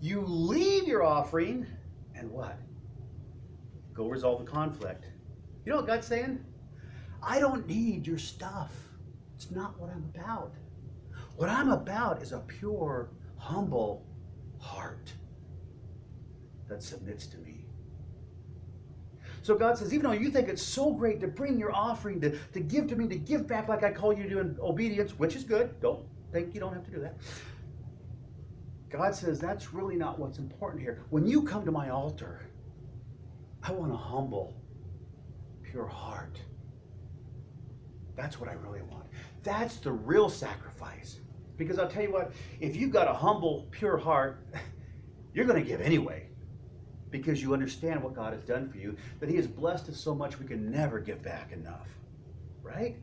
You 0.00 0.22
leave 0.26 0.86
your 0.86 1.02
offering, 1.02 1.66
and 2.14 2.30
what? 2.30 2.58
Go 3.94 4.08
resolve 4.08 4.44
the 4.44 4.50
conflict. 4.50 5.06
You 5.64 5.70
know 5.70 5.76
what 5.76 5.86
God's 5.86 6.06
saying? 6.06 6.44
I 7.22 7.40
don't 7.40 7.66
need 7.66 8.06
your 8.06 8.18
stuff. 8.18 8.72
It's 9.36 9.50
not 9.50 9.78
what 9.80 9.90
I'm 9.90 10.10
about. 10.14 10.54
What 11.36 11.48
I'm 11.48 11.70
about 11.70 12.22
is 12.22 12.32
a 12.32 12.40
pure, 12.40 13.08
humble 13.38 14.04
heart 14.58 15.12
that 16.68 16.82
submits 16.82 17.26
to 17.28 17.38
me. 17.38 17.64
So 19.42 19.54
God 19.54 19.76
says, 19.76 19.92
even 19.92 20.04
though 20.04 20.12
you 20.16 20.30
think 20.30 20.48
it's 20.48 20.62
so 20.62 20.90
great 20.90 21.20
to 21.20 21.28
bring 21.28 21.58
your 21.58 21.74
offering, 21.74 22.20
to, 22.22 22.38
to 22.52 22.60
give 22.60 22.88
to 22.88 22.96
me, 22.96 23.06
to 23.08 23.16
give 23.16 23.46
back 23.46 23.68
like 23.68 23.84
I 23.84 23.92
call 23.92 24.12
you 24.12 24.22
to 24.22 24.28
do 24.28 24.38
in 24.38 24.56
obedience, 24.60 25.18
which 25.18 25.36
is 25.36 25.44
good, 25.44 25.78
don't 25.80 26.00
think 26.32 26.54
you 26.54 26.60
don't 26.60 26.72
have 26.72 26.84
to 26.86 26.90
do 26.90 27.00
that. 27.00 27.16
God 28.88 29.14
says 29.14 29.38
that's 29.38 29.74
really 29.74 29.96
not 29.96 30.18
what's 30.18 30.38
important 30.38 30.82
here. 30.82 31.02
When 31.10 31.26
you 31.26 31.42
come 31.42 31.64
to 31.64 31.70
my 31.70 31.90
altar, 31.90 32.40
I 33.66 33.72
want 33.72 33.92
a 33.92 33.96
humble, 33.96 34.54
pure 35.62 35.86
heart. 35.86 36.38
That's 38.14 38.38
what 38.38 38.50
I 38.50 38.52
really 38.52 38.82
want. 38.82 39.06
That's 39.42 39.76
the 39.76 39.90
real 39.90 40.28
sacrifice. 40.28 41.18
Because 41.56 41.78
I'll 41.78 41.88
tell 41.88 42.02
you 42.02 42.12
what, 42.12 42.32
if 42.60 42.76
you've 42.76 42.92
got 42.92 43.08
a 43.08 43.14
humble, 43.14 43.66
pure 43.70 43.96
heart, 43.96 44.44
you're 45.34 45.46
going 45.46 45.60
to 45.60 45.66
give 45.66 45.80
anyway 45.80 46.28
because 47.10 47.40
you 47.40 47.54
understand 47.54 48.02
what 48.02 48.12
God 48.12 48.32
has 48.32 48.42
done 48.42 48.68
for 48.68 48.76
you, 48.76 48.96
that 49.20 49.28
He 49.28 49.36
has 49.36 49.46
blessed 49.46 49.88
us 49.88 49.96
so 49.96 50.14
much 50.14 50.38
we 50.38 50.46
can 50.46 50.70
never 50.70 50.98
give 50.98 51.22
back 51.22 51.52
enough. 51.52 51.88
Right? 52.62 52.96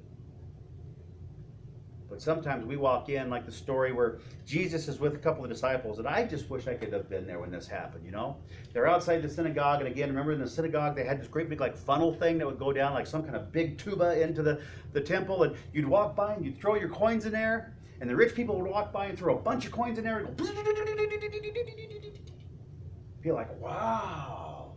But 2.12 2.22
sometimes 2.22 2.66
we 2.66 2.76
walk 2.76 3.08
in 3.08 3.30
like 3.30 3.46
the 3.46 3.54
story 3.54 3.94
where 3.94 4.20
Jesus 4.46 4.90
is 4.90 5.00
with 5.00 5.16
a 5.16 5.18
couple 5.18 5.46
of 5.46 5.50
disciples, 5.50 5.98
and 5.98 6.06
I 6.06 6.26
just 6.26 6.50
wish 6.50 6.68
I 6.68 6.74
could 6.74 6.92
have 6.92 7.10
been 7.10 7.26
there 7.26 7.40
when 7.40 7.52
this 7.52 7.68
happened, 7.68 8.06
you 8.06 8.12
know? 8.12 8.36
They're 8.74 8.86
outside 8.86 9.22
the 9.22 9.30
synagogue, 9.30 9.80
and 9.80 9.88
again, 9.88 10.10
remember 10.10 10.34
in 10.34 10.42
the 10.42 10.50
synagogue 10.50 10.94
they 10.94 11.06
had 11.06 11.22
this 11.22 11.30
great 11.30 11.48
big 11.48 11.62
like 11.62 11.78
funnel 11.78 12.14
thing 12.14 12.38
that 12.40 12.46
would 12.46 12.60
go 12.60 12.74
down 12.74 12.94
like 12.94 13.08
some 13.08 13.24
kind 13.24 13.38
of 13.38 13.54
big 13.54 13.78
tuba 13.78 14.22
into 14.22 14.44
the, 14.44 14.60
the 14.92 15.00
temple, 15.00 15.44
and 15.44 15.56
you'd 15.72 15.88
walk 15.88 16.14
by 16.14 16.34
and 16.34 16.44
you'd 16.44 16.60
throw 16.60 16.76
your 16.76 16.90
coins 16.90 17.26
in 17.26 17.32
there, 17.32 17.78
and 18.02 18.10
the 18.10 18.16
rich 18.16 18.36
people 18.36 18.60
would 18.60 18.70
walk 18.70 18.92
by 18.92 19.06
and 19.06 19.18
throw 19.18 19.38
a 19.38 19.42
bunch 19.42 19.66
of 19.66 19.72
coins 19.72 19.98
in 19.98 20.04
there 20.04 20.20
and 20.20 20.38
go 20.38 20.46
feel 23.24 23.36
like, 23.36 23.62
wow, 23.62 24.74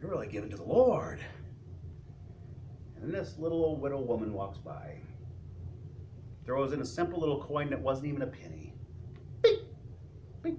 you're 0.00 0.08
really 0.08 0.28
giving 0.28 0.50
to 0.50 0.56
the 0.56 0.62
Lord. 0.62 1.18
And 3.02 3.12
this 3.12 3.38
little 3.38 3.64
old 3.64 3.80
widow 3.80 4.00
woman 4.00 4.32
walks 4.32 4.58
by, 4.58 5.00
throws 6.50 6.72
in 6.72 6.80
a 6.80 6.84
simple 6.84 7.20
little 7.20 7.40
coin 7.40 7.70
that 7.70 7.80
wasn't 7.80 8.04
even 8.08 8.22
a 8.22 8.26
penny. 8.26 8.74
Are 10.44 10.50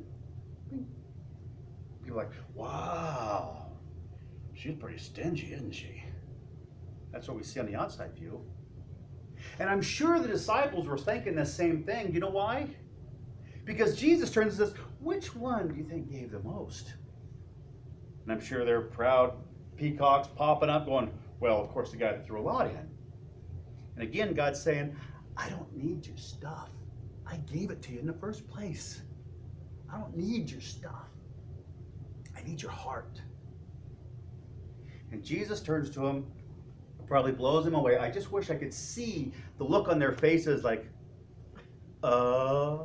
like, 2.14 2.32
wow, 2.56 3.66
she's 4.54 4.76
pretty 4.76 4.98
stingy, 4.98 5.52
isn't 5.54 5.74
she? 5.74 6.02
That's 7.12 7.28
what 7.28 7.36
we 7.36 7.44
see 7.44 7.60
on 7.60 7.66
the 7.66 7.76
outside 7.76 8.14
view. 8.16 8.42
And 9.60 9.70
I'm 9.70 9.82
sure 9.82 10.18
the 10.18 10.30
disciples 10.30 10.88
were 10.88 10.98
thinking 10.98 11.36
the 11.36 11.46
same 11.46 11.84
thing. 11.84 12.14
You 12.14 12.22
know 12.22 12.30
why? 12.30 12.68
Because 13.66 13.98
Jesus 13.98 14.32
turns 14.32 14.58
and 14.58 14.70
says, 14.70 14.78
Which 15.02 15.36
one 15.36 15.68
do 15.70 15.76
you 15.76 15.84
think 15.84 16.10
gave 16.10 16.32
the 16.32 16.40
most? 16.40 16.94
And 18.24 18.32
I'm 18.32 18.42
sure 18.42 18.64
they're 18.64 18.82
proud 18.82 19.34
peacocks 19.76 20.30
popping 20.38 20.70
up, 20.70 20.86
going, 20.86 21.12
Well, 21.42 21.62
of 21.62 21.70
course, 21.70 21.92
the 21.92 21.98
guy 21.98 22.14
that 22.14 22.26
threw 22.26 22.40
a 22.40 22.44
lot 22.44 22.68
in. 22.68 22.90
And 23.96 24.04
again, 24.04 24.34
God's 24.34 24.62
saying, 24.62 24.96
I 25.42 25.50
don't 25.50 25.76
need 25.76 26.06
your 26.06 26.18
stuff. 26.18 26.70
I 27.26 27.38
gave 27.52 27.72
it 27.72 27.82
to 27.84 27.94
you 27.94 28.00
in 28.00 28.06
the 28.06 28.14
first 28.14 28.48
place. 28.48 29.02
I 29.92 29.98
don't 29.98 30.16
need 30.16 30.52
your 30.52 30.62
stuff. 30.62 31.10
I 32.38 32.44
need 32.44 32.62
your 32.62 32.72
heart. 32.72 33.20
And 35.12 35.24
Jesus 35.24 35.60
turns 35.60 35.90
to 35.92 36.06
him, 36.06 36.26
probably 37.08 37.32
blows 37.32 37.66
him 37.66 37.74
away. 37.74 37.98
I 37.98 38.12
just 38.12 38.32
wish 38.32 38.50
I 38.52 38.56
could 38.56 38.74
see 38.74 39.32
the 39.58 39.64
look 39.64 39.90
on 39.90 39.98
their 39.98 40.12
faces 40.12 40.64
like, 40.64 40.86
uh, 42.04 42.78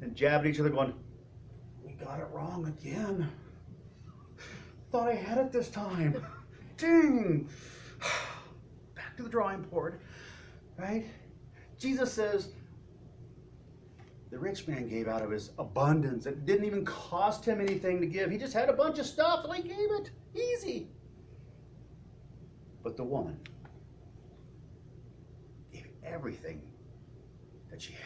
and 0.00 0.14
jab 0.14 0.42
at 0.42 0.46
each 0.46 0.60
other, 0.60 0.70
going, 0.70 0.94
We 1.84 1.92
got 1.94 2.20
it 2.20 2.28
wrong 2.32 2.66
again. 2.66 3.28
Thought 4.92 5.08
I 5.08 5.14
had 5.14 5.38
it 5.38 5.52
this 5.52 5.68
time. 5.68 6.24
Ding! 6.76 7.48
Back 8.94 9.16
to 9.16 9.24
the 9.24 9.28
drawing 9.28 9.62
board, 9.62 10.00
right? 10.78 11.04
Jesus 11.78 12.12
says, 12.12 12.48
the 14.30 14.38
rich 14.38 14.66
man 14.66 14.88
gave 14.88 15.08
out 15.08 15.22
of 15.22 15.30
his 15.30 15.50
abundance. 15.58 16.26
It 16.26 16.44
didn't 16.46 16.64
even 16.64 16.84
cost 16.84 17.44
him 17.44 17.60
anything 17.60 18.00
to 18.00 18.06
give. 18.06 18.30
He 18.30 18.38
just 18.38 18.52
had 18.52 18.68
a 18.68 18.72
bunch 18.72 18.98
of 18.98 19.06
stuff 19.06 19.44
and 19.44 19.54
he 19.54 19.62
gave 19.62 19.90
it. 19.92 20.10
Easy. 20.34 20.88
But 22.82 22.96
the 22.96 23.04
woman 23.04 23.38
gave 25.72 25.86
everything 26.04 26.60
that 27.70 27.80
she 27.80 27.92
had. 27.92 28.02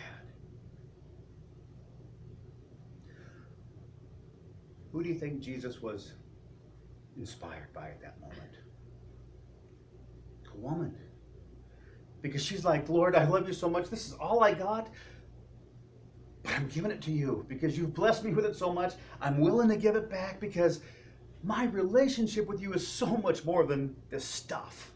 Who 4.93 5.03
do 5.03 5.09
you 5.09 5.15
think 5.15 5.41
Jesus 5.41 5.81
was 5.81 6.13
inspired 7.17 7.73
by 7.73 7.89
at 7.89 8.01
that 8.03 8.21
moment? 8.21 8.59
A 10.53 10.57
woman. 10.57 10.97
Because 12.23 12.45
she's 12.45 12.65
like, 12.65 12.89
Lord, 12.89 13.15
I 13.15 13.25
love 13.25 13.47
you 13.47 13.55
so 13.55 13.69
much. 13.69 13.89
This 13.89 14.07
is 14.07 14.15
all 14.15 14.43
I 14.43 14.53
got. 14.53 14.89
But 16.43 16.53
I'm 16.55 16.69
giving 16.69 16.91
it 16.91 17.03
to 17.03 17.11
you 17.11 17.45
because 17.49 17.77
you've 17.77 17.95
blessed 17.95 18.25
me 18.25 18.33
with 18.33 18.45
it 18.45 18.57
so 18.57 18.73
much. 18.73 18.95
I'm 19.21 19.41
willing 19.41 19.69
to 19.69 19.77
give 19.77 19.97
it 19.97 20.11
back 20.11 20.41
because 20.41 20.81
my 21.43 21.65
relationship 21.67 22.47
with 22.47 22.61
you 22.61 22.73
is 22.73 22.87
so 22.87 23.17
much 23.19 23.45
more 23.45 23.65
than 23.65 23.97
this 24.11 24.25
stuff. 24.25 24.93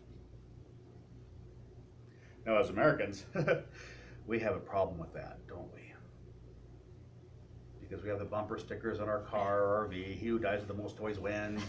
Now, 2.46 2.58
as 2.58 2.68
Americans, 2.68 3.24
we 4.26 4.38
have 4.40 4.54
a 4.54 4.60
problem 4.60 4.98
with 4.98 5.12
that, 5.14 5.38
don't 5.48 5.72
we? 5.74 5.80
Because 7.80 8.02
we 8.02 8.10
have 8.10 8.18
the 8.18 8.24
bumper 8.24 8.58
stickers 8.58 9.00
on 9.00 9.08
our 9.08 9.20
car 9.20 9.62
or 9.62 9.88
RV. 9.88 10.18
He 10.18 10.26
who 10.26 10.38
dies 10.38 10.60
with 10.60 10.68
the 10.68 10.82
most 10.82 10.96
toys 10.96 11.18
wins, 11.18 11.62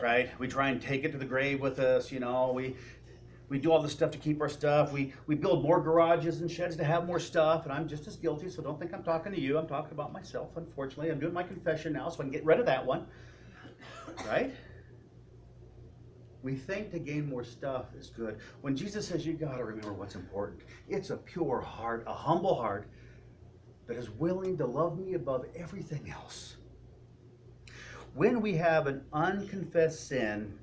right? 0.00 0.30
We 0.40 0.48
try 0.48 0.70
and 0.70 0.82
take 0.82 1.04
it 1.04 1.12
to 1.12 1.18
the 1.18 1.24
grave 1.24 1.60
with 1.60 1.78
us, 1.78 2.10
you 2.10 2.18
know. 2.18 2.52
We 2.52 2.74
we 3.48 3.58
do 3.58 3.70
all 3.70 3.80
this 3.80 3.92
stuff 3.92 4.10
to 4.10 4.18
keep 4.18 4.40
our 4.40 4.48
stuff. 4.48 4.92
We 4.92 5.12
we 5.26 5.34
build 5.34 5.62
more 5.62 5.80
garages 5.80 6.40
and 6.40 6.50
sheds 6.50 6.76
to 6.76 6.84
have 6.84 7.06
more 7.06 7.20
stuff, 7.20 7.64
and 7.64 7.72
I'm 7.72 7.88
just 7.88 8.06
as 8.06 8.16
guilty. 8.16 8.48
So 8.48 8.62
don't 8.62 8.78
think 8.78 8.92
I'm 8.92 9.04
talking 9.04 9.32
to 9.32 9.40
you. 9.40 9.58
I'm 9.58 9.68
talking 9.68 9.92
about 9.92 10.12
myself. 10.12 10.56
Unfortunately, 10.56 11.10
I'm 11.10 11.20
doing 11.20 11.34
my 11.34 11.42
confession 11.42 11.92
now, 11.92 12.08
so 12.08 12.20
I 12.20 12.22
can 12.22 12.32
get 12.32 12.44
rid 12.44 12.58
of 12.58 12.66
that 12.66 12.84
one. 12.84 13.06
Right? 14.26 14.52
We 16.42 16.54
think 16.54 16.90
to 16.92 16.98
gain 16.98 17.28
more 17.28 17.44
stuff 17.44 17.86
is 17.98 18.08
good. 18.08 18.38
When 18.60 18.76
Jesus 18.76 19.08
says 19.08 19.26
you 19.26 19.32
got 19.32 19.56
to 19.56 19.64
remember 19.64 19.92
what's 19.92 20.14
important, 20.14 20.60
it's 20.88 21.10
a 21.10 21.16
pure 21.16 21.60
heart, 21.60 22.04
a 22.06 22.14
humble 22.14 22.54
heart 22.54 22.88
that 23.86 23.96
is 23.96 24.10
willing 24.10 24.56
to 24.58 24.66
love 24.66 24.98
me 24.98 25.14
above 25.14 25.46
everything 25.56 26.08
else. 26.10 26.56
When 28.14 28.40
we 28.40 28.54
have 28.54 28.86
an 28.86 29.04
unconfessed 29.12 30.08
sin, 30.08 30.56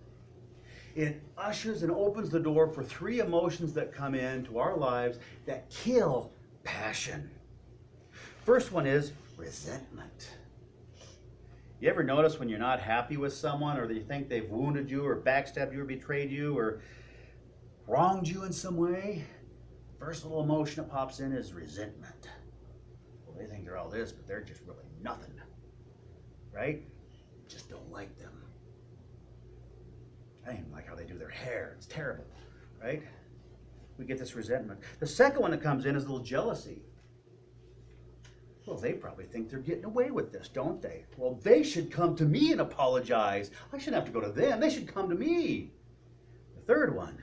it 0.96 1.22
ushers 1.38 1.84
and 1.84 1.92
opens 1.92 2.30
the 2.30 2.40
door 2.40 2.68
for 2.68 2.84
three 2.84 3.20
emotions 3.20 3.74
that 3.74 3.94
come 3.94 4.16
into 4.16 4.60
our 4.60 4.78
lives 4.78 5.18
that 5.46 5.70
kill 5.70 6.32
passion. 6.64 7.30
First 8.44 8.72
one 8.72 8.86
is 8.86 9.14
resentment. 9.38 10.32
You 11.80 11.90
ever 11.90 12.04
notice 12.04 12.40
when 12.40 12.48
you're 12.48 12.60
not 12.60 12.80
happy 12.80 13.18
with 13.18 13.34
someone 13.34 13.78
or 13.78 13.92
you 13.92 14.02
think 14.02 14.30
they've 14.30 14.50
wounded 14.50 14.90
you 14.90 15.06
or 15.06 15.18
backstabbed 15.18 15.74
you 15.74 15.82
or 15.82 15.86
betrayed 15.86 16.32
you 16.32 16.58
or 16.58 16.82
wronged 17.88 18.28
you 18.28 18.44
in 18.44 18.54
some 18.54 18.78
way? 18.78 19.24
First 20.00 20.24
little 20.24 20.44
emotion 20.44 20.84
that 20.84 20.92
pops 20.92 21.20
in 21.20 21.34
is 21.34 21.54
resentment. 21.54 22.30
Well, 23.26 23.36
they 23.38 23.48
think 23.48 23.66
they're 23.66 23.78
all 23.78 23.90
this, 23.90 24.12
but 24.12 24.28
they're 24.28 24.44
just 24.44 24.62
really 24.68 24.86
nothing. 25.02 25.32
Right? 26.54 26.84
Just 27.48 27.70
don't 27.70 27.92
like 27.92 28.18
them. 28.20 28.33
I 30.48 30.54
don't 30.54 30.72
like 30.72 30.88
how 30.88 30.96
they 30.96 31.06
do 31.06 31.18
their 31.18 31.30
hair. 31.30 31.74
It's 31.78 31.86
terrible, 31.86 32.26
right? 32.82 33.02
We 33.98 34.06
get 34.06 34.18
this 34.18 34.36
resentment. 34.36 34.80
The 35.00 35.08
second 35.08 35.42
one 35.42 35.52
that 35.52 35.62
comes 35.62 35.86
in 35.86 35.96
is 35.96 36.04
a 36.04 36.08
little 36.08 36.24
jealousy. 36.24 36.82
Well, 38.66 38.78
they 38.78 38.94
probably 38.94 39.26
think 39.26 39.50
they're 39.50 39.60
getting 39.60 39.84
away 39.84 40.12
with 40.12 40.32
this, 40.32 40.48
don't 40.48 40.82
they? 40.82 41.06
Well, 41.18 41.40
they 41.44 41.64
should 41.64 41.92
come 41.92 42.16
to 42.16 42.26
me 42.26 42.52
and 42.54 42.62
apologize. 42.62 43.52
I 43.74 43.78
shouldn't 43.78 43.96
have 43.96 44.06
to 44.06 44.12
go 44.12 44.22
to 44.22 44.32
them. 44.32 44.60
They 44.60 44.70
should 44.70 44.88
come 44.88 45.10
to 45.10 45.16
me. 45.16 45.72
The 46.56 46.62
third 46.62 46.96
one 46.96 47.22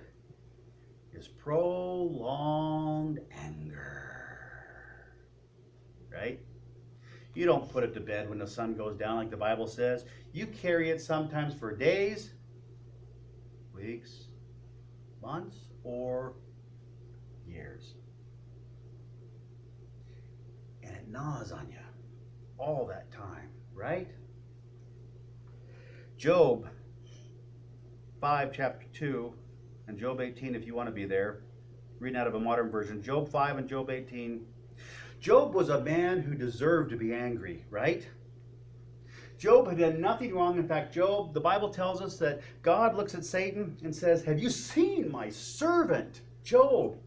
is 1.14 1.28
prolonged 1.28 3.20
anger. 3.32 3.76
Right? 6.12 6.40
You 7.34 7.46
don't 7.46 7.70
put 7.70 7.84
it 7.84 7.94
to 7.94 8.00
bed 8.00 8.28
when 8.28 8.38
the 8.38 8.46
sun 8.46 8.74
goes 8.74 8.96
down 8.96 9.16
like 9.16 9.30
the 9.30 9.36
Bible 9.36 9.66
says. 9.66 10.04
You 10.32 10.46
carry 10.46 10.90
it 10.90 11.00
sometimes 11.00 11.54
for 11.54 11.74
days, 11.74 12.32
weeks, 13.80 14.28
months, 15.22 15.56
or 15.84 16.34
years. 17.46 17.94
And 20.82 20.94
it 20.94 21.08
gnaws 21.08 21.52
on 21.52 21.68
you 21.70 21.78
all 22.58 22.86
that 22.86 23.10
time, 23.10 23.48
right? 23.74 24.08
Job 26.16 26.68
5, 28.20 28.52
chapter 28.52 28.86
2, 28.92 29.32
and 29.88 29.98
Job 29.98 30.20
18, 30.20 30.54
if 30.54 30.66
you 30.66 30.74
want 30.74 30.88
to 30.88 30.94
be 30.94 31.06
there. 31.06 31.40
Reading 31.98 32.18
out 32.18 32.26
of 32.26 32.34
a 32.34 32.40
modern 32.40 32.70
version. 32.70 33.02
Job 33.02 33.28
5 33.30 33.58
and 33.58 33.68
Job 33.68 33.90
18. 33.90 34.44
Job 35.20 35.54
was 35.54 35.68
a 35.68 35.80
man 35.80 36.20
who 36.20 36.34
deserved 36.34 36.90
to 36.90 36.96
be 36.96 37.12
angry, 37.12 37.64
right? 37.70 38.06
Job 39.40 39.68
had 39.68 39.78
done 39.78 40.02
nothing 40.02 40.34
wrong. 40.34 40.58
In 40.58 40.68
fact, 40.68 40.92
Job, 40.92 41.32
the 41.32 41.40
Bible 41.40 41.70
tells 41.70 42.02
us 42.02 42.18
that 42.18 42.42
God 42.60 42.94
looks 42.94 43.14
at 43.14 43.24
Satan 43.24 43.74
and 43.82 43.96
says, 43.96 44.22
Have 44.22 44.38
you 44.38 44.50
seen 44.50 45.10
my 45.10 45.30
servant, 45.30 46.20
Job? 46.44 46.98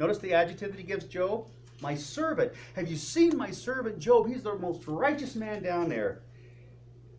Notice 0.00 0.16
the 0.16 0.32
adjective 0.32 0.70
that 0.70 0.80
he 0.80 0.86
gives 0.86 1.04
Job? 1.04 1.48
My 1.82 1.94
servant. 1.94 2.52
Have 2.76 2.88
you 2.88 2.96
seen 2.96 3.36
my 3.36 3.50
servant 3.50 3.98
Job? 3.98 4.26
He's 4.26 4.42
the 4.42 4.54
most 4.54 4.88
righteous 4.88 5.34
man 5.36 5.62
down 5.62 5.90
there. 5.90 6.22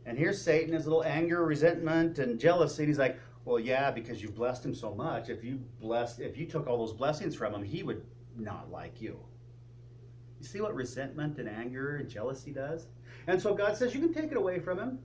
And 0.07 0.17
here's 0.17 0.41
Satan, 0.41 0.73
his 0.73 0.87
little 0.87 1.03
anger, 1.03 1.45
resentment, 1.45 2.17
and 2.17 2.39
jealousy. 2.39 2.81
And 2.81 2.89
he's 2.89 2.97
like, 2.97 3.19
Well, 3.45 3.59
yeah, 3.59 3.91
because 3.91 4.23
you 4.23 4.29
blessed 4.29 4.65
him 4.65 4.73
so 4.73 4.95
much. 4.95 5.29
If 5.29 5.43
you 5.43 5.59
blessed, 5.81 6.19
if 6.19 6.35
you 6.35 6.47
took 6.47 6.65
all 6.65 6.79
those 6.79 6.93
blessings 6.93 7.35
from 7.35 7.53
him, 7.53 7.63
he 7.63 7.83
would 7.83 8.03
not 8.35 8.71
like 8.71 8.99
you. 8.99 9.19
You 10.39 10.47
see 10.47 10.61
what 10.61 10.73
resentment 10.73 11.37
and 11.37 11.47
anger 11.47 11.97
and 11.97 12.09
jealousy 12.09 12.51
does? 12.51 12.87
And 13.27 13.41
so 13.41 13.53
God 13.53 13.77
says, 13.77 13.93
You 13.93 14.01
can 14.01 14.13
take 14.13 14.31
it 14.31 14.37
away 14.37 14.59
from 14.59 14.79
him. 14.79 14.99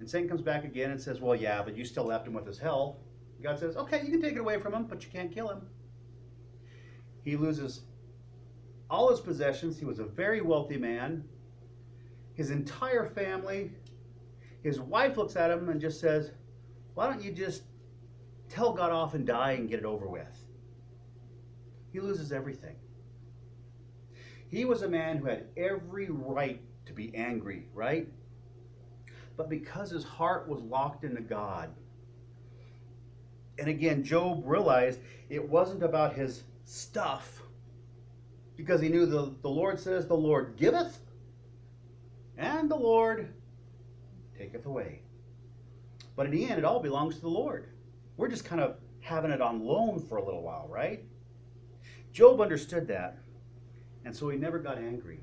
And 0.00 0.08
Satan 0.08 0.28
comes 0.28 0.42
back 0.42 0.64
again 0.64 0.90
and 0.90 1.00
says, 1.00 1.20
Well, 1.20 1.34
yeah, 1.34 1.62
but 1.62 1.76
you 1.76 1.84
still 1.84 2.04
left 2.04 2.26
him 2.26 2.34
with 2.34 2.46
his 2.46 2.58
health. 2.58 2.96
God 3.42 3.58
says, 3.58 3.76
Okay, 3.76 4.02
you 4.04 4.10
can 4.10 4.22
take 4.22 4.34
it 4.34 4.40
away 4.40 4.58
from 4.58 4.74
him, 4.74 4.84
but 4.84 5.04
you 5.04 5.10
can't 5.10 5.32
kill 5.32 5.48
him. 5.48 5.62
He 7.24 7.36
loses 7.36 7.82
all 8.90 9.10
his 9.10 9.20
possessions. 9.20 9.78
He 9.78 9.84
was 9.84 9.98
a 9.98 10.04
very 10.04 10.40
wealthy 10.40 10.78
man. 10.78 11.24
His 12.34 12.50
entire 12.50 13.06
family. 13.06 13.72
His 14.62 14.80
wife 14.80 15.16
looks 15.16 15.36
at 15.36 15.50
him 15.50 15.68
and 15.68 15.80
just 15.80 16.00
says, 16.00 16.32
Why 16.94 17.06
don't 17.06 17.22
you 17.22 17.32
just 17.32 17.62
tell 18.48 18.72
God 18.72 18.90
off 18.90 19.14
and 19.14 19.26
die 19.26 19.52
and 19.52 19.68
get 19.68 19.78
it 19.78 19.84
over 19.84 20.08
with? 20.08 20.26
He 21.92 22.00
loses 22.00 22.32
everything. 22.32 22.76
He 24.50 24.64
was 24.64 24.82
a 24.82 24.88
man 24.88 25.18
who 25.18 25.26
had 25.26 25.46
every 25.56 26.08
right 26.10 26.60
to 26.86 26.92
be 26.92 27.14
angry, 27.14 27.66
right? 27.74 28.08
But 29.36 29.48
because 29.48 29.90
his 29.90 30.04
heart 30.04 30.48
was 30.48 30.60
locked 30.62 31.04
into 31.04 31.20
God, 31.20 31.70
and 33.58 33.68
again, 33.68 34.04
Job 34.04 34.42
realized 34.44 35.00
it 35.28 35.46
wasn't 35.46 35.82
about 35.82 36.14
his 36.14 36.44
stuff, 36.64 37.42
because 38.56 38.80
he 38.80 38.88
knew 38.88 39.06
the, 39.06 39.34
the 39.42 39.48
Lord 39.48 39.78
says, 39.78 40.06
The 40.06 40.14
Lord 40.14 40.56
giveth, 40.56 40.98
and 42.36 42.70
the 42.70 42.76
Lord 42.76 43.32
taketh 44.36 44.66
away. 44.66 45.02
But 46.16 46.26
in 46.26 46.32
the 46.32 46.44
end, 46.48 46.58
it 46.58 46.64
all 46.64 46.80
belongs 46.80 47.16
to 47.16 47.20
the 47.20 47.28
Lord. 47.28 47.68
We're 48.16 48.28
just 48.28 48.44
kind 48.44 48.60
of 48.60 48.76
having 49.00 49.30
it 49.30 49.40
on 49.40 49.64
loan 49.64 50.00
for 50.00 50.16
a 50.16 50.24
little 50.24 50.42
while, 50.42 50.66
right? 50.68 51.04
Job 52.12 52.40
understood 52.40 52.88
that, 52.88 53.18
and 54.04 54.14
so 54.14 54.28
he 54.28 54.38
never 54.38 54.58
got 54.58 54.78
angry. 54.78 55.20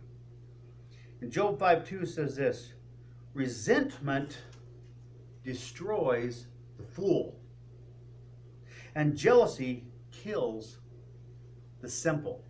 And 1.21 1.31
Job 1.31 1.59
5 1.59 1.87
2 1.87 2.05
says 2.05 2.35
this 2.35 2.73
resentment 3.33 4.37
destroys 5.43 6.47
the 6.77 6.83
fool, 6.83 7.39
and 8.95 9.15
jealousy 9.15 9.85
kills 10.11 10.79
the 11.81 11.89
simple. 11.89 12.43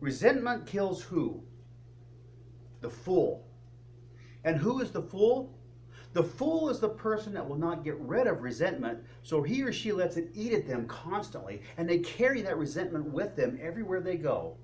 Resentment 0.00 0.66
kills 0.66 1.02
who? 1.02 1.42
The 2.80 2.90
fool. 2.90 3.46
And 4.42 4.56
who 4.56 4.80
is 4.80 4.90
the 4.90 5.02
fool? 5.02 5.56
The 6.12 6.22
fool 6.22 6.68
is 6.68 6.78
the 6.78 6.88
person 6.88 7.32
that 7.34 7.48
will 7.48 7.56
not 7.56 7.84
get 7.84 7.98
rid 7.98 8.26
of 8.26 8.42
resentment, 8.42 8.98
so 9.22 9.42
he 9.42 9.62
or 9.62 9.72
she 9.72 9.92
lets 9.92 10.16
it 10.16 10.30
eat 10.34 10.52
at 10.52 10.66
them 10.66 10.86
constantly, 10.86 11.62
and 11.78 11.88
they 11.88 11.98
carry 11.98 12.42
that 12.42 12.58
resentment 12.58 13.06
with 13.06 13.34
them 13.34 13.58
everywhere 13.62 14.00
they 14.00 14.16
go. 14.16 14.56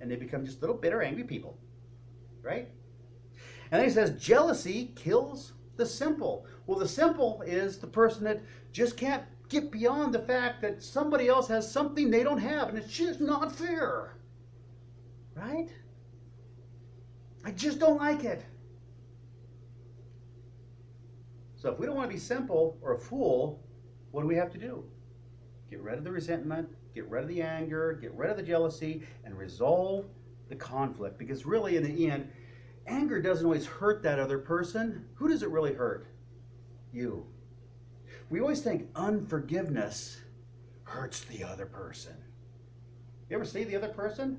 And 0.00 0.08
they 0.08 0.16
become 0.16 0.44
just 0.44 0.60
little 0.60 0.76
bitter, 0.76 1.02
angry 1.02 1.24
people. 1.24 1.58
Right? 2.42 2.68
And 3.70 3.80
then 3.80 3.88
he 3.88 3.94
says, 3.94 4.22
jealousy 4.22 4.92
kills 4.94 5.52
the 5.76 5.84
simple. 5.84 6.46
Well, 6.66 6.78
the 6.78 6.88
simple 6.88 7.42
is 7.42 7.78
the 7.78 7.86
person 7.86 8.22
that 8.24 8.40
just 8.72 8.96
can't 8.96 9.24
get 9.48 9.72
beyond 9.72 10.14
the 10.14 10.20
fact 10.20 10.62
that 10.62 10.82
somebody 10.82 11.28
else 11.28 11.48
has 11.48 11.70
something 11.70 12.10
they 12.10 12.22
don't 12.22 12.38
have, 12.38 12.68
and 12.68 12.78
it's 12.78 12.92
just 12.92 13.20
not 13.20 13.54
fair. 13.54 14.16
Right? 15.34 15.68
I 17.44 17.50
just 17.50 17.80
don't 17.80 17.98
like 17.98 18.24
it. 18.24 18.44
So 21.58 21.72
if 21.72 21.78
we 21.78 21.86
don't 21.86 21.96
want 21.96 22.08
to 22.08 22.14
be 22.14 22.20
simple 22.20 22.78
or 22.80 22.94
a 22.94 22.98
fool, 22.98 23.60
what 24.12 24.22
do 24.22 24.28
we 24.28 24.36
have 24.36 24.50
to 24.52 24.58
do? 24.58 24.84
Get 25.68 25.82
rid 25.82 25.98
of 25.98 26.04
the 26.04 26.12
resentment, 26.12 26.68
get 26.94 27.08
rid 27.08 27.24
of 27.24 27.28
the 27.28 27.42
anger, 27.42 27.98
get 28.00 28.14
rid 28.14 28.30
of 28.30 28.36
the 28.36 28.44
jealousy, 28.44 29.02
and 29.24 29.36
resolve 29.36 30.06
the 30.48 30.54
conflict. 30.54 31.18
Because 31.18 31.44
really, 31.44 31.76
in 31.76 31.82
the 31.82 32.10
end, 32.10 32.30
anger 32.86 33.20
doesn't 33.20 33.44
always 33.44 33.66
hurt 33.66 34.04
that 34.04 34.20
other 34.20 34.38
person. 34.38 35.04
Who 35.14 35.28
does 35.28 35.42
it 35.42 35.50
really 35.50 35.74
hurt? 35.74 36.06
You. 36.92 37.26
We 38.30 38.40
always 38.40 38.60
think 38.60 38.88
unforgiveness 38.94 40.20
hurts 40.84 41.22
the 41.22 41.42
other 41.42 41.66
person. 41.66 42.14
You 43.28 43.36
ever 43.36 43.44
see 43.44 43.64
the 43.64 43.76
other 43.76 43.88
person? 43.88 44.38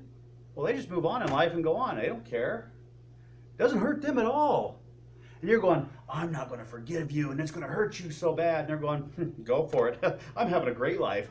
Well, 0.54 0.66
they 0.66 0.74
just 0.74 0.90
move 0.90 1.04
on 1.04 1.22
in 1.22 1.30
life 1.30 1.52
and 1.52 1.62
go 1.62 1.76
on. 1.76 1.96
They 1.96 2.06
don't 2.06 2.24
care. 2.24 2.72
Doesn't 3.58 3.78
hurt 3.78 4.00
them 4.00 4.18
at 4.18 4.24
all. 4.24 4.79
And 5.40 5.48
you're 5.48 5.60
going, 5.60 5.88
I'm 6.08 6.30
not 6.32 6.48
going 6.48 6.60
to 6.60 6.66
forgive 6.66 7.10
you, 7.10 7.30
and 7.30 7.40
it's 7.40 7.50
going 7.50 7.66
to 7.66 7.72
hurt 7.72 7.98
you 7.98 8.10
so 8.10 8.34
bad. 8.34 8.60
And 8.60 8.68
they're 8.68 8.76
going, 8.76 9.00
hmm, 9.02 9.42
go 9.42 9.66
for 9.66 9.88
it. 9.88 10.20
I'm 10.36 10.48
having 10.48 10.68
a 10.68 10.74
great 10.74 11.00
life. 11.00 11.28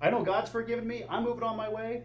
I 0.00 0.10
know 0.10 0.22
God's 0.22 0.50
forgiven 0.50 0.86
me. 0.86 1.04
I'm 1.08 1.24
moving 1.24 1.42
on 1.42 1.56
my 1.56 1.68
way. 1.68 2.04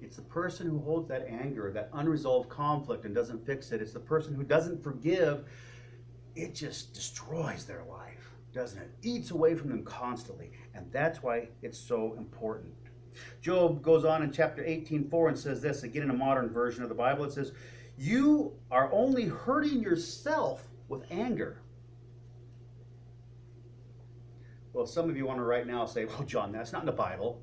It's 0.00 0.16
the 0.16 0.22
person 0.22 0.66
who 0.66 0.80
holds 0.80 1.08
that 1.08 1.26
anger, 1.28 1.70
that 1.72 1.90
unresolved 1.92 2.48
conflict, 2.48 3.04
and 3.04 3.14
doesn't 3.14 3.46
fix 3.46 3.70
it. 3.72 3.80
It's 3.80 3.92
the 3.92 4.00
person 4.00 4.34
who 4.34 4.42
doesn't 4.42 4.82
forgive. 4.82 5.44
It 6.34 6.54
just 6.54 6.94
destroys 6.94 7.64
their 7.64 7.84
life, 7.84 8.30
doesn't 8.52 8.80
it? 8.80 8.90
Eats 9.02 9.30
away 9.30 9.54
from 9.54 9.68
them 9.68 9.84
constantly. 9.84 10.52
And 10.74 10.90
that's 10.90 11.22
why 11.22 11.48
it's 11.62 11.78
so 11.78 12.14
important. 12.18 12.72
Job 13.42 13.82
goes 13.82 14.04
on 14.04 14.22
in 14.22 14.32
chapter 14.32 14.64
18, 14.64 15.08
4 15.08 15.28
and 15.28 15.38
says 15.38 15.60
this, 15.60 15.82
again 15.82 16.04
in 16.04 16.10
a 16.10 16.14
modern 16.14 16.48
version 16.48 16.82
of 16.82 16.88
the 16.88 16.94
Bible. 16.94 17.24
It 17.24 17.32
says, 17.32 17.52
You 18.00 18.54
are 18.70 18.90
only 18.94 19.26
hurting 19.26 19.82
yourself 19.82 20.66
with 20.88 21.04
anger. 21.10 21.58
Well, 24.72 24.86
some 24.86 25.10
of 25.10 25.18
you 25.18 25.26
want 25.26 25.38
to 25.38 25.42
right 25.42 25.66
now 25.66 25.84
say, 25.84 26.06
Well, 26.06 26.22
John, 26.22 26.50
that's 26.50 26.72
not 26.72 26.80
in 26.80 26.86
the 26.86 26.92
Bible. 26.92 27.42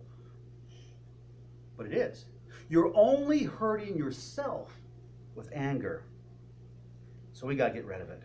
But 1.78 1.86
it 1.86 1.94
is. 1.94 2.26
You're 2.70 2.92
only 2.96 3.44
hurting 3.44 4.00
yourself 4.00 4.76
with 5.36 5.48
anger. 5.54 6.02
So 7.34 7.46
we 7.46 7.56
got 7.56 7.68
to 7.68 7.74
get 7.76 7.86
rid 7.86 8.02
of 8.02 8.10
it. 8.10 8.24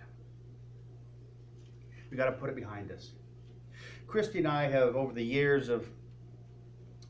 We 2.11 2.17
got 2.17 2.27
to 2.27 2.33
put 2.33 2.49
it 2.49 2.57
behind 2.57 2.91
us. 2.93 3.11
Christy 4.07 4.39
and 4.39 4.49
I 4.49 4.71
have, 4.71 4.97
over 4.97 5.13
the 5.13 5.23
years 5.23 5.69
of 5.69 5.87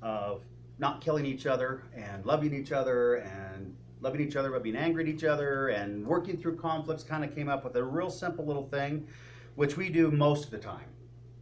of 0.02 0.42
not 0.80 1.00
killing 1.00 1.24
each 1.24 1.46
other 1.46 1.84
and 1.94 2.26
loving 2.26 2.52
each 2.52 2.72
other 2.72 3.14
and 3.18 3.76
loving 4.02 4.20
each 4.20 4.36
other 4.36 4.50
but 4.50 4.62
being 4.62 4.76
angry 4.76 5.04
at 5.04 5.08
each 5.08 5.24
other 5.24 5.68
and 5.68 6.04
working 6.04 6.36
through 6.36 6.56
conflicts 6.56 7.04
kind 7.04 7.24
of 7.24 7.34
came 7.34 7.48
up 7.48 7.64
with 7.64 7.76
a 7.76 7.82
real 7.82 8.10
simple 8.10 8.44
little 8.44 8.68
thing 8.68 9.06
which 9.54 9.76
we 9.76 9.88
do 9.88 10.10
most 10.10 10.46
of 10.46 10.50
the 10.50 10.58
time. 10.58 10.86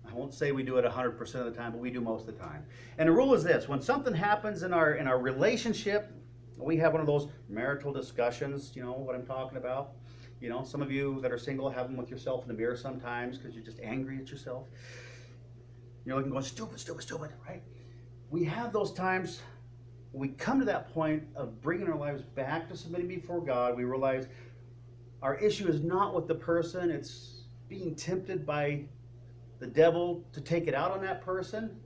I 0.09 0.13
won't 0.13 0.35
say 0.35 0.53
we 0.53 0.63
do 0.63 0.77
it 0.77 0.85
100% 0.85 1.35
of 1.37 1.45
the 1.47 1.51
time 1.53 1.73
but 1.73 1.81
we 1.81 1.91
do 1.91 2.01
most 2.01 2.29
of 2.29 2.35
the 2.39 2.41
time. 2.41 2.65
And 2.99 3.09
the 3.09 3.13
rule 3.13 3.35
is 3.35 3.43
this 3.43 3.67
when 3.67 3.81
something 3.81 4.15
happens 4.15 4.63
in 4.63 4.75
our 4.75 4.95
in 4.95 5.07
our 5.07 5.19
relationship 5.19 6.13
we 6.59 6.77
have 6.77 6.93
one 6.93 7.01
of 7.01 7.07
those 7.07 7.29
marital 7.49 7.91
discussions 7.91 8.73
you 8.77 8.83
know 8.83 8.93
what 8.93 9.15
i'm 9.15 9.25
talking 9.25 9.57
about? 9.57 9.93
You 10.41 10.51
know 10.51 10.63
some 10.63 10.83
of 10.83 10.93
you 10.93 11.19
that 11.23 11.33
are 11.33 11.39
single 11.39 11.71
have 11.71 11.87
them 11.87 11.97
with 11.97 12.11
yourself 12.11 12.43
in 12.43 12.49
the 12.49 12.55
mirror 12.55 12.77
sometimes 12.77 13.39
because 13.39 13.55
you're 13.55 13.65
just 13.65 13.81
angry 13.81 14.19
at 14.19 14.31
yourself. 14.31 14.69
You're 16.05 16.17
looking 16.17 16.31
going 16.31 16.45
stupid 16.45 16.79
stupid 16.79 17.03
stupid 17.03 17.31
right? 17.49 17.63
We 18.29 18.45
have 18.45 18.73
those 18.73 18.93
times 18.93 19.41
we 20.13 20.29
come 20.29 20.59
to 20.59 20.65
that 20.67 20.93
point 20.93 21.23
of 21.37 21.61
bringing 21.61 21.89
our 21.89 21.99
lives 21.99 22.23
back 22.23 22.69
to 22.69 22.77
submitting 22.77 23.09
before 23.09 23.41
God. 23.41 23.77
We 23.77 23.85
realize 23.85 24.27
our 25.23 25.37
issue 25.37 25.69
is 25.69 25.83
not 25.83 26.15
with 26.15 26.27
the 26.27 26.35
person, 26.35 26.91
it's 26.91 27.43
being 27.69 27.95
tempted 27.95 28.45
by 28.45 28.85
the 29.61 29.67
devil 29.67 30.25
to 30.33 30.41
take 30.41 30.67
it 30.67 30.75
out 30.75 30.91
on 30.91 31.03
that 31.03 31.21
person, 31.21 31.79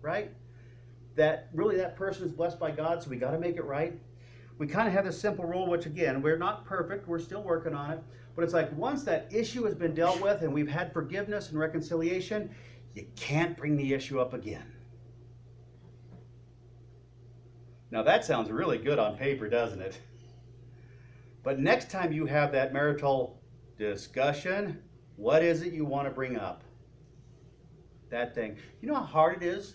right? 0.00 0.30
That 1.14 1.48
really 1.54 1.76
that 1.76 1.96
person 1.96 2.24
is 2.24 2.32
blessed 2.32 2.58
by 2.58 2.72
God, 2.72 3.02
so 3.02 3.08
we 3.08 3.16
got 3.16 3.30
to 3.30 3.38
make 3.38 3.56
it 3.56 3.64
right. 3.64 3.98
We 4.58 4.66
kind 4.66 4.86
of 4.86 4.94
have 4.94 5.04
this 5.04 5.18
simple 5.18 5.44
rule, 5.44 5.66
which 5.68 5.86
again, 5.86 6.20
we're 6.20 6.36
not 6.36 6.64
perfect, 6.64 7.08
we're 7.08 7.18
still 7.18 7.42
working 7.42 7.74
on 7.74 7.92
it. 7.92 8.02
But 8.34 8.44
it's 8.44 8.54
like 8.54 8.74
once 8.76 9.04
that 9.04 9.28
issue 9.30 9.64
has 9.64 9.74
been 9.74 9.94
dealt 9.94 10.20
with 10.20 10.42
and 10.42 10.52
we've 10.52 10.68
had 10.68 10.92
forgiveness 10.92 11.50
and 11.50 11.58
reconciliation, 11.58 12.50
you 12.94 13.06
can't 13.16 13.56
bring 13.56 13.76
the 13.76 13.94
issue 13.94 14.20
up 14.20 14.34
again. 14.34 14.71
Now 17.92 18.02
that 18.04 18.24
sounds 18.24 18.50
really 18.50 18.78
good 18.78 18.98
on 18.98 19.18
paper, 19.18 19.48
doesn't 19.50 19.82
it? 19.82 20.00
But 21.42 21.60
next 21.60 21.90
time 21.90 22.10
you 22.10 22.24
have 22.24 22.50
that 22.52 22.72
marital 22.72 23.38
discussion, 23.76 24.82
what 25.16 25.42
is 25.42 25.60
it 25.60 25.74
you 25.74 25.84
want 25.84 26.08
to 26.08 26.10
bring 26.10 26.38
up? 26.38 26.64
That 28.08 28.34
thing. 28.34 28.56
You 28.80 28.88
know 28.88 28.94
how 28.94 29.02
hard 29.02 29.42
it 29.42 29.46
is? 29.46 29.74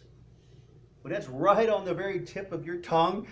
When 1.03 1.13
it's 1.13 1.27
right 1.27 1.69
on 1.69 1.85
the 1.85 1.93
very 1.93 2.25
tip 2.25 2.51
of 2.51 2.65
your 2.65 2.77
tongue, 2.77 3.27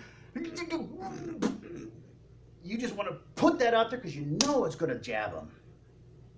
you 2.62 2.78
just 2.78 2.94
want 2.94 3.08
to 3.08 3.16
put 3.34 3.58
that 3.58 3.74
out 3.74 3.90
there 3.90 3.98
because 3.98 4.14
you 4.14 4.38
know 4.44 4.66
it's 4.66 4.76
going 4.76 4.92
to 4.92 5.00
jab 5.00 5.32
them. 5.32 5.50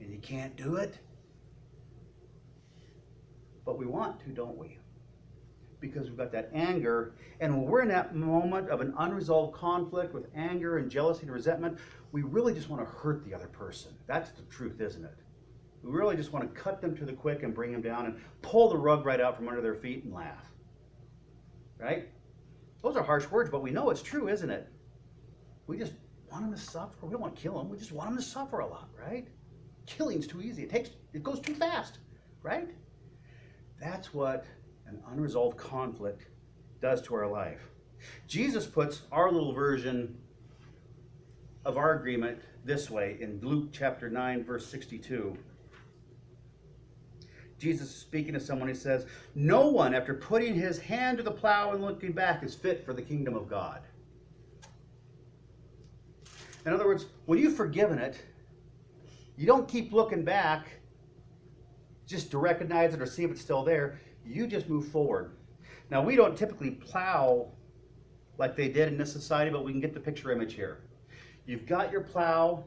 And 0.00 0.10
you 0.10 0.20
can't 0.20 0.56
do 0.56 0.76
it. 0.76 0.96
But 3.66 3.76
we 3.78 3.84
want 3.84 4.20
to, 4.20 4.30
don't 4.30 4.56
we? 4.56 4.78
Because 5.80 6.08
we've 6.08 6.18
got 6.18 6.32
that 6.32 6.50
anger. 6.52 7.14
And 7.40 7.56
when 7.56 7.66
we're 7.70 7.82
in 7.82 7.88
that 7.88 8.14
moment 8.14 8.68
of 8.70 8.80
an 8.80 8.94
unresolved 8.98 9.54
conflict 9.54 10.14
with 10.14 10.26
anger 10.34 10.78
and 10.78 10.90
jealousy 10.90 11.22
and 11.22 11.30
resentment, 11.32 11.78
we 12.12 12.22
really 12.22 12.54
just 12.54 12.68
want 12.68 12.82
to 12.82 12.90
hurt 12.90 13.24
the 13.24 13.34
other 13.34 13.48
person. 13.48 13.92
That's 14.06 14.30
the 14.30 14.42
truth, 14.42 14.80
isn't 14.80 15.04
it? 15.04 15.16
We 15.82 15.92
really 15.92 16.16
just 16.16 16.32
want 16.32 16.52
to 16.52 16.60
cut 16.60 16.80
them 16.80 16.96
to 16.96 17.04
the 17.04 17.12
quick 17.12 17.42
and 17.42 17.54
bring 17.54 17.72
them 17.72 17.82
down 17.82 18.06
and 18.06 18.20
pull 18.42 18.68
the 18.68 18.76
rug 18.76 19.06
right 19.06 19.20
out 19.20 19.36
from 19.36 19.48
under 19.48 19.60
their 19.60 19.74
feet 19.74 20.04
and 20.04 20.12
laugh. 20.12 20.46
Right? 21.78 22.08
Those 22.82 22.96
are 22.96 23.02
harsh 23.02 23.28
words, 23.30 23.50
but 23.50 23.62
we 23.62 23.70
know 23.70 23.90
it's 23.90 24.02
true, 24.02 24.28
isn't 24.28 24.50
it? 24.50 24.68
We 25.66 25.78
just 25.78 25.92
want 26.30 26.44
them 26.44 26.52
to 26.52 26.60
suffer. 26.60 26.94
We 27.02 27.10
don't 27.10 27.20
want 27.20 27.36
to 27.36 27.42
kill 27.42 27.58
them. 27.58 27.68
We 27.68 27.78
just 27.78 27.92
want 27.92 28.10
them 28.10 28.18
to 28.18 28.22
suffer 28.22 28.60
a 28.60 28.66
lot, 28.66 28.88
right? 28.98 29.28
Killing's 29.86 30.26
too 30.26 30.42
easy. 30.42 30.62
It 30.62 30.70
takes 30.70 30.90
it 31.12 31.22
goes 31.22 31.40
too 31.40 31.54
fast, 31.54 31.98
right? 32.42 32.68
That's 33.80 34.12
what 34.12 34.44
an 34.88 35.02
unresolved 35.12 35.56
conflict 35.56 36.26
does 36.80 37.02
to 37.02 37.14
our 37.14 37.26
life. 37.26 37.60
Jesus 38.26 38.66
puts 38.66 39.02
our 39.12 39.30
little 39.30 39.52
version 39.52 40.16
of 41.64 41.76
our 41.76 41.94
agreement 41.94 42.40
this 42.64 42.90
way 42.90 43.18
in 43.20 43.40
Luke 43.42 43.68
chapter 43.72 44.08
9, 44.08 44.44
verse 44.44 44.66
62. 44.66 45.36
Jesus 47.58 47.88
is 47.88 47.96
speaking 47.96 48.32
to 48.34 48.40
someone, 48.40 48.68
he 48.68 48.74
says, 48.74 49.06
No 49.34 49.68
one, 49.68 49.94
after 49.94 50.14
putting 50.14 50.54
his 50.54 50.78
hand 50.78 51.18
to 51.18 51.24
the 51.24 51.30
plow 51.30 51.72
and 51.72 51.82
looking 51.82 52.12
back, 52.12 52.42
is 52.44 52.54
fit 52.54 52.84
for 52.84 52.94
the 52.94 53.02
kingdom 53.02 53.34
of 53.34 53.48
God. 53.48 53.82
In 56.64 56.72
other 56.72 56.86
words, 56.86 57.06
when 57.26 57.38
you've 57.38 57.56
forgiven 57.56 57.98
it, 57.98 58.22
you 59.36 59.46
don't 59.46 59.68
keep 59.68 59.92
looking 59.92 60.24
back 60.24 60.68
just 62.06 62.30
to 62.30 62.38
recognize 62.38 62.94
it 62.94 63.02
or 63.02 63.06
see 63.06 63.24
if 63.24 63.30
it's 63.30 63.40
still 63.40 63.64
there 63.64 64.00
you 64.28 64.46
just 64.46 64.68
move 64.68 64.88
forward. 64.88 65.32
Now, 65.90 66.02
we 66.02 66.16
don't 66.16 66.36
typically 66.36 66.72
plow 66.72 67.48
like 68.36 68.56
they 68.56 68.68
did 68.68 68.88
in 68.88 68.98
this 68.98 69.10
society, 69.10 69.50
but 69.50 69.64
we 69.64 69.72
can 69.72 69.80
get 69.80 69.94
the 69.94 70.00
picture 70.00 70.30
image 70.30 70.54
here. 70.54 70.80
You've 71.46 71.66
got 71.66 71.90
your 71.90 72.02
plow. 72.02 72.64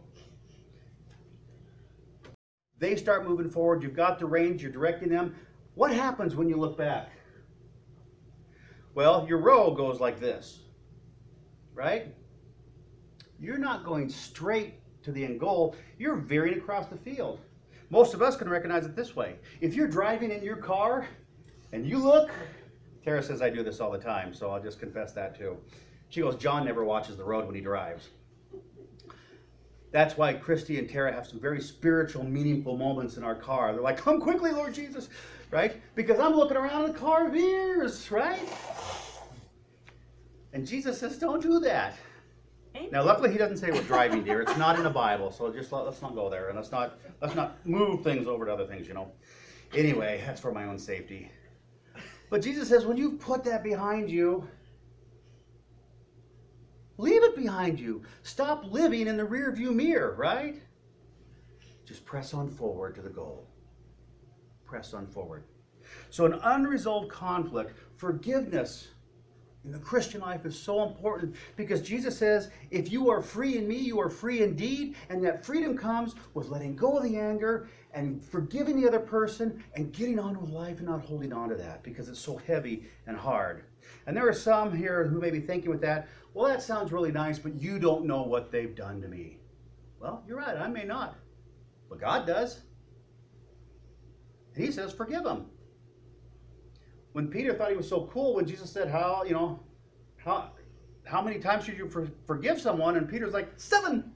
They 2.80 2.96
start 2.96 3.28
moving 3.28 3.50
forward. 3.50 3.84
You've 3.84 3.96
got 3.96 4.18
the 4.18 4.26
reins, 4.26 4.62
you're 4.62 4.72
directing 4.72 5.10
them. 5.10 5.36
What 5.76 5.94
happens 5.94 6.36
when 6.36 6.50
you 6.50 6.58
look 6.58 6.78
back? 6.78 7.12
Well, 8.96 9.26
your 9.28 9.38
row 9.38 9.72
goes 9.74 10.00
like 10.02 10.20
this, 10.20 10.62
right? 11.74 12.14
You're 13.40 13.58
not 13.58 13.86
going 13.86 14.10
straight 14.10 14.74
to 15.04 15.12
the 15.12 15.24
end 15.24 15.40
goal, 15.40 15.76
you're 15.98 16.18
veering 16.18 16.58
across 16.58 16.88
the 16.88 16.98
field. 16.98 17.40
Most 17.90 18.14
of 18.14 18.22
us 18.22 18.36
can 18.36 18.50
recognize 18.50 18.86
it 18.86 18.96
this 18.96 19.16
way. 19.16 19.36
If 19.62 19.74
you're 19.74 19.88
driving 19.88 20.32
in 20.32 20.44
your 20.44 20.58
car 20.58 21.08
and 21.72 21.86
you 21.86 21.98
look, 21.98 22.32
Tara 23.04 23.24
says 23.24 23.42
I 23.42 23.50
do 23.50 23.64
this 23.64 23.80
all 23.80 23.92
the 23.92 23.98
time, 23.98 24.34
so 24.34 24.52
I'll 24.52 24.62
just 24.62 24.80
confess 24.80 25.14
that 25.14 25.38
too. 25.38 25.58
She 26.10 26.22
goes, 26.22 26.36
John 26.36 26.66
never 26.66 26.84
watches 26.84 27.18
the 27.18 27.24
road 27.24 27.46
when 27.46 27.56
he 27.56 27.62
drives. 27.62 28.10
That's 29.92 30.18
why 30.18 30.34
Christy 30.34 30.80
and 30.80 30.90
Tara 30.90 31.12
have 31.12 31.28
some 31.28 31.40
very 31.40 31.62
spiritual, 31.62 32.24
meaningful 32.24 32.78
moments 32.78 33.18
in 33.18 33.24
our 33.24 33.36
car. 33.36 33.74
They're 33.74 33.82
like, 33.82 33.98
Come 33.98 34.22
quickly, 34.22 34.52
Lord 34.52 34.74
Jesus, 34.74 35.10
right? 35.52 35.82
Because 35.96 36.20
I'm 36.20 36.34
looking 36.34 36.58
around 36.58 36.86
in 36.86 36.94
the 36.94 36.98
car 36.98 37.28
of 37.28 37.36
ears, 37.36 38.10
right? 38.10 38.48
And 40.54 40.66
Jesus 40.66 40.98
says, 41.00 41.18
Don't 41.18 41.42
do 41.42 41.60
that. 41.62 41.96
Now, 42.92 43.04
luckily, 43.04 43.32
he 43.32 43.38
doesn't 43.38 43.58
say 43.58 43.70
we're 43.70 43.82
driving, 43.84 44.24
dear. 44.24 44.42
It's 44.42 44.58
not 44.58 44.78
in 44.78 44.84
the 44.84 44.90
Bible, 44.90 45.30
so 45.32 45.52
just 45.52 45.72
let, 45.72 45.86
us 45.86 46.02
not 46.02 46.16
go 46.16 46.30
there, 46.30 46.48
and 46.48 46.56
let's 46.58 46.72
not 46.72 47.00
let's 47.22 47.36
not 47.36 47.66
move 47.66 48.02
things 48.04 48.28
over 48.28 48.46
to 48.46 48.54
other 48.54 48.66
things, 48.66 48.88
you 48.88 48.94
know. 48.94 49.12
Anyway, 49.74 50.22
that's 50.26 50.40
for 50.40 50.52
my 50.52 50.66
own 50.66 50.80
safety. 50.80 51.30
But 52.32 52.42
Jesus 52.42 52.70
says, 52.70 52.86
when 52.86 52.96
you 52.96 53.12
put 53.18 53.44
that 53.44 53.62
behind 53.62 54.10
you, 54.10 54.48
leave 56.98 57.22
it 57.24 57.36
behind 57.36 57.78
you. 57.78 58.04
Stop 58.24 58.64
living 58.72 59.06
in 59.08 59.18
the 59.18 59.24
rearview 59.24 59.76
mirror, 59.76 60.16
right? 60.18 60.56
Just 61.86 62.06
press 62.06 62.34
on 62.34 62.50
forward 62.50 62.96
to 62.96 63.02
the 63.02 63.10
goal. 63.10 63.46
Press 64.66 64.94
on 64.94 65.08
forward. 65.08 65.44
So, 66.10 66.26
an 66.26 66.40
unresolved 66.42 67.10
conflict, 67.10 67.78
forgiveness 67.98 68.88
in 69.64 69.72
the 69.72 69.80
Christian 69.80 70.22
life 70.22 70.46
is 70.46 70.58
so 70.58 70.88
important 70.88 71.36
because 71.56 71.82
Jesus 71.82 72.18
says, 72.18 72.50
if 72.72 72.92
you 72.92 73.12
are 73.12 73.22
free 73.22 73.58
in 73.58 73.68
me, 73.68 73.78
you 73.78 74.00
are 74.00 74.10
free 74.10 74.42
indeed. 74.42 74.96
And 75.10 75.24
that 75.24 75.46
freedom 75.46 75.78
comes 75.78 76.16
with 76.34 76.50
letting 76.50 76.76
go 76.76 76.98
of 76.98 77.04
the 77.04 77.18
anger 77.18 77.68
and 77.94 78.24
forgiving 78.24 78.82
the 78.82 78.88
other 78.88 79.00
person 79.00 79.64
and 79.76 79.94
getting 79.94 80.18
on 80.18 80.40
with 80.40 80.50
life 80.50 80.80
and 80.80 80.88
not 80.88 81.06
holding 81.06 81.32
on 81.32 81.50
to 81.50 81.56
that 81.56 81.84
because 81.84 82.10
it's 82.10 82.20
so 82.20 82.38
heavy 82.38 82.86
and 83.06 83.16
hard. 83.16 83.64
And 84.08 84.18
there 84.18 84.28
are 84.28 84.34
some 84.34 84.76
here 84.76 85.06
who 85.06 85.20
may 85.20 85.30
be 85.30 85.40
thinking 85.40 85.70
with 85.70 85.82
that, 85.82 86.08
well, 86.34 86.48
that 86.48 86.64
sounds 86.64 86.92
really 86.92 87.12
nice, 87.12 87.38
but 87.38 87.54
you 87.62 87.78
don't 87.78 88.06
know 88.06 88.24
what 88.24 88.52
they've 88.52 88.76
done 88.76 89.00
to 89.02 89.08
me. 89.08 89.38
Well, 90.00 90.24
you're 90.28 90.38
right, 90.38 90.58
I 90.58 90.68
may 90.70 90.86
not. 90.86 91.18
But 91.88 92.00
God 92.00 92.26
does. 92.26 92.62
And 94.56 94.66
He 94.66 94.72
says, 94.72 94.92
forgive 94.92 95.24
them 95.24 95.51
when 97.14 97.28
Peter 97.28 97.54
thought 97.54 97.70
he 97.70 97.78
was 97.78 97.88
so 97.88 98.10
cool 98.14 98.36
when 98.36 98.46
Jesus 98.46 98.70
said, 98.70 98.90
How, 98.90 99.24
you 99.24 99.34
know, 99.34 99.60
how, 100.18 100.52
how 101.04 101.22
many 101.22 101.40
times 101.40 101.66
should 101.66 101.78
you 101.78 101.90
for, 101.90 102.08
forgive 102.26 102.60
someone? 102.60 102.96
And 102.98 103.10
Peter's 103.10 103.34
like, 103.34 103.50
Seven. 103.58 104.12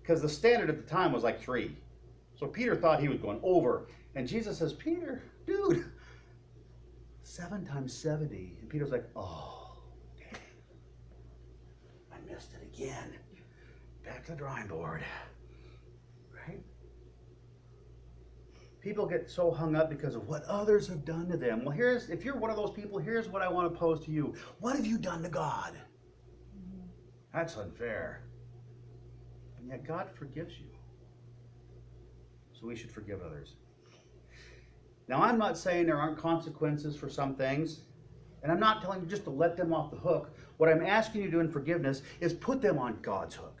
Because 0.00 0.20
the 0.20 0.28
standard 0.28 0.68
at 0.68 0.76
the 0.76 0.90
time 0.90 1.12
was 1.12 1.22
like 1.22 1.40
three. 1.40 1.76
So 2.38 2.46
Peter 2.46 2.76
thought 2.76 3.00
he 3.00 3.08
was 3.08 3.18
going 3.18 3.40
over. 3.42 3.86
And 4.14 4.28
Jesus 4.28 4.58
says, 4.58 4.72
Peter, 4.72 5.22
dude, 5.46 5.86
seven 7.22 7.64
times 7.64 7.92
70. 7.92 8.58
And 8.60 8.68
Peter's 8.68 8.90
like, 8.90 9.08
Oh, 9.16 9.78
dang. 10.18 10.40
I 12.12 12.32
missed 12.32 12.52
it 12.54 12.62
again. 12.62 13.14
Back 14.04 14.24
to 14.26 14.32
the 14.32 14.38
drawing 14.38 14.66
board. 14.66 15.02
People 18.84 19.06
get 19.06 19.30
so 19.30 19.50
hung 19.50 19.74
up 19.74 19.88
because 19.88 20.14
of 20.14 20.28
what 20.28 20.44
others 20.44 20.86
have 20.86 21.06
done 21.06 21.26
to 21.26 21.38
them. 21.38 21.64
Well, 21.64 21.74
here's 21.74 22.10
if 22.10 22.22
you're 22.22 22.36
one 22.36 22.50
of 22.50 22.56
those 22.56 22.70
people, 22.70 22.98
here's 22.98 23.28
what 23.28 23.40
I 23.40 23.48
want 23.48 23.72
to 23.72 23.76
pose 23.76 24.04
to 24.04 24.10
you. 24.10 24.34
What 24.60 24.76
have 24.76 24.84
you 24.84 24.98
done 24.98 25.22
to 25.22 25.30
God? 25.30 25.72
That's 27.32 27.56
unfair. 27.56 28.20
And 29.58 29.68
yet 29.68 29.86
God 29.86 30.08
forgives 30.14 30.58
you. 30.58 30.66
So 32.52 32.66
we 32.66 32.76
should 32.76 32.90
forgive 32.90 33.22
others. 33.22 33.54
Now, 35.08 35.22
I'm 35.22 35.38
not 35.38 35.56
saying 35.56 35.86
there 35.86 35.98
aren't 35.98 36.18
consequences 36.18 36.94
for 36.94 37.08
some 37.08 37.34
things, 37.34 37.80
and 38.42 38.52
I'm 38.52 38.60
not 38.60 38.82
telling 38.82 39.00
you 39.00 39.06
just 39.06 39.24
to 39.24 39.30
let 39.30 39.56
them 39.56 39.72
off 39.72 39.90
the 39.90 39.96
hook. 39.96 40.36
What 40.58 40.68
I'm 40.68 40.84
asking 40.84 41.22
you 41.22 41.26
to 41.28 41.32
do 41.32 41.40
in 41.40 41.50
forgiveness 41.50 42.02
is 42.20 42.34
put 42.34 42.60
them 42.60 42.78
on 42.78 42.98
God's 43.00 43.34
hook. 43.34 43.60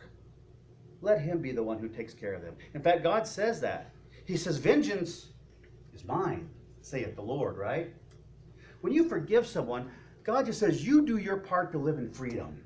Let 1.00 1.20
Him 1.20 1.40
be 1.40 1.52
the 1.52 1.62
one 1.62 1.78
who 1.78 1.88
takes 1.88 2.12
care 2.14 2.34
of 2.34 2.42
them. 2.42 2.54
In 2.74 2.82
fact, 2.82 3.02
God 3.02 3.26
says 3.26 3.60
that. 3.62 3.93
He 4.24 4.36
says, 4.36 4.56
Vengeance 4.56 5.26
is 5.92 6.04
mine, 6.04 6.48
saith 6.80 7.14
the 7.14 7.22
Lord, 7.22 7.58
right? 7.58 7.92
When 8.80 8.92
you 8.92 9.08
forgive 9.08 9.46
someone, 9.46 9.90
God 10.22 10.46
just 10.46 10.58
says, 10.58 10.86
You 10.86 11.04
do 11.04 11.18
your 11.18 11.36
part 11.36 11.72
to 11.72 11.78
live 11.78 11.98
in 11.98 12.10
freedom. 12.10 12.62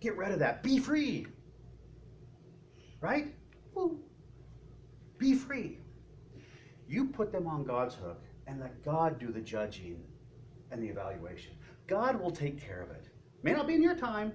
Get 0.00 0.16
rid 0.16 0.32
of 0.32 0.38
that. 0.38 0.62
Be 0.62 0.78
free. 0.78 1.26
Right? 3.00 3.34
Woo. 3.74 3.98
Be 5.16 5.34
free. 5.34 5.78
You 6.86 7.06
put 7.06 7.32
them 7.32 7.46
on 7.46 7.64
God's 7.64 7.94
hook 7.94 8.22
and 8.46 8.60
let 8.60 8.84
God 8.84 9.18
do 9.18 9.32
the 9.32 9.40
judging 9.40 10.02
and 10.70 10.82
the 10.82 10.88
evaluation. 10.88 11.52
God 11.86 12.20
will 12.20 12.30
take 12.30 12.60
care 12.60 12.82
of 12.82 12.90
it. 12.90 13.08
May 13.42 13.52
not 13.52 13.66
be 13.66 13.74
in 13.74 13.82
your 13.82 13.96
time, 13.96 14.32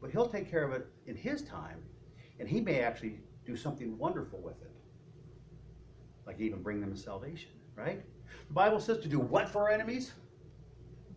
but 0.00 0.10
He'll 0.10 0.28
take 0.28 0.50
care 0.50 0.64
of 0.64 0.72
it 0.72 0.86
in 1.06 1.16
His 1.16 1.42
time, 1.42 1.82
and 2.38 2.48
He 2.48 2.60
may 2.60 2.80
actually 2.80 3.20
do 3.46 3.56
something 3.56 3.96
wonderful 3.98 4.40
with 4.40 4.60
it 4.62 4.72
like 6.26 6.40
even 6.40 6.62
bring 6.62 6.80
them 6.80 6.92
to 6.92 6.98
salvation, 6.98 7.50
right? 7.76 8.02
The 8.48 8.54
Bible 8.54 8.80
says 8.80 8.98
to 8.98 9.08
do 9.08 9.18
what 9.18 9.48
for 9.48 9.62
our 9.62 9.70
enemies? 9.70 10.12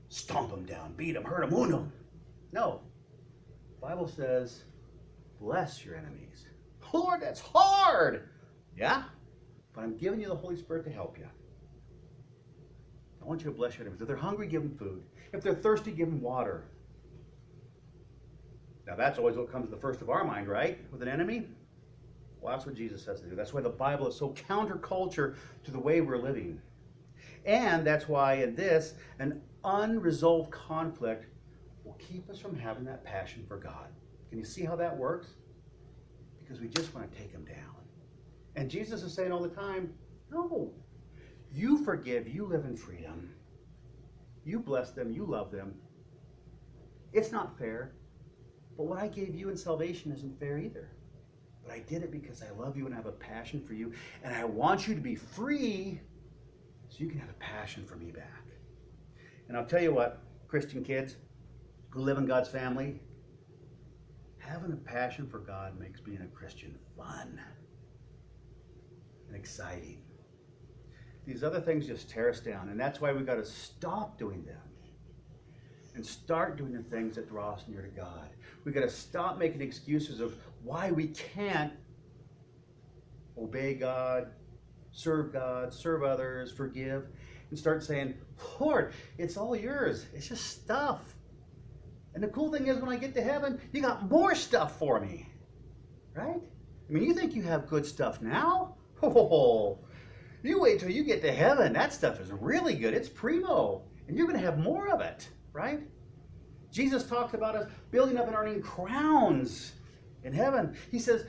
Stomp 0.10 0.52
them 0.52 0.66
down, 0.66 0.94
beat 0.94 1.14
them, 1.14 1.24
hurt 1.24 1.42
them, 1.42 1.58
wound 1.58 1.74
them. 1.74 1.92
No. 2.52 2.82
The 3.76 3.88
Bible 3.88 4.08
says, 4.08 4.64
bless 5.40 5.84
your 5.84 5.96
enemies. 5.96 6.48
Lord, 6.94 7.22
that's 7.22 7.42
hard. 7.42 8.30
Yeah? 8.78 9.04
But 9.74 9.84
I'm 9.84 9.98
giving 9.98 10.22
you 10.22 10.28
the 10.28 10.36
Holy 10.36 10.56
Spirit 10.56 10.86
to 10.86 10.92
help 10.92 11.18
you. 11.18 11.28
I 13.22 13.26
want 13.26 13.42
you 13.42 13.50
to 13.50 13.56
bless 13.56 13.74
your 13.74 13.82
enemies. 13.82 14.02
If 14.02 14.08
they're 14.08 14.16
hungry, 14.16 14.48
give 14.48 14.62
them 14.62 14.78
food. 14.78 15.04
If 15.34 15.42
they're 15.42 15.56
thirsty, 15.56 15.92
give 15.92 16.08
them 16.08 16.22
water. 16.22 16.68
Now, 18.88 18.96
that's 18.96 19.18
always 19.18 19.36
what 19.36 19.52
comes 19.52 19.66
to 19.66 19.72
the 19.72 19.82
first 19.82 20.02
of 20.02 20.10
our 20.10 20.24
mind, 20.24 20.48
right? 20.48 20.80
With 20.92 21.02
an 21.02 21.08
enemy, 21.08 21.48
well, 22.46 22.54
that's 22.54 22.68
what 22.68 22.76
Jesus 22.76 23.04
says 23.04 23.22
to 23.22 23.28
do. 23.28 23.36
That's 23.36 23.56
why 23.56 23.62
the 23.62 23.70
Bible 23.70 24.08
is 24.08 24.16
so 24.16 24.30
counterculture 24.48 25.36
to 25.64 25.72
the 25.72 25.80
way 25.80 26.02
we're 26.02 26.20
living. 26.20 26.62
And 27.44 27.86
that's 27.86 28.08
why 28.08 28.36
in 28.36 28.54
this, 28.54 28.94
an 29.18 29.42
unresolved 29.64 30.52
conflict 30.52 31.26
will 31.84 31.94
keep 31.96 32.30
us 32.30 32.38
from 32.38 32.56
having 32.56 32.84
that 32.86 33.04
passion 33.04 33.44
for 33.48 33.58
God. 33.58 33.88
Can 34.30 34.38
you 34.38 34.46
see 34.46 34.64
how 34.64 34.76
that 34.76 34.96
works? 34.96 35.30
Because 36.40 36.62
we 36.62 36.68
just 36.68 36.94
want 36.94 37.12
to 37.12 37.18
take 37.18 37.32
him 37.32 37.46
down. 37.46 37.82
And 38.56 38.70
Jesus 38.70 39.02
is 39.02 39.12
saying 39.12 39.32
all 39.32 39.42
the 39.42 39.50
time, 39.50 39.92
no. 40.30 40.72
You 41.52 41.84
forgive, 41.84 42.28
you 42.28 42.46
live 42.46 42.66
in 42.66 42.78
freedom. 42.78 43.32
You 44.44 44.60
bless 44.60 44.92
them, 44.92 45.12
you 45.12 45.26
love 45.26 45.50
them. 45.50 45.74
It's 47.12 47.32
not 47.32 47.58
fair. 47.58 47.94
But 48.78 48.84
what 48.84 49.00
I 49.00 49.08
gave 49.08 49.34
you 49.34 49.50
in 49.50 49.58
salvation 49.58 50.12
isn't 50.12 50.40
fair 50.40 50.60
either. 50.60 50.92
But 51.66 51.74
I 51.74 51.80
did 51.80 52.04
it 52.04 52.12
because 52.12 52.44
I 52.44 52.52
love 52.52 52.78
you 52.78 52.86
and 52.86 52.94
I 52.94 52.98
have 52.98 53.06
a 53.06 53.12
passion 53.12 53.64
for 53.66 53.74
you. 53.74 53.92
And 54.24 54.36
I 54.36 54.44
want 54.44 54.88
you 54.88 54.96
to 54.96 55.02
be 55.02 55.16
free 55.16 56.00
so 56.90 56.98
you 57.00 57.10
can 57.10 57.20
have 57.20 57.30
a 57.30 57.34
passion 57.34 57.86
for 57.86 57.96
me 57.96 58.12
back. 58.12 58.44
And 59.48 59.58
I'll 59.58 59.66
tell 59.66 59.82
you 59.82 59.94
what, 59.94 60.22
Christian 60.48 60.84
kids 60.84 61.16
who 61.90 62.02
live 62.02 62.18
in 62.18 62.26
God's 62.26 62.50
family, 62.50 63.00
having 64.38 64.72
a 64.72 64.76
passion 64.76 65.28
for 65.28 65.40
God 65.40 65.80
makes 65.80 66.00
being 66.00 66.22
a 66.22 66.28
Christian 66.28 66.78
fun 66.98 67.40
and 69.28 69.36
exciting. 69.36 70.02
These 71.26 71.44
other 71.44 71.60
things 71.60 71.88
just 71.88 72.10
tear 72.10 72.30
us 72.30 72.40
down, 72.40 72.70
and 72.70 72.80
that's 72.80 73.02
why 73.02 73.12
we've 73.12 73.26
got 73.26 73.36
to 73.36 73.46
stop 73.46 74.20
doing 74.20 74.46
them 74.46 74.62
and 75.96 76.06
start 76.06 76.58
doing 76.58 76.74
the 76.74 76.84
things 76.84 77.16
that 77.16 77.28
draw 77.28 77.54
us 77.54 77.64
near 77.68 77.82
to 77.82 77.88
God. 77.88 78.30
We've 78.64 78.76
got 78.76 78.82
to 78.82 78.90
stop 78.90 79.38
making 79.38 79.62
excuses 79.62 80.20
of 80.20 80.38
why 80.66 80.92
we 80.92 81.08
can't 81.10 81.72
obey 83.38 83.76
God, 83.76 84.32
serve 84.92 85.32
God, 85.32 85.72
serve 85.74 86.04
others, 86.04 86.52
forgive, 86.52 87.06
and 87.50 87.60
start 87.60 87.84
saying, 87.84 88.16
Lord, 88.60 88.94
it's 89.20 89.38
all 89.38 89.56
yours. 89.56 90.08
It's 90.14 90.28
just 90.28 90.46
stuff. 90.48 91.16
And 92.16 92.24
the 92.24 92.28
cool 92.30 92.52
thing 92.52 92.68
is, 92.68 92.78
when 92.78 92.90
I 92.90 92.98
get 92.98 93.14
to 93.16 93.22
heaven, 93.22 93.62
you 93.74 93.82
got 93.82 94.10
more 94.10 94.34
stuff 94.34 94.80
for 94.80 95.00
me. 95.00 95.30
Right? 96.16 96.42
I 96.90 96.92
mean, 96.92 97.04
you 97.04 97.14
think 97.14 97.36
you 97.36 97.44
have 97.44 97.68
good 97.68 97.86
stuff 97.86 98.22
now? 98.22 98.76
Oh, 99.04 99.78
you 100.42 100.60
wait 100.60 100.80
till 100.80 100.90
you 100.90 101.04
get 101.04 101.22
to 101.22 101.32
heaven. 101.32 101.74
That 101.74 101.94
stuff 101.94 102.20
is 102.20 102.32
really 102.32 102.76
good. 102.76 102.94
It's 102.94 103.10
primo. 103.10 103.84
And 104.08 104.18
you're 104.18 104.26
going 104.26 104.40
to 104.40 104.46
have 104.46 104.58
more 104.58 104.88
of 104.88 105.02
it, 105.02 105.28
right? 105.54 105.82
Jesus 106.72 107.04
talks 107.04 107.34
about 107.36 107.56
us 107.56 107.70
building 107.92 108.18
up 108.18 108.26
and 108.28 108.36
earning 108.36 108.62
crowns 108.62 109.74
in 110.26 110.34
heaven. 110.34 110.76
He 110.92 111.00
says, 111.00 111.26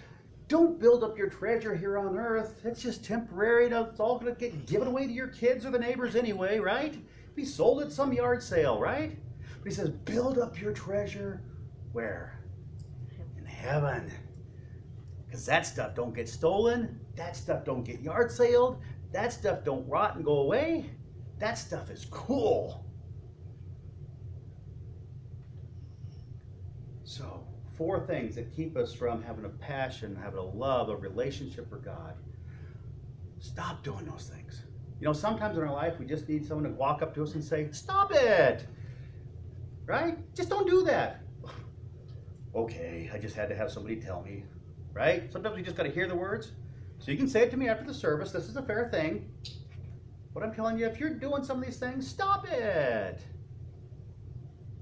don't 0.49 0.80
build 0.80 1.05
up 1.05 1.18
your 1.18 1.28
treasure 1.28 1.76
here 1.76 1.99
on 1.99 2.16
earth. 2.16 2.61
It's 2.64 2.82
just 2.82 3.05
temporary. 3.05 3.66
It's 3.66 4.01
all 4.01 4.18
going 4.18 4.34
to 4.34 4.40
get 4.40 4.66
given 4.66 4.88
away 4.88 5.07
to 5.07 5.12
your 5.12 5.28
kids 5.28 5.66
or 5.66 5.70
the 5.70 5.78
neighbors 5.78 6.16
anyway, 6.16 6.59
right? 6.59 6.97
Be 7.34 7.44
sold 7.44 7.82
at 7.82 7.92
some 7.92 8.12
yard 8.12 8.42
sale, 8.42 8.80
right? 8.80 9.16
But 9.59 9.68
he 9.68 9.74
says, 9.74 9.90
build 9.90 10.38
up 10.38 10.61
your 10.61 10.72
treasure 10.72 11.42
where? 11.92 12.40
In 13.38 13.44
heaven. 13.44 14.11
Because 15.26 15.44
that 15.47 15.66
stuff 15.66 15.94
don't 15.94 16.14
get 16.14 16.28
stolen. 16.28 17.01
That 17.16 17.36
stuff 17.36 17.64
don't 17.64 17.82
get 17.82 18.01
yard 18.01 18.30
saled. 18.30 18.80
That 19.12 19.32
stuff 19.32 19.64
don't 19.64 19.86
rot 19.88 20.16
and 20.16 20.24
go 20.24 20.38
away. 20.38 20.90
That 21.38 21.59
stuff 21.59 21.90
is 21.90 22.07
cool. 22.11 22.84
So, 27.05 27.45
four 27.76 28.00
things 28.06 28.34
that 28.34 28.54
keep 28.54 28.76
us 28.76 28.92
from 28.92 29.22
having 29.22 29.44
a 29.44 29.50
passion, 29.50 30.16
having 30.22 30.38
a 30.38 30.44
love, 30.44 30.88
a 30.88 30.96
relationship 30.96 31.68
for 31.68 31.76
God. 31.76 32.14
Stop 33.38 33.84
doing 33.84 34.04
those 34.06 34.30
things. 34.32 34.62
You 35.00 35.06
know, 35.06 35.12
sometimes 35.12 35.58
in 35.58 35.64
our 35.64 35.72
life 35.72 35.98
we 35.98 36.06
just 36.06 36.28
need 36.28 36.46
someone 36.46 36.64
to 36.64 36.70
walk 36.70 37.02
up 37.02 37.14
to 37.14 37.22
us 37.22 37.34
and 37.34 37.44
say, 37.44 37.68
Stop 37.70 38.12
it! 38.12 38.66
Right? 39.84 40.18
Just 40.34 40.48
don't 40.48 40.68
do 40.68 40.82
that. 40.84 41.22
Okay, 42.54 43.10
I 43.12 43.18
just 43.18 43.36
had 43.36 43.50
to 43.50 43.54
have 43.54 43.70
somebody 43.70 43.96
tell 43.96 44.22
me. 44.22 44.42
Right? 44.94 45.30
Sometimes 45.30 45.56
we 45.56 45.62
just 45.62 45.76
got 45.76 45.82
to 45.82 45.90
hear 45.90 46.08
the 46.08 46.16
words. 46.16 46.52
So 46.98 47.10
you 47.10 47.18
can 47.18 47.28
say 47.28 47.42
it 47.42 47.50
to 47.50 47.58
me 47.58 47.68
after 47.68 47.84
the 47.84 47.92
service. 47.92 48.32
This 48.32 48.48
is 48.48 48.56
a 48.56 48.62
fair 48.62 48.88
thing. 48.90 49.28
But 50.32 50.42
I'm 50.42 50.54
telling 50.54 50.78
you, 50.78 50.86
if 50.86 50.98
you're 50.98 51.10
doing 51.10 51.44
some 51.44 51.58
of 51.58 51.66
these 51.66 51.76
things, 51.76 52.08
stop 52.08 52.46
it. 52.50 53.20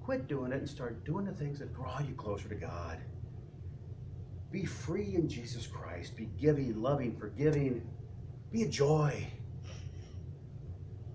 Quit 0.04 0.28
doing 0.28 0.52
it 0.52 0.58
and 0.58 0.68
start 0.68 1.02
doing 1.06 1.24
the 1.24 1.32
things 1.32 1.58
that 1.60 1.74
draw 1.74 1.98
you 1.98 2.12
closer 2.14 2.46
to 2.46 2.54
God. 2.54 2.98
Be 4.50 4.66
free 4.66 5.14
in 5.14 5.26
Jesus 5.30 5.66
Christ. 5.66 6.14
Be 6.14 6.28
giving, 6.38 6.78
loving, 6.80 7.16
forgiving. 7.16 7.88
Be 8.52 8.64
a 8.64 8.68
joy. 8.68 9.26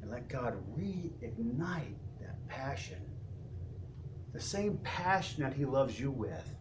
And 0.01 0.09
let 0.09 0.27
God 0.27 0.55
reignite 0.75 1.93
that 2.19 2.47
passion. 2.47 2.97
The 4.33 4.41
same 4.41 4.79
passion 4.83 5.43
that 5.43 5.53
He 5.53 5.65
loves 5.65 5.99
you 5.99 6.09
with. 6.09 6.55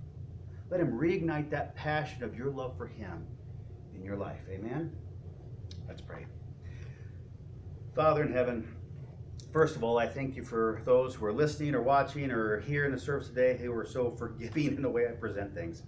Let 0.71 0.81
Him 0.81 0.99
reignite 0.99 1.49
that 1.49 1.75
passion 1.77 2.23
of 2.23 2.37
your 2.37 2.51
love 2.51 2.77
for 2.77 2.89
Him 2.89 3.27
in 3.95 4.05
your 4.05 4.17
life. 4.17 4.43
Amen? 4.51 4.95
Let's 5.89 6.03
pray. 6.03 6.27
Father 7.95 8.23
in 8.23 8.35
heaven, 8.35 8.69
first 9.53 9.77
of 9.77 9.85
all, 9.85 9.99
I 9.99 10.07
thank 10.07 10.37
you 10.37 10.43
for 10.43 10.83
those 10.85 11.15
who 11.15 11.27
are 11.27 11.33
listening 11.33 11.75
or 11.75 11.83
watching 11.83 12.31
or 12.31 12.61
here 12.61 12.85
in 12.85 12.93
the 12.93 13.01
service 13.01 13.29
today 13.29 13.57
who 13.57 13.73
are 13.73 13.87
so 13.87 14.11
forgiving 14.19 14.69
in 14.69 14.83
the 14.83 14.91
way 14.91 15.07
I 15.09 15.13
present 15.13 15.55
things. 15.55 15.83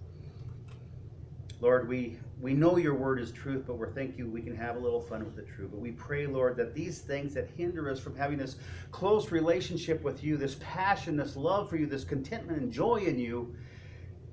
Lord, 1.59 1.87
we, 1.87 2.17
we 2.39 2.55
know 2.55 2.77
your 2.77 2.95
word 2.95 3.19
is 3.19 3.31
truth, 3.31 3.65
but 3.67 3.75
we're 3.75 3.91
thank 3.91 4.17
you 4.17 4.27
we 4.27 4.41
can 4.41 4.55
have 4.55 4.77
a 4.77 4.79
little 4.79 4.99
fun 4.99 5.23
with 5.23 5.35
the 5.35 5.43
truth. 5.43 5.69
But 5.69 5.79
we 5.79 5.91
pray, 5.91 6.25
Lord, 6.25 6.57
that 6.57 6.73
these 6.73 7.01
things 7.01 7.35
that 7.35 7.51
hinder 7.55 7.87
us 7.87 7.99
from 7.99 8.15
having 8.15 8.39
this 8.39 8.55
close 8.91 9.31
relationship 9.31 10.01
with 10.01 10.23
you, 10.23 10.37
this 10.37 10.57
passion, 10.59 11.15
this 11.15 11.35
love 11.35 11.69
for 11.69 11.77
you, 11.77 11.85
this 11.85 12.03
contentment 12.03 12.59
and 12.59 12.71
joy 12.71 12.95
in 12.95 13.19
you, 13.19 13.55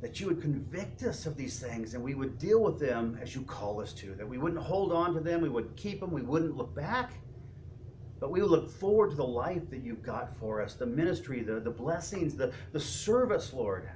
that 0.00 0.20
you 0.20 0.26
would 0.26 0.40
convict 0.40 1.02
us 1.02 1.26
of 1.26 1.36
these 1.36 1.60
things 1.60 1.92
and 1.92 2.02
we 2.02 2.14
would 2.14 2.38
deal 2.38 2.62
with 2.62 2.78
them 2.78 3.18
as 3.20 3.34
you 3.34 3.42
call 3.42 3.78
us 3.80 3.92
to, 3.92 4.14
that 4.14 4.26
we 4.26 4.38
wouldn't 4.38 4.62
hold 4.62 4.90
on 4.90 5.12
to 5.12 5.20
them, 5.20 5.42
we 5.42 5.50
would 5.50 5.76
keep 5.76 6.00
them, 6.00 6.12
we 6.12 6.22
wouldn't 6.22 6.56
look 6.56 6.74
back, 6.74 7.12
but 8.20 8.30
we 8.30 8.42
look 8.42 8.70
forward 8.70 9.10
to 9.10 9.16
the 9.16 9.24
life 9.24 9.70
that 9.70 9.82
you've 9.82 10.02
got 10.02 10.36
for 10.38 10.60
us, 10.60 10.74
the 10.74 10.86
ministry, 10.86 11.42
the, 11.42 11.60
the 11.60 11.70
blessings, 11.70 12.34
the, 12.34 12.52
the 12.72 12.80
service, 12.80 13.52
Lord. 13.52 13.88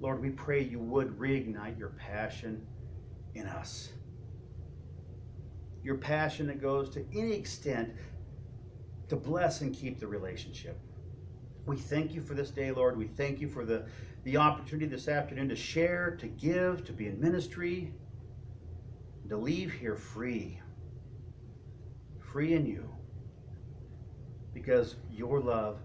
Lord, 0.00 0.20
we 0.22 0.30
pray 0.30 0.62
you 0.62 0.78
would 0.78 1.18
reignite 1.18 1.78
your 1.78 1.90
passion 1.90 2.66
in 3.34 3.46
us. 3.46 3.90
Your 5.82 5.96
passion 5.96 6.46
that 6.48 6.60
goes 6.60 6.90
to 6.90 7.04
any 7.14 7.32
extent 7.32 7.92
to 9.08 9.16
bless 9.16 9.60
and 9.60 9.74
keep 9.74 9.98
the 9.98 10.06
relationship. 10.06 10.78
We 11.66 11.76
thank 11.76 12.14
you 12.14 12.20
for 12.20 12.34
this 12.34 12.50
day, 12.50 12.70
Lord. 12.70 12.96
We 12.96 13.06
thank 13.06 13.40
you 13.40 13.48
for 13.48 13.64
the, 13.64 13.84
the 14.24 14.36
opportunity 14.36 14.86
this 14.86 15.08
afternoon 15.08 15.48
to 15.48 15.56
share, 15.56 16.16
to 16.20 16.26
give, 16.26 16.84
to 16.84 16.92
be 16.92 17.06
in 17.06 17.20
ministry, 17.20 17.92
to 19.28 19.36
leave 19.36 19.72
here 19.72 19.96
free. 19.96 20.60
Free 22.32 22.54
in 22.54 22.66
you. 22.66 22.88
Because 24.54 24.96
your 25.10 25.40
love 25.40 25.78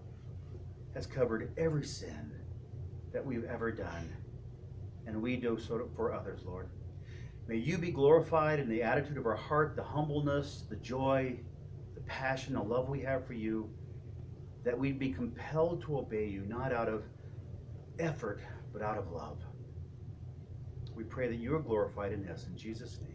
has 0.94 1.06
covered 1.06 1.54
every 1.58 1.84
sin 1.84 2.32
that 3.14 3.26
we've 3.26 3.46
ever 3.46 3.72
done. 3.72 4.14
And 5.08 5.22
we 5.22 5.36
do 5.36 5.58
so 5.60 5.90
for 5.96 6.14
others, 6.14 6.42
Lord. 6.46 6.70
May 7.48 7.58
you 7.58 7.78
be 7.78 7.92
glorified 7.92 8.60
in 8.60 8.70
the 8.70 8.82
attitude 8.82 9.18
of 9.18 9.26
our 9.26 9.36
heart, 9.36 9.76
the 9.76 9.84
humbleness, 9.84 10.64
the 10.70 10.76
joy, 10.78 11.38
the 11.94 12.02
passion, 12.02 12.54
the 12.54 12.62
love 12.62 12.90
we 12.90 13.02
have 13.02 13.26
for 13.26 13.34
you, 13.34 13.70
that 14.64 14.78
we'd 14.78 14.98
be 14.98 15.12
compelled 15.12 15.84
to 15.84 16.00
obey 16.00 16.28
you, 16.28 16.42
not 16.42 16.74
out 16.74 16.90
of 16.90 17.04
effort, 18.00 18.42
but 18.74 18.82
out 18.82 18.98
of 18.98 19.12
love. 19.12 19.38
We 20.96 21.04
pray 21.04 21.28
that 21.28 21.38
you 21.38 21.56
are 21.56 21.60
glorified 21.60 22.14
in 22.14 22.26
this. 22.26 22.48
In 22.48 22.58
Jesus' 22.58 23.00
name. 23.02 23.15